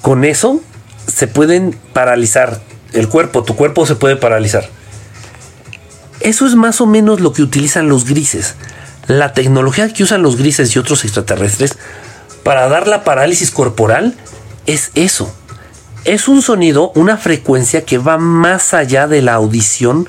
Con 0.00 0.24
eso 0.24 0.60
se 1.12 1.26
pueden 1.26 1.78
paralizar 1.92 2.60
el 2.92 3.08
cuerpo, 3.08 3.42
tu 3.42 3.56
cuerpo 3.56 3.86
se 3.86 3.96
puede 3.96 4.16
paralizar. 4.16 4.68
Eso 6.26 6.44
es 6.44 6.56
más 6.56 6.80
o 6.80 6.86
menos 6.86 7.20
lo 7.20 7.32
que 7.32 7.40
utilizan 7.40 7.88
los 7.88 8.04
grises. 8.04 8.56
La 9.06 9.32
tecnología 9.32 9.92
que 9.92 10.02
usan 10.02 10.22
los 10.22 10.36
grises 10.36 10.74
y 10.74 10.78
otros 10.80 11.04
extraterrestres 11.04 11.78
para 12.42 12.68
dar 12.68 12.88
la 12.88 13.04
parálisis 13.04 13.52
corporal 13.52 14.16
es 14.66 14.90
eso. 14.96 15.32
Es 16.04 16.26
un 16.26 16.42
sonido, 16.42 16.90
una 16.96 17.16
frecuencia 17.16 17.84
que 17.84 17.98
va 17.98 18.18
más 18.18 18.74
allá 18.74 19.06
de 19.06 19.22
la 19.22 19.34
audición 19.34 20.08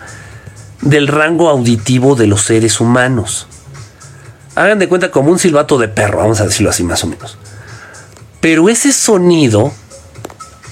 del 0.81 1.07
rango 1.07 1.49
auditivo 1.49 2.15
de 2.15 2.25
los 2.25 2.41
seres 2.41 2.79
humanos. 2.81 3.45
Hagan 4.55 4.79
de 4.79 4.89
cuenta 4.89 5.11
como 5.11 5.29
un 5.29 5.37
silbato 5.37 5.77
de 5.77 5.87
perro, 5.87 6.17
vamos 6.17 6.41
a 6.41 6.45
decirlo 6.45 6.71
así 6.71 6.83
más 6.83 7.03
o 7.03 7.07
menos. 7.07 7.37
Pero 8.41 8.69
ese 8.69 8.91
sonido 8.91 9.71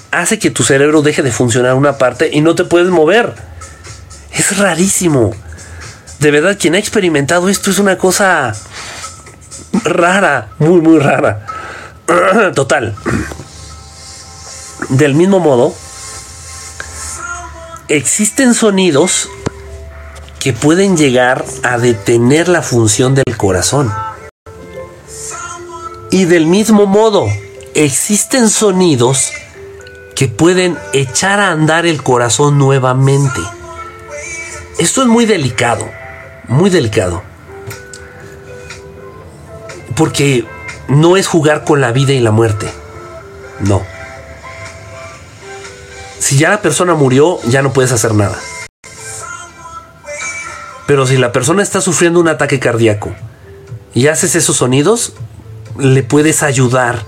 hace 0.10 0.40
que 0.40 0.50
tu 0.50 0.64
cerebro 0.64 1.04
deje 1.04 1.22
de 1.22 1.32
funcionar 1.32 1.76
una 1.76 2.00
parte 2.00 2.32
y 2.34 2.42
no 2.42 2.56
te 2.56 2.64
puedes 2.64 2.90
mover. 2.90 3.55
Es 4.36 4.58
rarísimo. 4.58 5.32
De 6.20 6.32
verdad, 6.32 6.58
quien 6.60 6.76
ha 6.76 6.78
experimentado 6.78 7.50
esto 7.50 7.72
es 7.72 7.80
una 7.80 7.98
cosa 7.98 8.54
rara, 9.84 10.50
muy, 10.60 10.82
muy 10.82 11.00
rara. 11.00 11.46
Total. 12.56 12.96
Del 14.90 15.16
mismo 15.16 15.40
modo, 15.40 15.74
existen 17.88 18.54
sonidos 18.54 19.30
que 20.40 20.54
pueden 20.54 20.98
llegar 20.98 21.44
a 21.64 21.78
detener 21.78 22.50
la 22.50 22.62
función 22.62 23.16
del 23.16 23.38
corazón. 23.38 23.92
Y 26.12 26.26
del 26.26 26.46
mismo 26.46 26.86
modo, 26.86 27.28
existen 27.74 28.50
sonidos 28.50 29.32
que 30.16 30.28
pueden 30.28 30.78
echar 30.94 31.40
a 31.40 31.50
andar 31.50 31.86
el 31.86 32.04
corazón 32.04 32.58
nuevamente. 32.58 33.42
Esto 34.78 35.02
es 35.02 35.08
muy 35.08 35.26
delicado, 35.26 35.90
muy 36.48 36.70
delicado. 36.70 37.24
Porque 39.96 40.46
no 40.90 41.16
es 41.16 41.28
jugar 41.28 41.64
con 41.64 41.80
la 41.80 41.92
vida 41.92 42.12
y 42.14 42.20
la 42.20 42.32
muerte. 42.32 42.70
No. 43.62 43.82
Si 46.20 46.38
ya 46.38 46.50
la 46.50 46.62
persona 46.62 46.94
murió, 46.94 47.40
ya 47.44 47.62
no 47.62 47.72
puedes 47.72 47.94
hacer 47.94 48.14
nada. 48.14 48.38
Pero 50.88 51.08
si 51.08 51.18
la 51.18 51.32
persona 51.32 51.64
está 51.64 51.82
sufriendo 51.82 52.20
un 52.20 52.28
ataque 52.28 52.60
cardíaco 52.60 53.12
y 53.94 54.08
haces 54.08 54.36
esos 54.36 54.58
sonidos, 54.58 55.14
le 55.80 56.04
puedes 56.04 56.44
ayudar. 56.44 57.04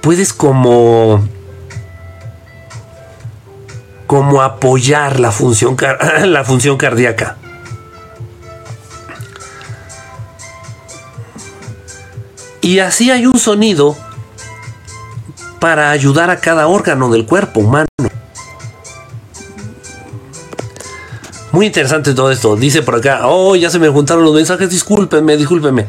Puedes 0.00 0.32
como 0.32 1.26
como 4.14 4.42
apoyar 4.42 5.18
la 5.18 5.32
función, 5.32 5.76
la 6.24 6.44
función 6.44 6.76
cardíaca. 6.76 7.36
Y 12.60 12.78
así 12.78 13.10
hay 13.10 13.26
un 13.26 13.36
sonido 13.40 13.96
para 15.58 15.90
ayudar 15.90 16.30
a 16.30 16.38
cada 16.38 16.68
órgano 16.68 17.10
del 17.10 17.26
cuerpo 17.26 17.58
humano. 17.58 17.88
Muy 21.50 21.66
interesante 21.66 22.14
todo 22.14 22.30
esto. 22.30 22.54
Dice 22.54 22.82
por 22.82 22.94
acá, 22.94 23.22
oh, 23.24 23.56
ya 23.56 23.68
se 23.68 23.80
me 23.80 23.88
juntaron 23.88 24.22
los 24.22 24.34
mensajes, 24.34 24.70
discúlpenme, 24.70 25.36
discúlpenme. 25.36 25.88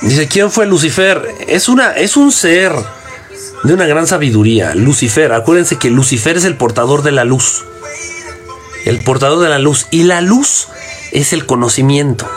Dice, 0.00 0.26
¿quién 0.28 0.50
fue 0.50 0.64
Lucifer? 0.64 1.34
Es 1.46 1.68
una, 1.68 1.92
es 1.92 2.16
un 2.16 2.32
ser 2.32 2.72
de 3.66 3.74
una 3.74 3.86
gran 3.86 4.06
sabiduría. 4.06 4.74
Lucifer, 4.74 5.32
acuérdense 5.32 5.76
que 5.76 5.90
Lucifer 5.90 6.36
es 6.36 6.44
el 6.44 6.56
portador 6.56 7.02
de 7.02 7.12
la 7.12 7.24
luz. 7.24 7.64
El 8.84 9.02
portador 9.02 9.40
de 9.40 9.48
la 9.48 9.58
luz. 9.58 9.86
Y 9.90 10.04
la 10.04 10.20
luz 10.20 10.68
es 11.12 11.32
el 11.32 11.46
conocimiento. 11.46 12.28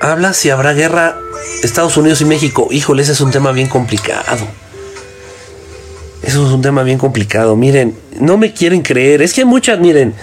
Habla 0.00 0.32
si 0.32 0.48
habrá 0.48 0.72
guerra 0.72 1.18
Estados 1.62 1.96
Unidos 1.96 2.20
y 2.22 2.24
México. 2.24 2.68
Híjole, 2.70 3.02
ese 3.02 3.12
es 3.12 3.20
un 3.20 3.30
tema 3.30 3.52
bien 3.52 3.68
complicado. 3.68 4.46
Eso 6.22 6.46
es 6.46 6.52
un 6.52 6.62
tema 6.62 6.82
bien 6.82 6.98
complicado. 6.98 7.56
Miren, 7.56 7.96
no 8.18 8.38
me 8.38 8.52
quieren 8.54 8.82
creer. 8.82 9.20
Es 9.22 9.34
que 9.34 9.42
hay 9.42 9.46
muchas, 9.46 9.78
miren. 9.78 10.14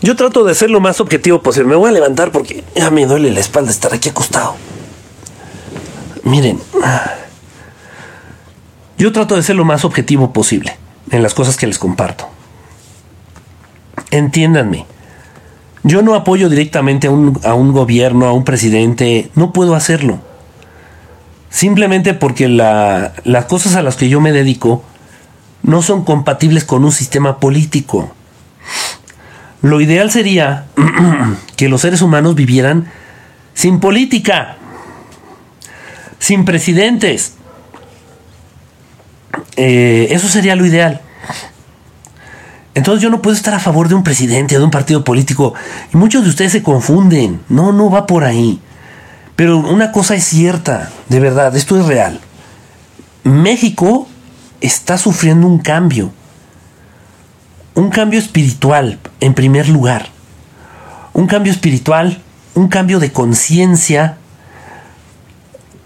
Yo 0.00 0.16
trato 0.16 0.44
de 0.44 0.54
ser 0.54 0.70
lo 0.70 0.80
más 0.80 1.00
objetivo 1.00 1.42
posible. 1.42 1.68
Me 1.68 1.76
voy 1.76 1.90
a 1.90 1.92
levantar 1.92 2.32
porque 2.32 2.64
ya 2.74 2.90
me 2.90 3.06
duele 3.06 3.30
la 3.30 3.40
espalda 3.40 3.70
estar 3.70 3.92
aquí 3.92 4.08
acostado. 4.08 4.56
Miren. 6.22 6.60
Yo 8.98 9.12
trato 9.12 9.36
de 9.36 9.42
ser 9.42 9.56
lo 9.56 9.64
más 9.64 9.84
objetivo 9.84 10.32
posible 10.32 10.76
en 11.10 11.22
las 11.22 11.34
cosas 11.34 11.56
que 11.56 11.66
les 11.66 11.78
comparto. 11.78 12.28
Entiéndanme. 14.10 14.86
Yo 15.82 16.02
no 16.02 16.14
apoyo 16.14 16.48
directamente 16.48 17.06
a 17.06 17.10
un, 17.10 17.72
gobierno, 17.72 18.26
a 18.26 18.32
un 18.32 18.44
presidente. 18.44 19.30
No 19.34 19.52
puedo 19.52 19.74
hacerlo. 19.74 20.18
Simplemente 21.48 22.12
porque 22.12 22.48
las 22.48 23.44
cosas 23.46 23.76
a 23.76 23.82
las 23.82 23.96
que 23.96 24.08
yo 24.08 24.20
me 24.20 24.32
dedico 24.32 24.82
no 25.62 25.82
son 25.82 26.04
compatibles 26.04 26.64
con 26.64 26.84
un 26.84 26.92
sistema 26.92 27.38
político. 27.38 28.10
Lo 29.62 29.80
ideal 29.80 30.10
sería 30.10 30.66
que 31.56 31.68
los 31.68 31.82
seres 31.82 32.02
humanos 32.02 32.34
vivieran 32.34 32.90
sin 33.54 33.78
política. 33.78 34.56
sin 36.18 36.44
presidentes. 36.44 37.35
Eh, 39.56 40.08
eso 40.10 40.28
sería 40.28 40.56
lo 40.56 40.66
ideal. 40.66 41.00
Entonces 42.74 43.02
yo 43.02 43.08
no 43.08 43.22
puedo 43.22 43.34
estar 43.34 43.54
a 43.54 43.58
favor 43.58 43.88
de 43.88 43.94
un 43.94 44.02
presidente 44.02 44.58
de 44.58 44.64
un 44.64 44.70
partido 44.70 45.02
político. 45.02 45.54
Y 45.94 45.96
muchos 45.96 46.24
de 46.24 46.28
ustedes 46.28 46.52
se 46.52 46.62
confunden. 46.62 47.40
No, 47.48 47.72
no 47.72 47.90
va 47.90 48.06
por 48.06 48.24
ahí. 48.24 48.60
Pero 49.34 49.58
una 49.58 49.92
cosa 49.92 50.14
es 50.14 50.24
cierta, 50.24 50.90
de 51.08 51.20
verdad, 51.20 51.56
esto 51.56 51.78
es 51.78 51.86
real. 51.86 52.20
México 53.24 54.06
está 54.60 54.98
sufriendo 54.98 55.46
un 55.46 55.58
cambio. 55.58 56.10
Un 57.74 57.90
cambio 57.90 58.18
espiritual, 58.18 58.98
en 59.20 59.34
primer 59.34 59.68
lugar. 59.68 60.08
Un 61.12 61.26
cambio 61.26 61.52
espiritual, 61.52 62.22
un 62.54 62.68
cambio 62.68 62.98
de 62.98 63.10
conciencia. 63.10 64.16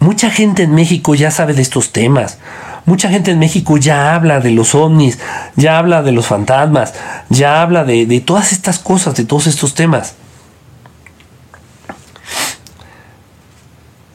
Mucha 0.00 0.30
gente 0.30 0.64
en 0.64 0.74
México 0.74 1.14
ya 1.14 1.30
sabe 1.30 1.54
de 1.54 1.62
estos 1.62 1.92
temas. 1.92 2.38
Mucha 2.86 3.08
gente 3.08 3.30
en 3.30 3.38
México 3.38 3.76
ya 3.76 4.14
habla 4.14 4.40
de 4.40 4.50
los 4.50 4.74
ovnis, 4.74 5.18
ya 5.56 5.78
habla 5.78 6.02
de 6.02 6.12
los 6.12 6.26
fantasmas, 6.26 6.94
ya 7.28 7.62
habla 7.62 7.84
de, 7.84 8.22
todas 8.24 8.52
estas 8.52 8.78
cosas, 8.78 9.14
de 9.14 9.24
todos 9.24 9.46
estos 9.46 9.74
temas. 9.74 10.14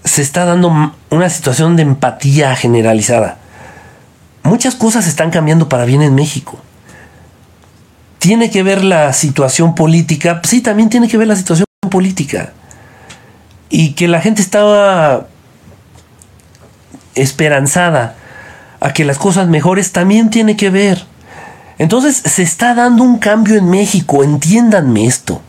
Se 0.04 0.22
está 0.22 0.46
dando 0.46 0.94
una 1.10 1.30
situación 1.30 1.76
de 1.76 1.84
empatía 1.84 2.56
generalizada. 2.56 3.38
Muchas 4.44 4.76
cosas 4.76 5.08
están 5.08 5.32
cambiando 5.32 5.70
para 5.70 5.86
bien 5.86 6.02
en 6.02 6.16
México. 6.16 6.60
¿Tiene 8.20 8.50
que 8.50 8.64
ver 8.64 8.84
la 8.84 9.14
situación 9.14 9.76
política? 9.76 10.42
Sí, 10.44 10.62
también 10.62 10.90
tiene 10.90 11.08
que 11.08 11.18
ver 11.18 11.28
la 11.28 11.36
situación 11.36 11.66
política. 11.90 12.54
Y 13.70 13.94
que 13.94 14.08
la 14.08 14.22
gente 14.22 14.42
estaba 14.42 15.28
esperanzada 17.16 18.16
a 18.86 18.94
que 18.94 19.04
las 19.04 19.18
cosas 19.18 19.48
mejores 19.48 19.94
también 19.94 20.30
tiene 20.30 20.56
que 20.56 20.70
ver. 20.70 21.06
Entonces 21.80 22.18
se 22.18 22.44
está 22.44 22.76
dando 22.76 23.04
un 23.04 23.18
cambio 23.18 23.56
en 23.56 23.68
México, 23.68 24.24
entiéndanme 24.24 25.08
esto. 25.08 25.42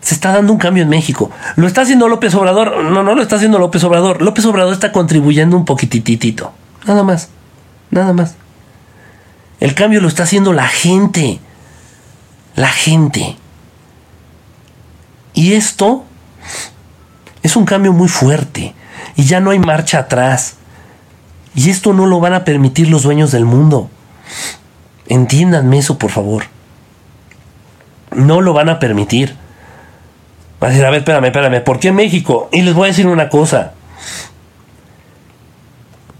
Se 0.00 0.12
está 0.12 0.32
dando 0.32 0.52
un 0.52 0.58
cambio 0.58 0.82
en 0.82 0.88
México. 0.88 1.30
¿Lo 1.54 1.68
está 1.68 1.82
haciendo 1.82 2.08
López 2.08 2.34
Obrador? 2.34 2.82
No, 2.82 3.04
no 3.04 3.14
lo 3.14 3.22
está 3.22 3.36
haciendo 3.36 3.60
López 3.60 3.84
Obrador. 3.84 4.22
López 4.22 4.44
Obrador 4.44 4.72
está 4.72 4.90
contribuyendo 4.90 5.56
un 5.56 5.64
poquititito. 5.64 6.52
Nada 6.84 7.04
más. 7.04 7.28
Nada 7.92 8.12
más. 8.12 8.34
El 9.60 9.74
cambio 9.74 10.00
lo 10.00 10.08
está 10.08 10.24
haciendo 10.24 10.52
la 10.52 10.66
gente. 10.66 11.38
La 12.56 12.70
gente. 12.70 13.36
Y 15.32 15.52
esto 15.52 16.04
es 17.44 17.54
un 17.54 17.66
cambio 17.66 17.92
muy 17.92 18.08
fuerte. 18.08 18.74
Y 19.14 19.26
ya 19.26 19.38
no 19.38 19.50
hay 19.50 19.60
marcha 19.60 20.00
atrás. 20.00 20.56
Y 21.56 21.70
esto 21.70 21.94
no 21.94 22.04
lo 22.04 22.20
van 22.20 22.34
a 22.34 22.44
permitir 22.44 22.90
los 22.90 23.02
dueños 23.02 23.32
del 23.32 23.46
mundo. 23.46 23.88
Entiéndanme 25.08 25.78
eso, 25.78 25.98
por 25.98 26.10
favor. 26.10 26.44
No 28.14 28.42
lo 28.42 28.52
van 28.52 28.68
a 28.68 28.78
permitir. 28.78 29.34
Va 30.62 30.68
a 30.68 30.70
decir, 30.70 30.84
a 30.84 30.90
ver, 30.90 30.98
espérame, 30.98 31.24
espérame, 31.24 31.64
¿por 31.64 31.80
qué 31.80 31.92
México? 31.92 32.50
Y 32.52 32.60
les 32.60 32.74
voy 32.74 32.84
a 32.84 32.88
decir 32.88 33.06
una 33.06 33.30
cosa. 33.30 33.72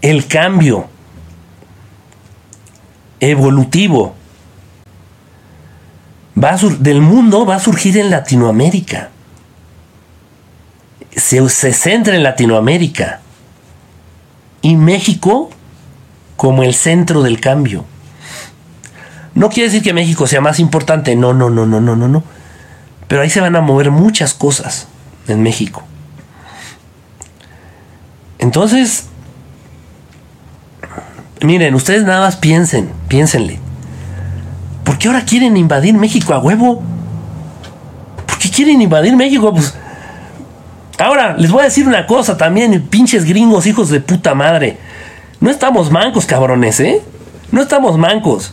El 0.01 0.25
cambio 0.25 0.87
evolutivo 3.19 4.15
va 6.35 6.55
del 6.79 7.01
mundo 7.01 7.45
va 7.45 7.55
a 7.55 7.59
surgir 7.59 7.95
en 7.99 8.09
Latinoamérica. 8.09 9.09
Se, 11.15 11.47
se 11.49 11.73
centra 11.73 12.15
en 12.15 12.23
Latinoamérica 12.23 13.21
y 14.61 14.75
México 14.75 15.49
como 16.35 16.63
el 16.63 16.73
centro 16.73 17.23
del 17.23 17.39
cambio. 17.39 17.85
No 19.33 19.49
quiere 19.49 19.69
decir 19.69 19.83
que 19.83 19.93
México 19.93 20.25
sea 20.27 20.41
más 20.41 20.59
importante, 20.59 21.15
no, 21.15 21.33
no, 21.33 21.49
no, 21.49 21.65
no, 21.65 21.79
no, 21.79 21.95
no, 21.95 22.07
no. 22.07 22.23
Pero 23.07 23.21
ahí 23.21 23.29
se 23.29 23.41
van 23.41 23.55
a 23.55 23.61
mover 23.61 23.91
muchas 23.91 24.33
cosas 24.33 24.87
en 25.27 25.43
México. 25.43 25.83
Entonces, 28.39 29.05
miren, 31.41 31.75
ustedes 31.75 32.03
nada 32.03 32.21
más 32.21 32.35
piensen, 32.35 32.91
piénsenle. 33.07 33.59
¿Por 34.83 34.97
qué 34.97 35.07
ahora 35.07 35.25
quieren 35.25 35.57
invadir 35.57 35.93
México 35.95 36.33
a 36.33 36.39
huevo? 36.39 36.81
¿Por 38.25 38.37
qué 38.39 38.49
quieren 38.49 38.81
invadir 38.81 39.15
México? 39.15 39.53
Pues 39.53 39.75
Ahora, 40.99 41.35
les 41.37 41.51
voy 41.51 41.61
a 41.61 41.65
decir 41.65 41.87
una 41.87 42.07
cosa 42.07 42.37
también, 42.37 42.81
pinches 42.89 43.23
gringos, 43.25 43.67
hijos 43.67 43.89
de 43.89 43.99
puta 43.99 44.33
madre. 44.33 44.77
No 45.39 45.51
estamos 45.51 45.91
mancos, 45.91 46.25
cabrones, 46.25 46.79
¿eh? 46.79 47.01
No 47.51 47.61
estamos 47.61 47.97
mancos. 47.97 48.51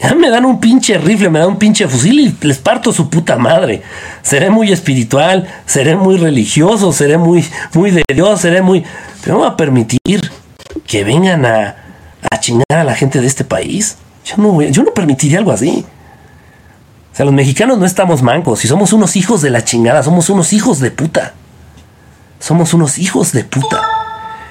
Ya 0.00 0.14
me 0.14 0.30
dan 0.30 0.44
un 0.44 0.60
pinche 0.60 0.98
rifle, 0.98 1.30
me 1.30 1.38
dan 1.38 1.48
un 1.48 1.58
pinche 1.58 1.86
fusil 1.88 2.20
y 2.20 2.36
les 2.46 2.58
parto 2.58 2.92
su 2.92 3.10
puta 3.10 3.36
madre. 3.36 3.82
Seré 4.22 4.50
muy 4.50 4.72
espiritual, 4.72 5.48
seré 5.66 5.96
muy 5.96 6.16
religioso, 6.16 6.92
seré 6.92 7.18
muy, 7.18 7.44
muy 7.74 7.90
de 7.90 8.04
Dios, 8.14 8.40
seré 8.40 8.62
muy... 8.62 8.84
Pero 9.22 9.36
no 9.36 9.42
va 9.42 9.48
a 9.48 9.56
permitir 9.56 10.30
que 10.86 11.04
vengan 11.04 11.44
a, 11.44 11.76
a 12.30 12.40
chingar 12.40 12.66
a 12.70 12.84
la 12.84 12.94
gente 12.94 13.20
de 13.20 13.26
este 13.26 13.44
país. 13.44 13.96
Yo 14.24 14.36
no, 14.38 14.62
yo 14.62 14.82
no 14.82 14.92
permitiría 14.92 15.38
algo 15.38 15.52
así. 15.52 15.84
O 17.12 17.16
sea, 17.16 17.24
los 17.24 17.34
mexicanos 17.34 17.78
no 17.78 17.86
estamos 17.86 18.22
mancos 18.22 18.64
y 18.64 18.68
somos 18.68 18.92
unos 18.92 19.16
hijos 19.16 19.40
de 19.40 19.50
la 19.50 19.64
chingada, 19.64 20.02
somos 20.02 20.28
unos 20.28 20.52
hijos 20.52 20.80
de 20.80 20.90
puta. 20.90 21.32
Somos 22.38 22.74
unos 22.74 22.98
hijos 22.98 23.32
de 23.32 23.44
puta. 23.44 23.82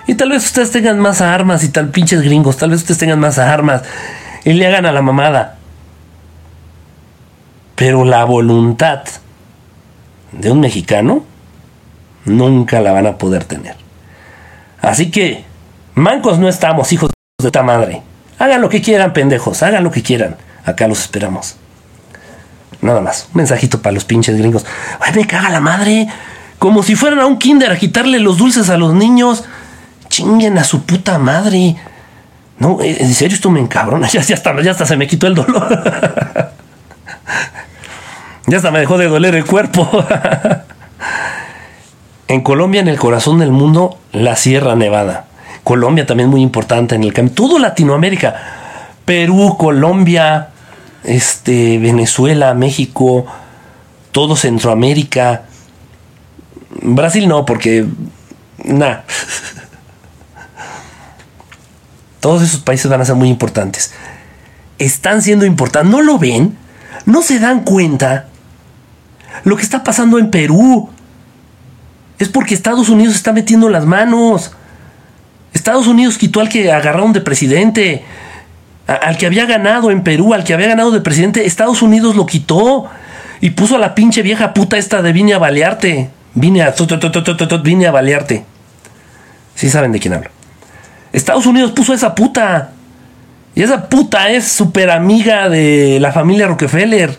Y 0.07 0.15
tal 0.15 0.29
vez 0.29 0.45
ustedes 0.45 0.71
tengan 0.71 0.99
más 0.99 1.21
armas 1.21 1.63
y 1.63 1.69
tal 1.69 1.89
pinches 1.89 2.21
gringos, 2.21 2.57
tal 2.57 2.69
vez 2.69 2.81
ustedes 2.81 2.99
tengan 2.99 3.19
más 3.19 3.39
armas 3.39 3.81
y 4.43 4.53
le 4.53 4.67
hagan 4.67 4.85
a 4.85 4.91
la 4.91 5.01
mamada. 5.01 5.57
Pero 7.75 8.05
la 8.05 8.23
voluntad 8.23 9.03
de 10.31 10.51
un 10.51 10.59
mexicano 10.59 11.25
nunca 12.25 12.81
la 12.81 12.91
van 12.91 13.07
a 13.07 13.17
poder 13.17 13.45
tener. 13.45 13.75
Así 14.81 15.09
que, 15.09 15.43
mancos 15.95 16.37
no 16.37 16.47
estamos, 16.47 16.93
hijos 16.93 17.09
de 17.41 17.47
esta 17.47 17.63
madre. 17.63 18.01
Hagan 18.37 18.61
lo 18.61 18.69
que 18.69 18.81
quieran, 18.81 19.13
pendejos, 19.13 19.63
hagan 19.63 19.83
lo 19.83 19.91
que 19.91 20.03
quieran. 20.03 20.35
Acá 20.65 20.87
los 20.87 21.01
esperamos. 21.01 21.55
Nada 22.81 23.01
más, 23.01 23.27
un 23.33 23.37
mensajito 23.37 23.81
para 23.81 23.93
los 23.93 24.05
pinches 24.05 24.37
gringos. 24.37 24.65
Ay, 24.99 25.13
me 25.15 25.25
caga 25.25 25.49
la 25.49 25.59
madre. 25.59 26.07
Como 26.59 26.83
si 26.83 26.95
fueran 26.95 27.19
a 27.19 27.25
un 27.25 27.37
kinder 27.37 27.71
a 27.71 27.77
quitarle 27.77 28.19
los 28.19 28.37
dulces 28.37 28.69
a 28.69 28.77
los 28.77 28.93
niños. 28.93 29.43
Chinguen 30.09 30.57
a 30.57 30.63
su 30.63 30.83
puta 30.83 31.17
madre. 31.19 31.75
No, 32.57 32.81
eh, 32.81 32.97
en 32.99 33.13
serio, 33.13 33.35
esto 33.35 33.49
me 33.49 33.59
encabrona. 33.59 34.07
Ya, 34.11 34.21
ya, 34.21 34.35
hasta, 34.35 34.61
ya 34.61 34.71
hasta 34.71 34.85
se 34.85 34.97
me 34.97 35.07
quitó 35.07 35.27
el 35.27 35.35
dolor. 35.35 35.67
ya 38.47 38.57
hasta 38.57 38.71
me 38.71 38.79
dejó 38.79 38.97
de 38.97 39.07
doler 39.07 39.35
el 39.35 39.45
cuerpo. 39.45 39.89
en 42.27 42.41
Colombia, 42.41 42.81
en 42.81 42.87
el 42.87 42.97
corazón 42.97 43.39
del 43.39 43.51
mundo, 43.51 43.99
la 44.11 44.35
Sierra 44.35 44.75
Nevada. 44.75 45.25
Colombia 45.63 46.05
también 46.05 46.29
muy 46.29 46.41
importante 46.41 46.95
en 46.95 47.03
el 47.03 47.11
cambio. 47.11 47.33
Todo 47.33 47.59
Latinoamérica. 47.59 48.35
Perú, 49.03 49.55
Colombia, 49.57 50.49
este, 51.03 51.77
Venezuela, 51.77 52.53
México, 52.53 53.25
todo 54.11 54.35
Centroamérica, 54.35 55.43
Brasil 56.93 57.27
no, 57.27 57.45
porque. 57.45 57.85
Nah. 58.63 58.99
Todos 62.19 62.41
esos 62.41 62.61
países 62.61 62.89
van 62.89 63.01
a 63.01 63.05
ser 63.05 63.15
muy 63.15 63.29
importantes. 63.29 63.93
Están 64.79 65.21
siendo 65.21 65.45
importantes. 65.45 65.91
¿No 65.91 66.01
lo 66.01 66.17
ven? 66.17 66.57
¿No 67.05 67.21
se 67.21 67.39
dan 67.39 67.63
cuenta? 67.63 68.27
Lo 69.43 69.55
que 69.55 69.63
está 69.63 69.83
pasando 69.83 70.17
en 70.17 70.31
Perú 70.31 70.89
es 72.17 72.29
porque 72.29 72.55
Estados 72.55 72.89
Unidos 72.89 73.15
está 73.15 73.31
metiendo 73.31 73.69
las 73.69 73.85
manos. 73.85 74.53
Estados 75.53 75.87
Unidos 75.87 76.17
quitó 76.17 76.39
al 76.39 76.49
que 76.49 76.71
agarraron 76.71 77.13
de 77.13 77.21
presidente. 77.21 78.03
al 78.87 79.17
que 79.17 79.25
había 79.25 79.45
ganado 79.45 79.89
en 79.89 80.03
Perú, 80.03 80.33
al 80.33 80.43
que 80.43 80.53
había 80.53 80.67
ganado 80.67 80.91
de 80.91 81.01
presidente. 81.01 81.45
Estados 81.45 81.81
Unidos 81.81 82.15
lo 82.15 82.25
quitó. 82.25 82.89
Y 83.41 83.51
puso 83.51 83.75
a 83.75 83.79
la 83.79 83.93
pinche 83.93 84.21
vieja 84.21 84.53
puta 84.53 84.77
esta 84.77 85.01
de 85.01 85.13
Viña 85.13 85.37
Balearte. 85.37 86.09
Vine 86.35 86.63
a, 86.63 86.75
vine 87.63 87.87
a 87.87 87.91
balearte. 87.91 88.45
Sí 89.55 89.69
saben 89.69 89.93
de 89.93 89.99
quién 89.99 90.13
hablo. 90.13 90.29
Estados 91.13 91.45
Unidos 91.45 91.71
puso 91.71 91.93
esa 91.93 92.13
puta. 92.13 92.71
Y 93.55 93.63
esa 93.63 93.87
puta 93.87 94.29
es 94.29 94.49
súper 94.49 94.91
amiga 94.91 95.47
de 95.47 95.97
la 96.01 96.11
familia 96.11 96.47
Rockefeller. 96.47 97.17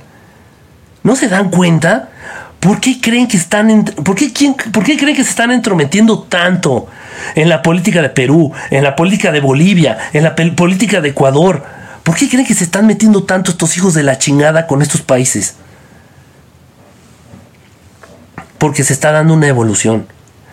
¿No 1.02 1.16
se 1.16 1.28
dan 1.28 1.50
cuenta? 1.50 2.10
¿Por 2.60 2.78
qué 2.78 3.00
creen 3.00 3.26
que 3.26 3.38
están 3.38 3.84
¿por, 3.84 4.16
qué, 4.16 4.30
¿Por 4.70 4.84
qué 4.84 4.98
creen 4.98 5.16
que 5.16 5.24
se 5.24 5.30
están 5.30 5.50
entrometiendo 5.50 6.24
tanto 6.24 6.88
en 7.34 7.48
la 7.48 7.62
política 7.62 8.02
de 8.02 8.10
Perú, 8.10 8.52
en 8.70 8.84
la 8.84 8.96
política 8.96 9.32
de 9.32 9.40
Bolivia, 9.40 9.96
en 10.12 10.24
la 10.24 10.34
política 10.34 11.00
de 11.00 11.10
Ecuador? 11.10 11.64
¿Por 12.02 12.16
qué 12.16 12.28
creen 12.28 12.46
que 12.46 12.54
se 12.54 12.64
están 12.64 12.86
metiendo 12.86 13.24
tanto 13.24 13.50
estos 13.50 13.76
hijos 13.78 13.94
de 13.94 14.02
la 14.02 14.18
chingada 14.18 14.66
con 14.66 14.82
estos 14.82 15.00
países? 15.00 15.56
Porque 18.58 18.84
se 18.84 18.92
está 18.92 19.12
dando 19.12 19.34
una 19.34 19.48
evolución 19.48 20.06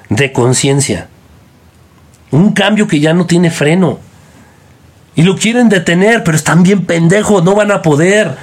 de 0.09 0.31
conciencia. 0.31 1.07
Un 2.31 2.53
cambio 2.53 2.87
que 2.87 2.99
ya 2.99 3.13
no 3.13 3.25
tiene 3.25 3.51
freno. 3.51 3.99
Y 5.15 5.23
lo 5.23 5.37
quieren 5.37 5.69
detener, 5.69 6.23
pero 6.23 6.35
están 6.35 6.63
bien 6.63 6.85
pendejos, 6.85 7.43
no 7.43 7.55
van 7.55 7.71
a 7.71 7.81
poder. 7.81 8.35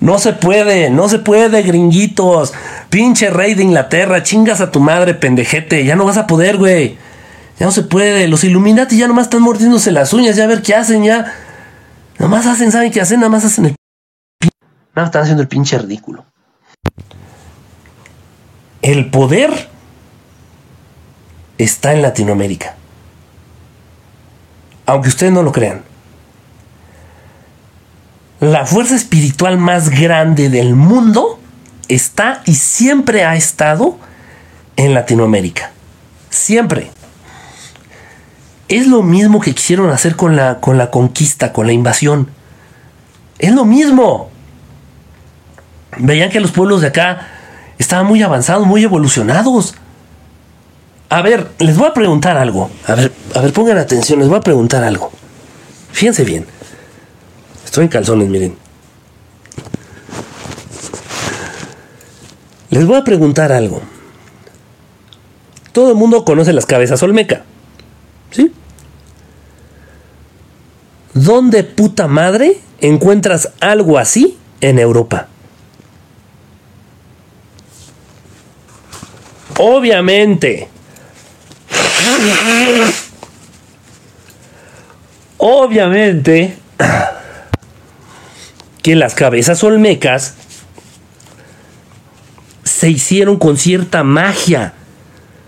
No 0.00 0.18
se 0.18 0.32
puede, 0.32 0.90
no 0.90 1.08
se 1.08 1.18
puede, 1.18 1.62
gringuitos. 1.62 2.52
Pinche 2.90 3.30
rey 3.30 3.54
de 3.54 3.64
Inglaterra, 3.64 4.22
chingas 4.22 4.60
a 4.60 4.70
tu 4.70 4.80
madre, 4.80 5.14
pendejete. 5.14 5.84
Ya 5.84 5.96
no 5.96 6.04
vas 6.04 6.16
a 6.16 6.26
poder, 6.26 6.56
güey. 6.56 6.98
Ya 7.58 7.66
no 7.66 7.72
se 7.72 7.82
puede. 7.82 8.28
Los 8.28 8.44
Illuminati 8.44 8.96
ya 8.96 9.08
nomás 9.08 9.26
están 9.26 9.42
mordiéndose 9.42 9.90
las 9.90 10.12
uñas, 10.12 10.36
ya 10.36 10.44
a 10.44 10.48
ver 10.48 10.62
qué 10.62 10.74
hacen, 10.74 11.04
ya. 11.04 11.32
Nomás 12.18 12.46
hacen, 12.46 12.72
¿saben 12.72 12.90
qué 12.90 13.00
hacen? 13.00 13.20
Nada 13.20 13.30
más 13.30 13.44
hacen 13.44 13.66
el... 13.66 13.74
Nada 14.94 15.06
están 15.06 15.22
haciendo 15.22 15.42
el 15.42 15.48
pinche 15.48 15.78
ridículo. 15.78 16.24
El 18.88 19.10
poder 19.10 19.68
está 21.58 21.92
en 21.92 22.00
Latinoamérica. 22.00 22.74
Aunque 24.86 25.10
ustedes 25.10 25.30
no 25.30 25.42
lo 25.42 25.52
crean. 25.52 25.82
La 28.40 28.64
fuerza 28.64 28.96
espiritual 28.96 29.58
más 29.58 29.90
grande 29.90 30.48
del 30.48 30.74
mundo 30.74 31.38
está 31.88 32.40
y 32.46 32.54
siempre 32.54 33.26
ha 33.26 33.36
estado 33.36 33.98
en 34.76 34.94
Latinoamérica. 34.94 35.70
Siempre. 36.30 36.90
Es 38.68 38.86
lo 38.86 39.02
mismo 39.02 39.42
que 39.42 39.54
quisieron 39.54 39.90
hacer 39.90 40.16
con 40.16 40.34
la, 40.34 40.60
con 40.60 40.78
la 40.78 40.90
conquista, 40.90 41.52
con 41.52 41.66
la 41.66 41.74
invasión. 41.74 42.30
Es 43.38 43.52
lo 43.52 43.66
mismo. 43.66 44.30
Veían 45.98 46.30
que 46.30 46.40
los 46.40 46.52
pueblos 46.52 46.80
de 46.80 46.86
acá 46.86 47.37
estaban 47.78 48.06
muy 48.06 48.22
avanzados, 48.22 48.66
muy 48.66 48.84
evolucionados. 48.84 49.74
A 51.08 51.22
ver, 51.22 51.50
les 51.58 51.76
voy 51.76 51.88
a 51.88 51.94
preguntar 51.94 52.36
algo. 52.36 52.70
A 52.86 52.94
ver, 52.94 53.12
a 53.34 53.40
ver, 53.40 53.52
pongan 53.52 53.78
atención, 53.78 54.18
les 54.18 54.28
voy 54.28 54.38
a 54.38 54.42
preguntar 54.42 54.84
algo. 54.84 55.10
Fíjense 55.92 56.24
bien. 56.24 56.46
Estoy 57.64 57.84
en 57.84 57.90
calzones, 57.90 58.28
miren. 58.28 58.56
Les 62.70 62.84
voy 62.86 62.96
a 62.96 63.04
preguntar 63.04 63.52
algo. 63.52 63.80
Todo 65.72 65.90
el 65.90 65.96
mundo 65.96 66.24
conoce 66.24 66.52
las 66.52 66.66
cabezas 66.66 67.02
Olmeca. 67.02 67.44
¿Sí? 68.30 68.52
¿Dónde 71.14 71.64
puta 71.64 72.06
madre 72.08 72.58
encuentras 72.80 73.50
algo 73.60 73.98
así 73.98 74.38
en 74.60 74.78
Europa? 74.78 75.28
Obviamente. 79.58 80.68
Obviamente 85.36 86.56
que 88.82 88.96
las 88.96 89.14
cabezas 89.14 89.62
olmecas 89.62 90.34
se 92.64 92.88
hicieron 92.88 93.38
con 93.38 93.56
cierta 93.56 94.02
magia. 94.04 94.74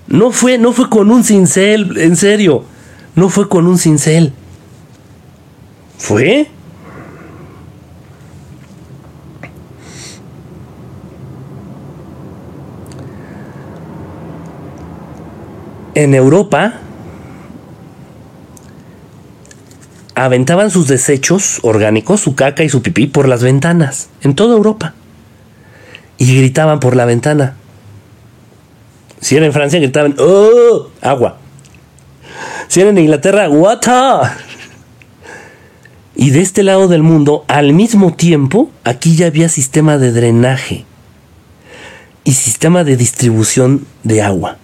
No 0.08 0.32
fue, 0.32 0.58
no 0.58 0.72
fue 0.72 0.90
con 0.90 1.10
un 1.10 1.24
cincel, 1.24 1.96
en 1.98 2.16
serio. 2.16 2.64
No 3.14 3.28
fue 3.28 3.48
con 3.48 3.66
un 3.66 3.78
cincel. 3.78 4.32
¿Fue? 5.98 6.48
En 16.00 16.14
Europa 16.14 16.80
aventaban 20.14 20.70
sus 20.70 20.88
desechos 20.88 21.58
orgánicos, 21.60 22.22
su 22.22 22.34
caca 22.34 22.64
y 22.64 22.70
su 22.70 22.80
pipí 22.80 23.06
por 23.06 23.28
las 23.28 23.42
ventanas, 23.42 24.08
en 24.22 24.34
toda 24.34 24.56
Europa. 24.56 24.94
Y 26.16 26.38
gritaban 26.38 26.80
por 26.80 26.96
la 26.96 27.04
ventana. 27.04 27.54
Si 29.20 29.36
era 29.36 29.44
en 29.44 29.52
Francia, 29.52 29.78
gritaban, 29.78 30.16
¡Oh! 30.18 30.88
Agua. 31.02 31.36
Si 32.68 32.80
era 32.80 32.88
en 32.88 32.96
Inglaterra, 32.96 33.50
¡Water! 33.50 34.30
Y 36.16 36.30
de 36.30 36.40
este 36.40 36.62
lado 36.62 36.88
del 36.88 37.02
mundo, 37.02 37.44
al 37.46 37.74
mismo 37.74 38.14
tiempo, 38.14 38.70
aquí 38.84 39.16
ya 39.16 39.26
había 39.26 39.50
sistema 39.50 39.98
de 39.98 40.12
drenaje 40.12 40.86
y 42.24 42.32
sistema 42.32 42.84
de 42.84 42.96
distribución 42.96 43.84
de 44.02 44.22
agua. 44.22 44.56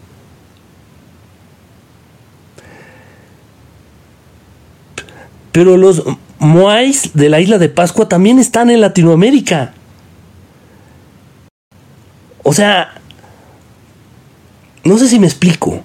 Pero 5.57 5.79
los 5.79 6.03
Moais 6.39 7.13
de 7.15 7.31
la 7.31 7.41
isla 7.41 7.57
de 7.57 7.71
Pascua 7.71 8.11
también 8.11 8.39
están 8.39 8.69
en 8.69 8.83
Latinoamérica. 8.83 9.73
O 12.43 12.53
sea, 12.53 12.93
no 14.85 14.99
sé 14.99 15.09
si 15.09 15.19
me 15.19 15.27
explico. 15.27 15.81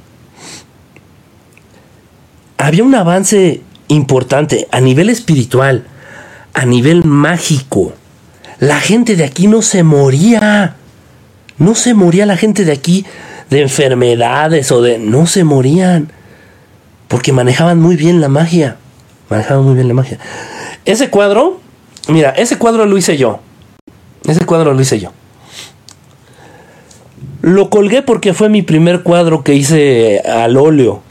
Había 2.57 2.83
un 2.83 2.93
avance 2.95 3.61
importante 3.87 4.67
a 4.73 4.81
nivel 4.81 5.09
espiritual, 5.09 5.85
a 6.53 6.65
nivel 6.65 7.05
mágico. 7.05 7.93
La 8.59 8.81
gente 8.81 9.15
de 9.15 9.23
aquí 9.23 9.47
no 9.47 9.61
se 9.61 9.83
moría. 9.83 10.75
No 11.57 11.75
se 11.75 11.93
moría 11.93 12.25
la 12.25 12.35
gente 12.35 12.65
de 12.65 12.73
aquí 12.73 13.05
de 13.49 13.61
enfermedades 13.61 14.69
o 14.73 14.81
de... 14.81 14.99
No 14.99 15.27
se 15.27 15.45
morían. 15.45 16.11
Porque 17.07 17.31
manejaban 17.31 17.79
muy 17.79 17.95
bien 17.95 18.19
la 18.19 18.27
magia. 18.27 18.75
Manejaba 19.31 19.61
muy 19.61 19.75
bien 19.75 19.87
la 19.87 19.93
magia. 19.93 20.19
Ese 20.83 21.09
cuadro, 21.09 21.61
mira, 22.09 22.31
ese 22.31 22.57
cuadro 22.57 22.85
lo 22.85 22.97
hice 22.97 23.15
yo. 23.15 23.39
Ese 24.25 24.45
cuadro 24.45 24.73
lo 24.73 24.81
hice 24.81 24.99
yo. 24.99 25.13
Lo 27.41 27.69
colgué 27.69 28.01
porque 28.01 28.33
fue 28.33 28.49
mi 28.49 28.61
primer 28.61 29.03
cuadro 29.03 29.41
que 29.41 29.53
hice 29.53 30.19
al 30.19 30.57
óleo. 30.57 31.01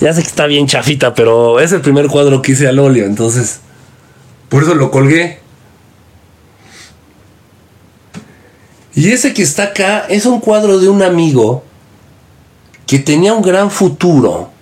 Ya 0.00 0.14
sé 0.14 0.22
que 0.22 0.28
está 0.28 0.46
bien 0.46 0.66
chafita, 0.66 1.12
pero 1.12 1.60
es 1.60 1.72
el 1.72 1.82
primer 1.82 2.06
cuadro 2.06 2.40
que 2.40 2.52
hice 2.52 2.66
al 2.68 2.78
óleo, 2.78 3.04
entonces. 3.04 3.60
Por 4.48 4.62
eso 4.62 4.74
lo 4.74 4.90
colgué. 4.90 5.40
Y 8.94 9.12
ese 9.12 9.34
que 9.34 9.42
está 9.42 9.64
acá 9.64 10.06
es 10.08 10.24
un 10.24 10.40
cuadro 10.40 10.78
de 10.78 10.88
un 10.88 11.02
amigo 11.02 11.64
que 12.86 12.98
tenía 12.98 13.34
un 13.34 13.42
gran 13.42 13.70
futuro 13.70 14.53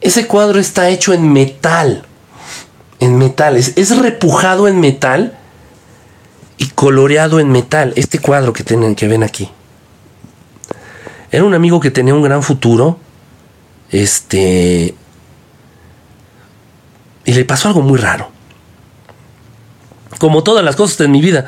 ese 0.00 0.26
cuadro 0.26 0.58
está 0.58 0.88
hecho 0.88 1.12
en 1.12 1.32
metal. 1.32 2.04
En 3.00 3.18
metal. 3.18 3.56
Es, 3.56 3.96
repujado 3.98 4.68
en 4.68 4.80
metal 4.80 5.36
y 6.56 6.68
coloreado 6.68 7.40
en 7.40 7.50
metal. 7.50 7.92
Este 7.96 8.18
cuadro 8.18 8.52
que, 8.52 8.64
tienen, 8.64 8.94
que 8.94 9.08
ven 9.08 9.22
aquí. 9.22 9.50
Era 11.30 11.44
un 11.44 11.54
amigo 11.54 11.80
que 11.80 11.90
tenía 11.90 12.14
un 12.14 12.22
gran 12.22 12.42
futuro. 12.42 12.98
Este. 13.90 14.94
Y 17.24 17.32
le 17.32 17.44
pasó 17.44 17.68
algo 17.68 17.82
muy 17.82 17.98
raro. 17.98 18.30
Como 20.18 20.42
todas 20.42 20.64
las 20.64 20.76
cosas 20.76 21.00
en 21.00 21.10
mi 21.10 21.20
vida. 21.20 21.46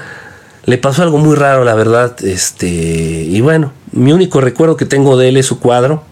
Le 0.64 0.78
pasó 0.78 1.02
algo 1.02 1.18
muy 1.18 1.36
raro, 1.36 1.64
la 1.64 1.74
verdad. 1.74 2.22
Este. 2.22 2.68
Y 2.68 3.40
bueno, 3.40 3.72
mi 3.92 4.12
único 4.12 4.40
recuerdo 4.40 4.76
que 4.76 4.84
tengo 4.84 5.16
de 5.16 5.30
él 5.30 5.38
es 5.38 5.46
su 5.46 5.58
cuadro 5.58 6.04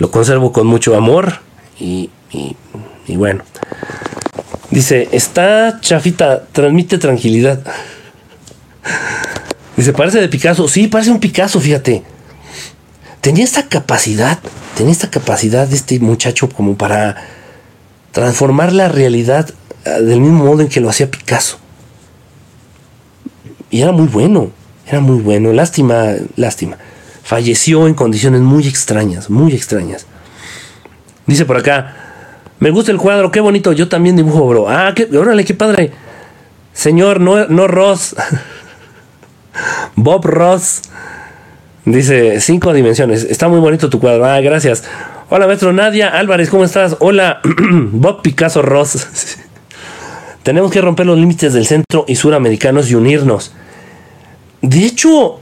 lo 0.00 0.10
conservo 0.10 0.50
con 0.50 0.66
mucho 0.66 0.96
amor 0.96 1.34
y, 1.78 2.10
bueno. 3.06 3.44
Dice, 4.70 5.08
está 5.12 5.78
chafita, 5.80 6.46
transmite 6.52 6.96
tranquilidad. 6.96 7.62
Dice, 9.76 9.92
parece 9.92 10.20
de 10.20 10.28
Picasso. 10.28 10.66
Sí, 10.68 10.88
parece 10.88 11.10
un 11.10 11.20
Picasso, 11.20 11.60
fíjate. 11.60 12.02
Tenía 13.20 13.44
esta 13.44 13.68
capacidad, 13.68 14.38
tenía 14.74 14.92
esta 14.92 15.10
capacidad 15.10 15.68
de 15.68 15.76
este 15.76 16.00
muchacho 16.00 16.48
como 16.48 16.76
para 16.76 17.16
transformar 18.12 18.72
la 18.72 18.88
realidad 18.88 19.50
ah, 19.84 20.00
del 20.00 20.20
mismo 20.20 20.44
modo 20.44 20.62
en 20.62 20.68
que 20.68 20.80
lo 20.80 20.88
hacía 20.88 21.10
Picasso. 21.10 21.58
Y 23.70 23.82
era 23.82 23.92
muy 23.92 24.06
bueno, 24.06 24.50
era 24.86 25.00
muy 25.00 25.20
bueno. 25.20 25.52
Lástima, 25.52 26.14
lástima 26.36 26.78
falleció 27.30 27.86
en 27.86 27.94
condiciones 27.94 28.40
muy 28.40 28.66
extrañas, 28.66 29.30
muy 29.30 29.54
extrañas. 29.54 30.04
Dice 31.26 31.44
por 31.44 31.58
acá, 31.58 31.94
me 32.58 32.70
gusta 32.70 32.90
el 32.90 32.98
cuadro, 32.98 33.30
qué 33.30 33.38
bonito, 33.38 33.70
yo 33.70 33.88
también 33.88 34.16
dibujo, 34.16 34.48
bro. 34.48 34.68
Ah, 34.68 34.92
qué, 34.96 35.08
órale, 35.16 35.44
qué 35.44 35.54
padre. 35.54 35.92
Señor, 36.72 37.20
no, 37.20 37.46
no 37.46 37.68
Ross. 37.68 38.16
Bob 39.94 40.26
Ross. 40.26 40.82
Dice, 41.84 42.40
cinco 42.40 42.72
dimensiones. 42.72 43.22
Está 43.22 43.46
muy 43.46 43.60
bonito 43.60 43.88
tu 43.88 44.00
cuadro. 44.00 44.24
Ah, 44.24 44.40
gracias. 44.40 44.82
Hola, 45.28 45.46
maestro 45.46 45.72
Nadia 45.72 46.08
Álvarez, 46.08 46.50
¿cómo 46.50 46.64
estás? 46.64 46.96
Hola, 46.98 47.42
Bob 47.44 48.22
Picasso 48.22 48.60
Ross. 48.60 49.06
Tenemos 50.42 50.72
que 50.72 50.80
romper 50.80 51.06
los 51.06 51.16
límites 51.16 51.52
del 51.52 51.64
centro 51.64 52.04
y 52.08 52.16
suramericanos 52.16 52.90
y 52.90 52.96
unirnos. 52.96 53.52
De 54.62 54.84
hecho, 54.84 55.39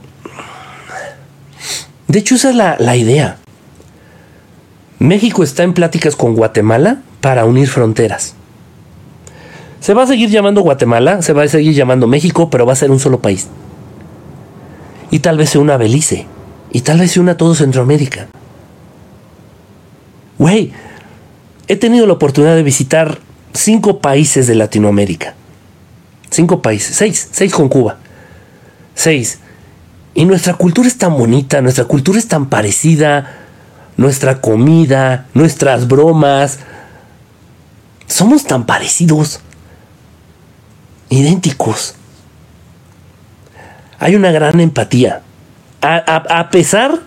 De 2.09 2.19
hecho, 2.19 2.35
esa 2.35 2.49
es 2.49 2.55
la, 2.55 2.75
la 2.79 2.97
idea. 2.97 3.37
México 4.97 5.43
está 5.43 5.63
en 5.63 5.73
pláticas 5.73 6.15
con 6.15 6.35
Guatemala 6.35 7.01
para 7.21 7.45
unir 7.45 7.69
fronteras. 7.69 8.33
Se 9.79 9.93
va 9.93 10.03
a 10.03 10.07
seguir 10.07 10.29
llamando 10.29 10.61
Guatemala, 10.61 11.21
se 11.21 11.33
va 11.33 11.43
a 11.43 11.47
seguir 11.47 11.73
llamando 11.73 12.07
México, 12.07 12.49
pero 12.49 12.65
va 12.65 12.73
a 12.73 12.75
ser 12.75 12.89
un 12.89 12.99
solo 12.99 13.21
país. 13.21 13.47
Y 15.11 15.19
tal 15.19 15.37
vez 15.37 15.51
se 15.51 15.59
una 15.59 15.77
Belice. 15.77 16.25
Y 16.71 16.81
tal 16.81 16.99
vez 16.99 17.11
se 17.11 17.19
una 17.19 17.37
todo 17.37 17.53
Centroamérica. 17.53 18.27
Güey, 20.39 20.73
he 21.67 21.75
tenido 21.75 22.07
la 22.07 22.13
oportunidad 22.13 22.55
de 22.55 22.63
visitar 22.63 23.19
cinco 23.53 23.99
países 23.99 24.47
de 24.47 24.55
Latinoamérica. 24.55 25.35
Cinco 26.31 26.61
países, 26.61 26.95
seis, 26.95 27.29
seis 27.31 27.53
con 27.53 27.69
Cuba. 27.69 27.97
Seis. 28.95 29.39
Y 30.19 30.25
nuestra 30.25 30.55
cultura 30.55 30.85
es 30.85 30.97
tan 30.97 31.17
bonita, 31.17 31.61
nuestra 31.61 31.85
cultura 31.85 32.19
es 32.19 32.27
tan 32.27 32.49
parecida, 32.49 33.37
nuestra 33.95 34.41
comida, 34.41 35.27
nuestras 35.33 35.87
bromas. 35.87 36.59
Somos 38.05 38.43
tan 38.43 38.65
parecidos, 38.65 39.39
idénticos. 41.07 41.95
Hay 43.97 44.17
una 44.17 44.31
gran 44.31 44.59
empatía. 44.59 45.21
A, 45.81 46.49
pesar 46.51 46.99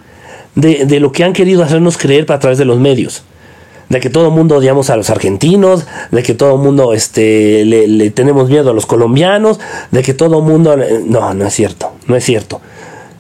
de, 0.55 0.99
lo 0.99 1.13
que 1.13 1.25
han 1.25 1.35
querido 1.35 1.63
hacernos 1.63 1.99
creer 1.99 2.33
a 2.33 2.39
través 2.39 2.57
de 2.57 2.65
los 2.65 2.81
medios. 2.81 3.25
De 3.91 4.01
que 4.01 4.09
todo 4.09 4.29
el 4.29 4.33
mundo 4.33 4.57
odiamos 4.57 4.89
a 4.89 4.97
los 4.97 5.11
argentinos, 5.11 5.85
de 6.11 6.23
que 6.23 6.33
todo 6.33 6.55
el 6.55 6.63
mundo 6.63 6.95
este, 6.95 7.67
le, 7.67 7.89
le, 7.89 8.11
tenemos 8.11 8.49
miedo 8.49 8.71
a 8.71 8.73
los 8.73 8.87
colombianos, 8.87 9.61
de 9.91 10.03
que 10.03 10.15
todo 10.15 10.39
el 10.39 10.45
mundo... 10.45 10.79
No, 11.05 11.35
no 11.35 11.47
es 11.47 11.53
cierto, 11.53 11.93
no 12.07 12.17
es 12.17 12.25
cierto. 12.25 12.63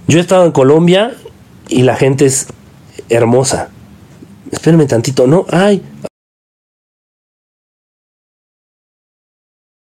Yo 0.09 0.19
he 0.19 0.21
estado 0.21 0.45
en 0.45 0.53
Colombia 0.53 1.15
y 1.69 1.83
la 1.83 1.97
gente 1.97 2.27
es 2.27 2.49
hermosa. 3.09 3.69
Espérenme 4.51 4.87
tantito, 4.87 5.27
no, 5.27 5.47
ay, 5.51 5.83